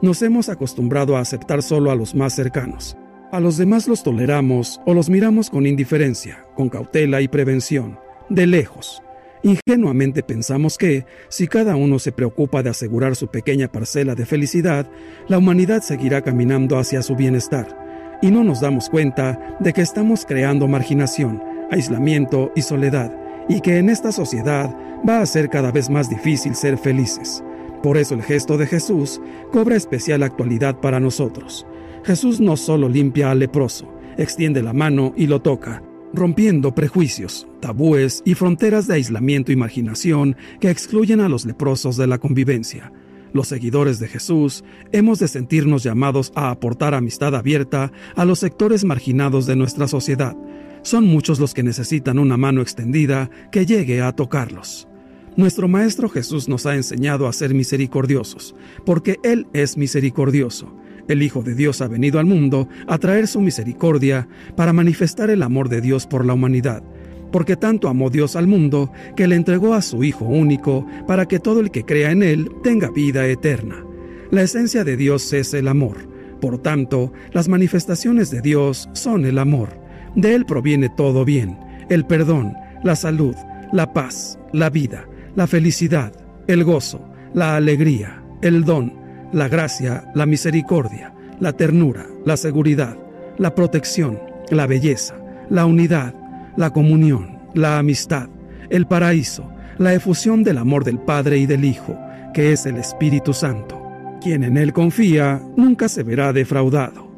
Nos 0.00 0.22
hemos 0.22 0.48
acostumbrado 0.48 1.16
a 1.16 1.20
aceptar 1.20 1.62
solo 1.62 1.90
a 1.90 1.96
los 1.96 2.14
más 2.14 2.32
cercanos. 2.34 2.96
A 3.32 3.40
los 3.40 3.56
demás 3.58 3.88
los 3.88 4.02
toleramos 4.02 4.80
o 4.86 4.94
los 4.94 5.10
miramos 5.10 5.50
con 5.50 5.66
indiferencia, 5.66 6.44
con 6.54 6.68
cautela 6.68 7.20
y 7.20 7.28
prevención, 7.28 7.98
de 8.28 8.46
lejos. 8.46 9.02
Ingenuamente 9.42 10.22
pensamos 10.22 10.78
que, 10.78 11.04
si 11.28 11.46
cada 11.46 11.76
uno 11.76 11.98
se 11.98 12.12
preocupa 12.12 12.62
de 12.62 12.70
asegurar 12.70 13.16
su 13.16 13.28
pequeña 13.28 13.68
parcela 13.68 14.14
de 14.14 14.26
felicidad, 14.26 14.90
la 15.28 15.38
humanidad 15.38 15.82
seguirá 15.82 16.22
caminando 16.22 16.78
hacia 16.78 17.02
su 17.02 17.14
bienestar, 17.14 18.18
y 18.22 18.30
no 18.30 18.42
nos 18.44 18.60
damos 18.60 18.88
cuenta 18.88 19.56
de 19.60 19.72
que 19.72 19.82
estamos 19.82 20.24
creando 20.24 20.66
marginación, 20.66 21.42
aislamiento 21.70 22.50
y 22.56 22.62
soledad, 22.62 23.12
y 23.48 23.60
que 23.60 23.78
en 23.78 23.88
esta 23.88 24.12
sociedad 24.12 24.74
va 25.08 25.20
a 25.20 25.26
ser 25.26 25.48
cada 25.48 25.70
vez 25.70 25.90
más 25.90 26.10
difícil 26.10 26.54
ser 26.54 26.78
felices. 26.78 27.42
Por 27.82 27.96
eso 27.96 28.14
el 28.14 28.22
gesto 28.22 28.58
de 28.58 28.66
Jesús 28.66 29.20
cobra 29.52 29.76
especial 29.76 30.22
actualidad 30.22 30.80
para 30.80 31.00
nosotros. 31.00 31.66
Jesús 32.04 32.40
no 32.40 32.56
solo 32.56 32.88
limpia 32.88 33.30
al 33.30 33.38
leproso, 33.38 33.92
extiende 34.16 34.62
la 34.62 34.72
mano 34.72 35.12
y 35.16 35.26
lo 35.26 35.40
toca, 35.40 35.82
rompiendo 36.12 36.74
prejuicios, 36.74 37.46
tabúes 37.60 38.22
y 38.24 38.34
fronteras 38.34 38.86
de 38.86 38.94
aislamiento 38.94 39.52
y 39.52 39.56
marginación 39.56 40.36
que 40.60 40.70
excluyen 40.70 41.20
a 41.20 41.28
los 41.28 41.44
leprosos 41.44 41.96
de 41.96 42.06
la 42.06 42.18
convivencia. 42.18 42.92
Los 43.32 43.48
seguidores 43.48 43.98
de 43.98 44.08
Jesús 44.08 44.64
hemos 44.90 45.18
de 45.18 45.28
sentirnos 45.28 45.82
llamados 45.82 46.32
a 46.34 46.50
aportar 46.50 46.94
amistad 46.94 47.34
abierta 47.34 47.92
a 48.16 48.24
los 48.24 48.38
sectores 48.38 48.84
marginados 48.84 49.46
de 49.46 49.54
nuestra 49.54 49.86
sociedad, 49.86 50.34
son 50.82 51.06
muchos 51.06 51.38
los 51.40 51.54
que 51.54 51.62
necesitan 51.62 52.18
una 52.18 52.36
mano 52.36 52.60
extendida 52.60 53.30
que 53.50 53.66
llegue 53.66 54.00
a 54.00 54.12
tocarlos. 54.12 54.88
Nuestro 55.36 55.68
Maestro 55.68 56.08
Jesús 56.08 56.48
nos 56.48 56.66
ha 56.66 56.74
enseñado 56.74 57.28
a 57.28 57.32
ser 57.32 57.54
misericordiosos, 57.54 58.54
porque 58.84 59.18
Él 59.22 59.46
es 59.52 59.76
misericordioso. 59.76 60.74
El 61.06 61.22
Hijo 61.22 61.42
de 61.42 61.54
Dios 61.54 61.80
ha 61.80 61.88
venido 61.88 62.18
al 62.18 62.26
mundo 62.26 62.68
a 62.86 62.98
traer 62.98 63.28
su 63.28 63.40
misericordia 63.40 64.28
para 64.56 64.72
manifestar 64.72 65.30
el 65.30 65.42
amor 65.42 65.68
de 65.68 65.80
Dios 65.80 66.06
por 66.06 66.26
la 66.26 66.34
humanidad. 66.34 66.82
porque 67.30 67.56
tanto 67.56 67.88
amó 67.88 68.10
Dios 68.10 68.36
al 68.36 68.46
mundo 68.46 68.90
que 69.14 69.26
le 69.26 69.36
entregó 69.36 69.74
a 69.74 69.82
su 69.82 70.02
Hijo 70.02 70.24
único 70.24 70.86
para 71.06 71.26
que 71.26 71.38
todo 71.38 71.60
el 71.60 71.70
que 71.70 71.84
crea 71.84 72.10
en 72.10 72.22
Él 72.22 72.50
tenga 72.62 72.90
vida 72.90 73.26
eterna. 73.26 73.84
La 74.30 74.42
esencia 74.42 74.84
de 74.84 74.96
Dios 74.96 75.32
es 75.32 75.54
el 75.54 75.68
amor. 75.68 76.08
Por 76.40 76.58
tanto, 76.58 77.12
las 77.32 77.48
manifestaciones 77.48 78.30
de 78.30 78.40
Dios 78.40 78.88
son 78.92 79.24
el 79.24 79.38
amor. 79.38 79.68
De 80.14 80.34
Él 80.34 80.44
proviene 80.46 80.88
todo 80.88 81.24
bien, 81.24 81.58
el 81.88 82.04
perdón, 82.04 82.54
la 82.82 82.96
salud, 82.96 83.34
la 83.72 83.92
paz, 83.92 84.38
la 84.52 84.70
vida, 84.70 85.06
la 85.34 85.46
felicidad, 85.46 86.12
el 86.46 86.64
gozo, 86.64 87.08
la 87.34 87.56
alegría, 87.56 88.22
el 88.42 88.64
don, 88.64 88.92
la 89.32 89.48
gracia, 89.48 90.10
la 90.14 90.26
misericordia, 90.26 91.12
la 91.40 91.52
ternura, 91.52 92.06
la 92.24 92.36
seguridad, 92.36 92.96
la 93.36 93.54
protección, 93.54 94.18
la 94.50 94.66
belleza, 94.66 95.16
la 95.50 95.66
unidad, 95.66 96.14
la 96.56 96.70
comunión, 96.70 97.38
la 97.54 97.78
amistad, 97.78 98.28
el 98.70 98.86
paraíso, 98.86 99.48
la 99.78 99.94
efusión 99.94 100.42
del 100.42 100.58
amor 100.58 100.84
del 100.84 100.98
Padre 100.98 101.38
y 101.38 101.46
del 101.46 101.64
Hijo, 101.64 101.96
que 102.34 102.52
es 102.52 102.66
el 102.66 102.76
Espíritu 102.76 103.32
Santo. 103.32 103.80
Quien 104.20 104.42
en 104.42 104.56
Él 104.56 104.72
confía 104.72 105.40
nunca 105.56 105.88
se 105.88 106.02
verá 106.02 106.32
defraudado. 106.32 107.08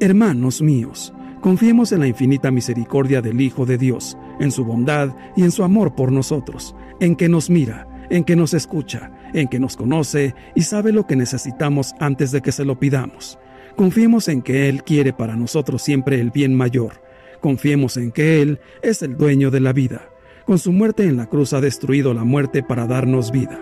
Hermanos 0.00 0.60
míos, 0.60 1.12
confiemos 1.40 1.92
en 1.92 2.00
la 2.00 2.06
infinita 2.06 2.50
misericordia 2.50 3.22
del 3.22 3.40
Hijo 3.40 3.66
de 3.66 3.78
Dios, 3.78 4.16
en 4.38 4.50
su 4.50 4.64
bondad 4.64 5.14
y 5.36 5.42
en 5.42 5.50
su 5.50 5.64
amor 5.64 5.94
por 5.94 6.12
nosotros, 6.12 6.74
en 7.00 7.16
que 7.16 7.28
nos 7.28 7.50
mira, 7.50 7.86
en 8.10 8.24
que 8.24 8.36
nos 8.36 8.54
escucha, 8.54 9.12
en 9.32 9.48
que 9.48 9.58
nos 9.58 9.76
conoce 9.76 10.34
y 10.54 10.62
sabe 10.62 10.92
lo 10.92 11.06
que 11.06 11.16
necesitamos 11.16 11.94
antes 12.00 12.32
de 12.32 12.40
que 12.40 12.52
se 12.52 12.64
lo 12.64 12.78
pidamos. 12.78 13.38
Confiemos 13.76 14.28
en 14.28 14.42
que 14.42 14.68
Él 14.68 14.82
quiere 14.82 15.12
para 15.12 15.36
nosotros 15.36 15.82
siempre 15.82 16.20
el 16.20 16.30
bien 16.30 16.54
mayor. 16.54 17.02
Confiemos 17.40 17.96
en 17.96 18.12
que 18.12 18.42
Él 18.42 18.60
es 18.82 19.02
el 19.02 19.16
dueño 19.16 19.50
de 19.50 19.60
la 19.60 19.72
vida. 19.72 20.10
Con 20.44 20.58
su 20.58 20.72
muerte 20.72 21.04
en 21.04 21.16
la 21.16 21.26
cruz 21.26 21.52
ha 21.52 21.60
destruido 21.60 22.12
la 22.12 22.24
muerte 22.24 22.62
para 22.62 22.86
darnos 22.86 23.30
vida. 23.30 23.58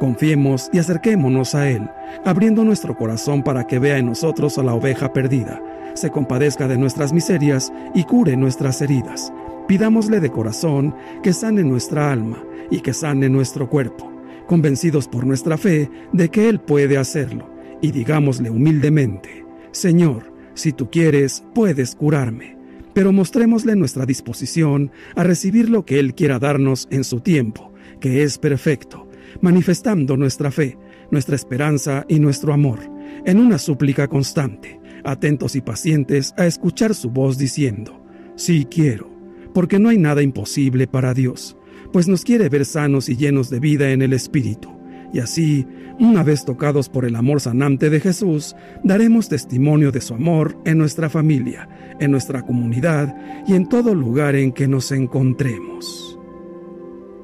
Confiemos 0.00 0.68
y 0.72 0.78
acerquémonos 0.78 1.54
a 1.54 1.70
Él, 1.70 1.88
abriendo 2.24 2.64
nuestro 2.64 2.96
corazón 2.96 3.44
para 3.44 3.66
que 3.66 3.78
vea 3.78 3.98
en 3.98 4.06
nosotros 4.06 4.58
a 4.58 4.62
la 4.64 4.74
oveja 4.74 5.12
perdida, 5.12 5.62
se 5.94 6.10
compadezca 6.10 6.68
de 6.68 6.78
nuestras 6.78 7.12
miserias 7.12 7.72
y 7.94 8.04
cure 8.04 8.36
nuestras 8.36 8.82
heridas. 8.82 9.32
Pidámosle 9.68 10.20
de 10.20 10.30
corazón 10.30 10.94
que 11.22 11.32
sane 11.32 11.62
nuestra 11.62 12.10
alma 12.10 12.42
y 12.70 12.80
que 12.80 12.92
sane 12.92 13.28
nuestro 13.28 13.68
cuerpo, 13.68 14.10
convencidos 14.46 15.08
por 15.08 15.26
nuestra 15.26 15.56
fe 15.56 15.90
de 16.12 16.28
que 16.28 16.48
Él 16.48 16.60
puede 16.60 16.98
hacerlo, 16.98 17.48
y 17.80 17.90
digámosle 17.90 18.50
humildemente, 18.50 19.44
Señor, 19.70 20.32
si 20.54 20.72
tú 20.72 20.90
quieres, 20.90 21.44
puedes 21.54 21.94
curarme, 21.94 22.56
pero 22.92 23.12
mostrémosle 23.12 23.76
nuestra 23.76 24.04
disposición 24.04 24.90
a 25.16 25.24
recibir 25.24 25.70
lo 25.70 25.84
que 25.84 25.98
Él 25.98 26.14
quiera 26.14 26.38
darnos 26.38 26.88
en 26.90 27.04
su 27.04 27.20
tiempo, 27.20 27.72
que 28.00 28.22
es 28.22 28.38
perfecto, 28.38 29.08
manifestando 29.40 30.16
nuestra 30.16 30.50
fe, 30.50 30.76
nuestra 31.10 31.36
esperanza 31.36 32.04
y 32.08 32.18
nuestro 32.18 32.52
amor, 32.52 32.80
en 33.24 33.38
una 33.38 33.58
súplica 33.58 34.08
constante, 34.08 34.80
atentos 35.04 35.56
y 35.56 35.60
pacientes 35.60 36.34
a 36.36 36.46
escuchar 36.46 36.94
su 36.94 37.10
voz 37.10 37.38
diciendo, 37.38 38.04
sí 38.36 38.66
quiero, 38.70 39.10
porque 39.54 39.78
no 39.78 39.88
hay 39.88 39.98
nada 39.98 40.22
imposible 40.22 40.86
para 40.86 41.14
Dios 41.14 41.56
pues 41.92 42.08
nos 42.08 42.24
quiere 42.24 42.48
ver 42.48 42.64
sanos 42.64 43.08
y 43.08 43.16
llenos 43.16 43.50
de 43.50 43.60
vida 43.60 43.90
en 43.90 44.02
el 44.02 44.12
Espíritu. 44.14 44.70
Y 45.12 45.20
así, 45.20 45.66
una 46.00 46.22
vez 46.22 46.44
tocados 46.44 46.88
por 46.88 47.04
el 47.04 47.14
amor 47.16 47.40
sanante 47.40 47.90
de 47.90 48.00
Jesús, 48.00 48.56
daremos 48.82 49.28
testimonio 49.28 49.92
de 49.92 50.00
su 50.00 50.14
amor 50.14 50.56
en 50.64 50.78
nuestra 50.78 51.10
familia, 51.10 51.68
en 52.00 52.10
nuestra 52.10 52.42
comunidad 52.42 53.14
y 53.46 53.54
en 53.54 53.68
todo 53.68 53.94
lugar 53.94 54.34
en 54.34 54.52
que 54.52 54.66
nos 54.66 54.90
encontremos. 54.90 56.18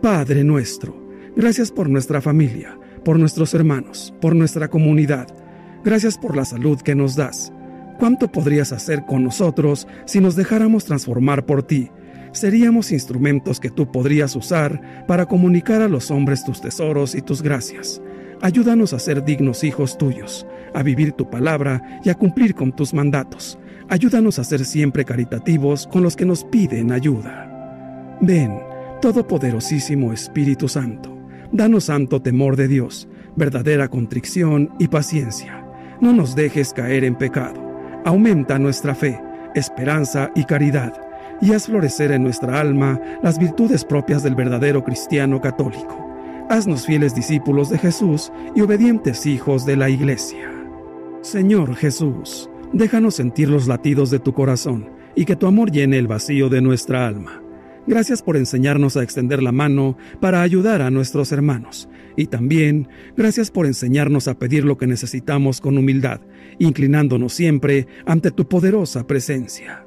Padre 0.02 0.44
nuestro, 0.44 0.94
gracias 1.34 1.72
por 1.72 1.88
nuestra 1.88 2.20
familia, 2.20 2.78
por 3.04 3.18
nuestros 3.18 3.54
hermanos, 3.54 4.14
por 4.20 4.36
nuestra 4.36 4.68
comunidad. 4.68 5.28
Gracias 5.82 6.18
por 6.18 6.36
la 6.36 6.44
salud 6.44 6.78
que 6.82 6.94
nos 6.94 7.16
das. 7.16 7.52
¿Cuánto 7.99 8.30
podrías 8.30 8.72
hacer 8.72 9.05
con 9.05 9.24
nosotros 9.24 9.86
si 10.07 10.20
nos 10.20 10.36
dejáramos 10.36 10.84
transformar 10.84 11.44
por 11.46 11.62
ti? 11.62 11.90
seríamos 12.32 12.92
instrumentos 12.92 13.61
que 13.61 13.70
tú 13.70 13.90
podrías 13.90 14.36
usar 14.36 15.05
para 15.07 15.26
comunicar 15.26 15.82
a 15.82 15.88
los 15.88 16.11
hombres 16.11 16.44
tus 16.44 16.61
tesoros 16.61 17.14
y 17.14 17.22
tus 17.22 17.42
gracias. 17.42 18.01
Ayúdanos 18.40 18.92
a 18.92 18.99
ser 18.99 19.24
dignos 19.24 19.64
hijos 19.64 19.99
tuyos, 19.99 20.46
a 20.74 20.82
vivir 20.82 21.12
tu 21.12 21.28
palabra 21.28 22.01
y 22.05 22.11
a 22.11 22.14
cumplir 22.14 22.55
con 22.55 22.74
tus 22.74 22.94
mandatos. 22.94 23.59
Ayúdanos 23.88 24.38
a 24.38 24.44
ser 24.44 24.64
siempre 24.64 25.05
caritativos 25.05 25.86
con 25.86 26.03
los 26.03 26.14
que 26.14 26.26
nos 26.26 26.44
piden 26.44 26.92
ayuda. 26.92 28.16
Ven, 28.20 28.61
Todopoderosísimo 29.01 30.12
Espíritu 30.12 30.68
Santo, 30.68 31.16
danos 31.53 31.84
santo 31.84 32.20
temor 32.20 32.57
de 32.57 32.68
Dios, 32.68 33.09
verdadera 33.36 33.88
contrición 33.88 34.70
y 34.78 34.88
paciencia. 34.88 35.64
No 36.01 36.12
nos 36.12 36.34
dejes 36.34 36.72
caer 36.72 37.05
en 37.05 37.16
pecado. 37.16 37.67
Aumenta 38.05 38.59
nuestra 38.59 38.94
fe, 38.94 39.20
esperanza 39.55 40.30
y 40.34 40.44
caridad 40.44 40.92
y 41.40 41.53
haz 41.53 41.66
florecer 41.66 42.11
en 42.12 42.22
nuestra 42.22 42.61
alma 42.61 43.01
las 43.22 43.38
virtudes 43.38 43.84
propias 43.84 44.22
del 44.22 44.34
verdadero 44.34 44.84
cristiano 44.84 45.40
católico. 45.40 46.07
Haznos 46.51 46.86
fieles 46.86 47.14
discípulos 47.14 47.68
de 47.70 47.78
Jesús 47.78 48.32
y 48.55 48.62
obedientes 48.62 49.26
hijos 49.26 49.66
de 49.66 49.76
la 49.76 49.90
Iglesia. 49.90 50.51
Señor 51.20 51.76
Jesús, 51.76 52.49
déjanos 52.72 53.16
sentir 53.16 53.49
los 53.49 53.68
latidos 53.68 54.11
de 54.11 54.18
tu 54.18 54.32
corazón 54.32 54.90
y 55.14 55.24
que 55.24 55.36
tu 55.36 55.46
amor 55.46 55.70
llene 55.70 55.99
el 55.99 56.07
vacío 56.07 56.49
de 56.49 56.61
nuestra 56.61 57.07
alma. 57.07 57.42
Gracias 57.86 58.22
por 58.22 58.36
enseñarnos 58.36 58.96
a 58.96 59.03
extender 59.03 59.42
la 59.42 59.53
mano 59.53 59.96
para 60.20 60.42
ayudar 60.42 60.82
a 60.82 60.90
nuestros 60.90 61.32
hermanos. 61.32 61.88
Y 62.18 62.26
también 62.26 62.88
gracias 63.16 63.52
por 63.52 63.64
enseñarnos 63.64 64.26
a 64.26 64.40
pedir 64.40 64.64
lo 64.64 64.76
que 64.76 64.88
necesitamos 64.88 65.60
con 65.60 65.78
humildad, 65.78 66.20
inclinándonos 66.58 67.32
siempre 67.32 67.86
ante 68.06 68.32
tu 68.32 68.48
poderosa 68.48 69.06
presencia. 69.06 69.86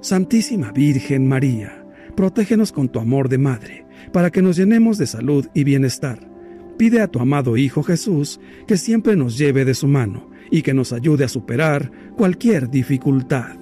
Santísima 0.00 0.72
Virgen 0.72 1.28
María, 1.28 1.86
protégenos 2.16 2.72
con 2.72 2.88
tu 2.88 2.98
amor 2.98 3.28
de 3.28 3.38
madre, 3.38 3.86
para 4.12 4.30
que 4.30 4.42
nos 4.42 4.56
llenemos 4.56 4.98
de 4.98 5.06
salud 5.06 5.46
y 5.54 5.62
bienestar. 5.62 6.28
Pide 6.76 7.02
a 7.02 7.06
tu 7.06 7.20
amado 7.20 7.56
Hijo 7.56 7.84
Jesús 7.84 8.40
que 8.66 8.76
siempre 8.76 9.14
nos 9.14 9.38
lleve 9.38 9.64
de 9.64 9.74
su 9.74 9.86
mano 9.86 10.28
y 10.50 10.62
que 10.62 10.74
nos 10.74 10.92
ayude 10.92 11.22
a 11.22 11.28
superar 11.28 11.92
cualquier 12.16 12.68
dificultad. 12.68 13.54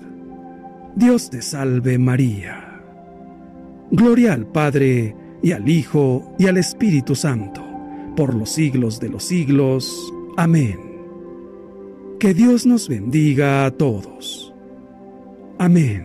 Dios 0.97 1.29
te 1.29 1.43
salve 1.43 1.99
María. 1.99 2.81
Gloria 3.91 4.33
al 4.33 4.47
Padre, 4.47 5.15
y 5.43 5.53
al 5.53 5.69
Hijo, 5.69 6.35
y 6.39 6.47
al 6.47 6.57
Espíritu 6.57 7.15
Santo, 7.15 7.68
por 8.19 8.35
los 8.35 8.51
siglos 8.51 8.99
de 8.99 9.11
los 9.11 9.23
siglos. 9.23 10.13
Amén. 10.37 10.77
Que 12.19 12.35
Dios 12.35 12.67
nos 12.67 12.89
bendiga 12.89 13.65
a 13.65 13.71
todos. 13.71 14.53
Amén. 15.57 16.05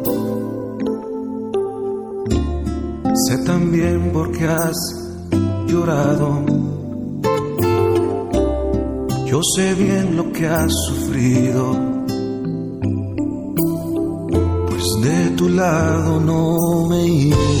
Sé 3.31 3.37
también 3.45 4.11
por 4.11 4.29
qué 4.33 4.45
has 4.45 4.75
llorado. 5.65 6.43
Yo 9.25 9.39
sé 9.55 9.73
bien 9.73 10.17
lo 10.17 10.33
que 10.33 10.47
has 10.47 10.73
sufrido. 10.89 11.71
Pues 14.67 14.83
de 15.03 15.29
tu 15.37 15.47
lado 15.47 16.19
no 16.19 16.89
me 16.89 17.05
he 17.05 17.60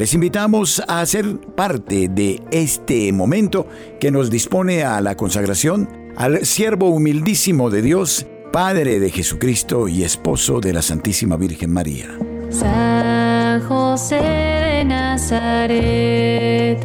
Les 0.00 0.14
invitamos 0.14 0.82
a 0.88 1.04
ser 1.04 1.26
parte 1.54 2.08
de 2.08 2.40
este 2.50 3.12
momento 3.12 3.66
que 4.00 4.10
nos 4.10 4.30
dispone 4.30 4.82
a 4.82 5.02
la 5.02 5.14
consagración 5.14 5.90
al 6.16 6.46
siervo 6.46 6.88
humildísimo 6.88 7.68
de 7.68 7.82
Dios, 7.82 8.26
Padre 8.50 8.98
de 8.98 9.10
Jesucristo 9.10 9.88
y 9.88 10.02
esposo 10.02 10.58
de 10.58 10.72
la 10.72 10.80
Santísima 10.80 11.36
Virgen 11.36 11.70
María. 11.70 12.06
San 12.48 13.60
José 13.60 14.22
de 14.22 14.84
Nazaret, 14.86 16.78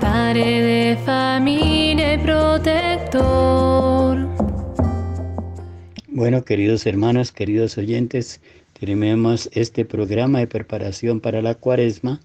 Padre 0.00 0.60
de 0.60 0.98
familia 1.06 2.14
y 2.14 2.18
protector. 2.18 3.86
Bueno, 6.08 6.44
queridos 6.44 6.84
hermanos, 6.84 7.30
queridos 7.30 7.78
oyentes, 7.78 8.40
terminemos 8.78 9.48
este 9.52 9.86
programa 9.86 10.40
de 10.40 10.46
preparación 10.46 11.20
para 11.20 11.40
la 11.40 11.54
cuaresma 11.54 12.20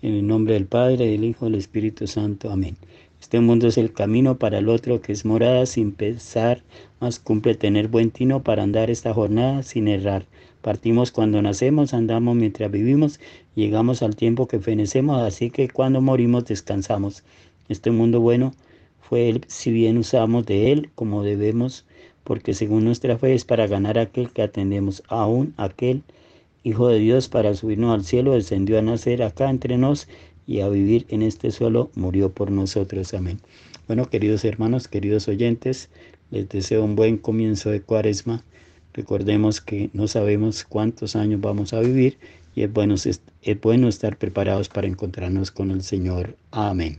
en 0.00 0.14
el 0.14 0.26
nombre 0.26 0.54
del 0.54 0.64
Padre, 0.64 1.06
del 1.06 1.24
Hijo 1.24 1.44
del 1.44 1.56
Espíritu 1.56 2.06
Santo. 2.06 2.50
Amén. 2.50 2.76
Este 3.20 3.38
mundo 3.40 3.68
es 3.68 3.76
el 3.76 3.92
camino 3.92 4.38
para 4.38 4.58
el 4.58 4.70
otro 4.70 5.02
que 5.02 5.12
es 5.12 5.26
morada 5.26 5.66
sin 5.66 5.92
pensar, 5.92 6.62
más 7.00 7.18
cumple 7.18 7.54
tener 7.54 7.88
buen 7.88 8.10
tino 8.10 8.42
para 8.42 8.62
andar 8.62 8.88
esta 8.88 9.12
jornada 9.12 9.62
sin 9.62 9.88
errar. 9.88 10.24
Partimos 10.62 11.12
cuando 11.12 11.42
nacemos, 11.42 11.92
andamos 11.92 12.34
mientras 12.34 12.70
vivimos, 12.70 13.20
llegamos 13.54 14.02
al 14.02 14.16
tiempo 14.16 14.48
que 14.48 14.58
fenecemos, 14.58 15.20
así 15.20 15.50
que 15.50 15.68
cuando 15.68 16.00
morimos 16.00 16.46
descansamos. 16.46 17.24
Este 17.68 17.90
mundo 17.90 18.20
bueno 18.20 18.54
fue 19.02 19.28
él, 19.28 19.44
si 19.48 19.70
bien 19.70 19.98
usamos 19.98 20.46
de 20.46 20.72
él 20.72 20.90
como 20.94 21.22
debemos, 21.22 21.84
porque 22.24 22.54
según 22.54 22.84
nuestra 22.84 23.18
fe 23.18 23.34
es 23.34 23.44
para 23.44 23.66
ganar 23.66 23.98
aquel 23.98 24.30
que 24.30 24.42
atendemos, 24.42 25.02
aún 25.08 25.54
aquel 25.56 26.02
Hijo 26.62 26.88
de 26.88 26.98
Dios 26.98 27.28
para 27.28 27.54
subirnos 27.54 27.94
al 27.94 28.04
cielo, 28.04 28.34
descendió 28.34 28.78
a 28.78 28.82
nacer 28.82 29.22
acá 29.22 29.48
entre 29.48 29.78
nos 29.78 30.08
y 30.46 30.60
a 30.60 30.68
vivir 30.68 31.06
en 31.08 31.22
este 31.22 31.50
suelo, 31.50 31.90
murió 31.94 32.32
por 32.32 32.50
nosotros. 32.50 33.14
Amén. 33.14 33.38
Bueno, 33.86 34.10
queridos 34.10 34.44
hermanos, 34.44 34.86
queridos 34.86 35.26
oyentes, 35.28 35.88
les 36.30 36.48
deseo 36.50 36.84
un 36.84 36.96
buen 36.96 37.16
comienzo 37.16 37.70
de 37.70 37.80
cuaresma. 37.80 38.44
Recordemos 38.92 39.62
que 39.62 39.88
no 39.94 40.06
sabemos 40.06 40.64
cuántos 40.64 41.16
años 41.16 41.40
vamos 41.40 41.72
a 41.72 41.80
vivir 41.80 42.18
y 42.54 42.62
es 42.62 42.72
bueno, 42.72 42.96
es 42.96 43.60
bueno 43.62 43.88
estar 43.88 44.18
preparados 44.18 44.68
para 44.68 44.86
encontrarnos 44.86 45.50
con 45.50 45.70
el 45.70 45.82
Señor. 45.82 46.36
Amén. 46.50 46.98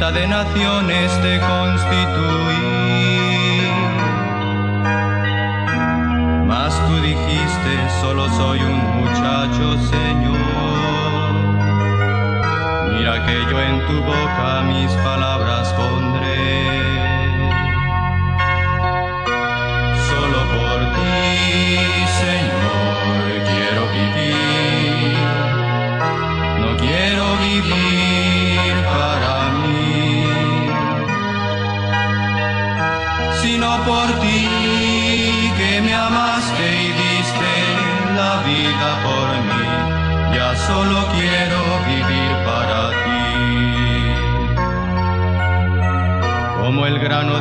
De 0.00 0.26
naciones 0.28 1.10
te 1.22 1.40
constituí. 1.40 2.54
Mas 6.46 6.78
tú 6.86 7.00
dijiste, 7.00 7.88
solo 8.02 8.28
soy 8.28 8.60
un 8.60 8.78
muchacho, 9.00 9.78
Señor. 9.90 11.32
Mira 12.92 13.24
que 13.24 13.46
yo 13.50 13.58
en 13.60 13.86
tu 13.86 14.02
boca 14.02 14.62
mis 14.66 14.92
palabras 15.02 15.72
pondré. 15.72 16.70
Solo 20.10 20.40
por 20.54 20.78
ti, 20.96 21.78
Señor, 22.20 22.53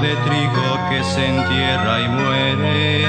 de 0.04 0.16
trigo 0.28 0.70
que 0.89 1.01
se 1.01 1.26
entierra 1.26 2.01
y 2.01 2.08
muere. 2.10 3.06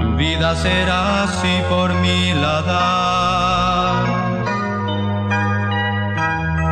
Tu 0.00 0.16
vida 0.16 0.54
será 0.54 1.24
así 1.24 1.54
por 1.68 1.92
mí 1.94 2.32
la 2.32 2.62
das. 2.62 4.08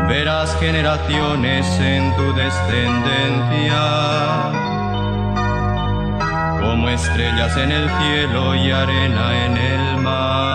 Verás 0.09 0.57
generaciones 0.61 1.67
en 1.81 2.15
tu 2.17 2.33
descendencia, 2.35 3.83
como 6.61 6.89
estrellas 6.91 7.57
en 7.57 7.73
el 7.73 7.91
cielo 7.99 8.55
y 8.55 8.71
arena 8.71 9.47
en 9.47 9.57
el 9.57 9.97
mar 9.99 10.50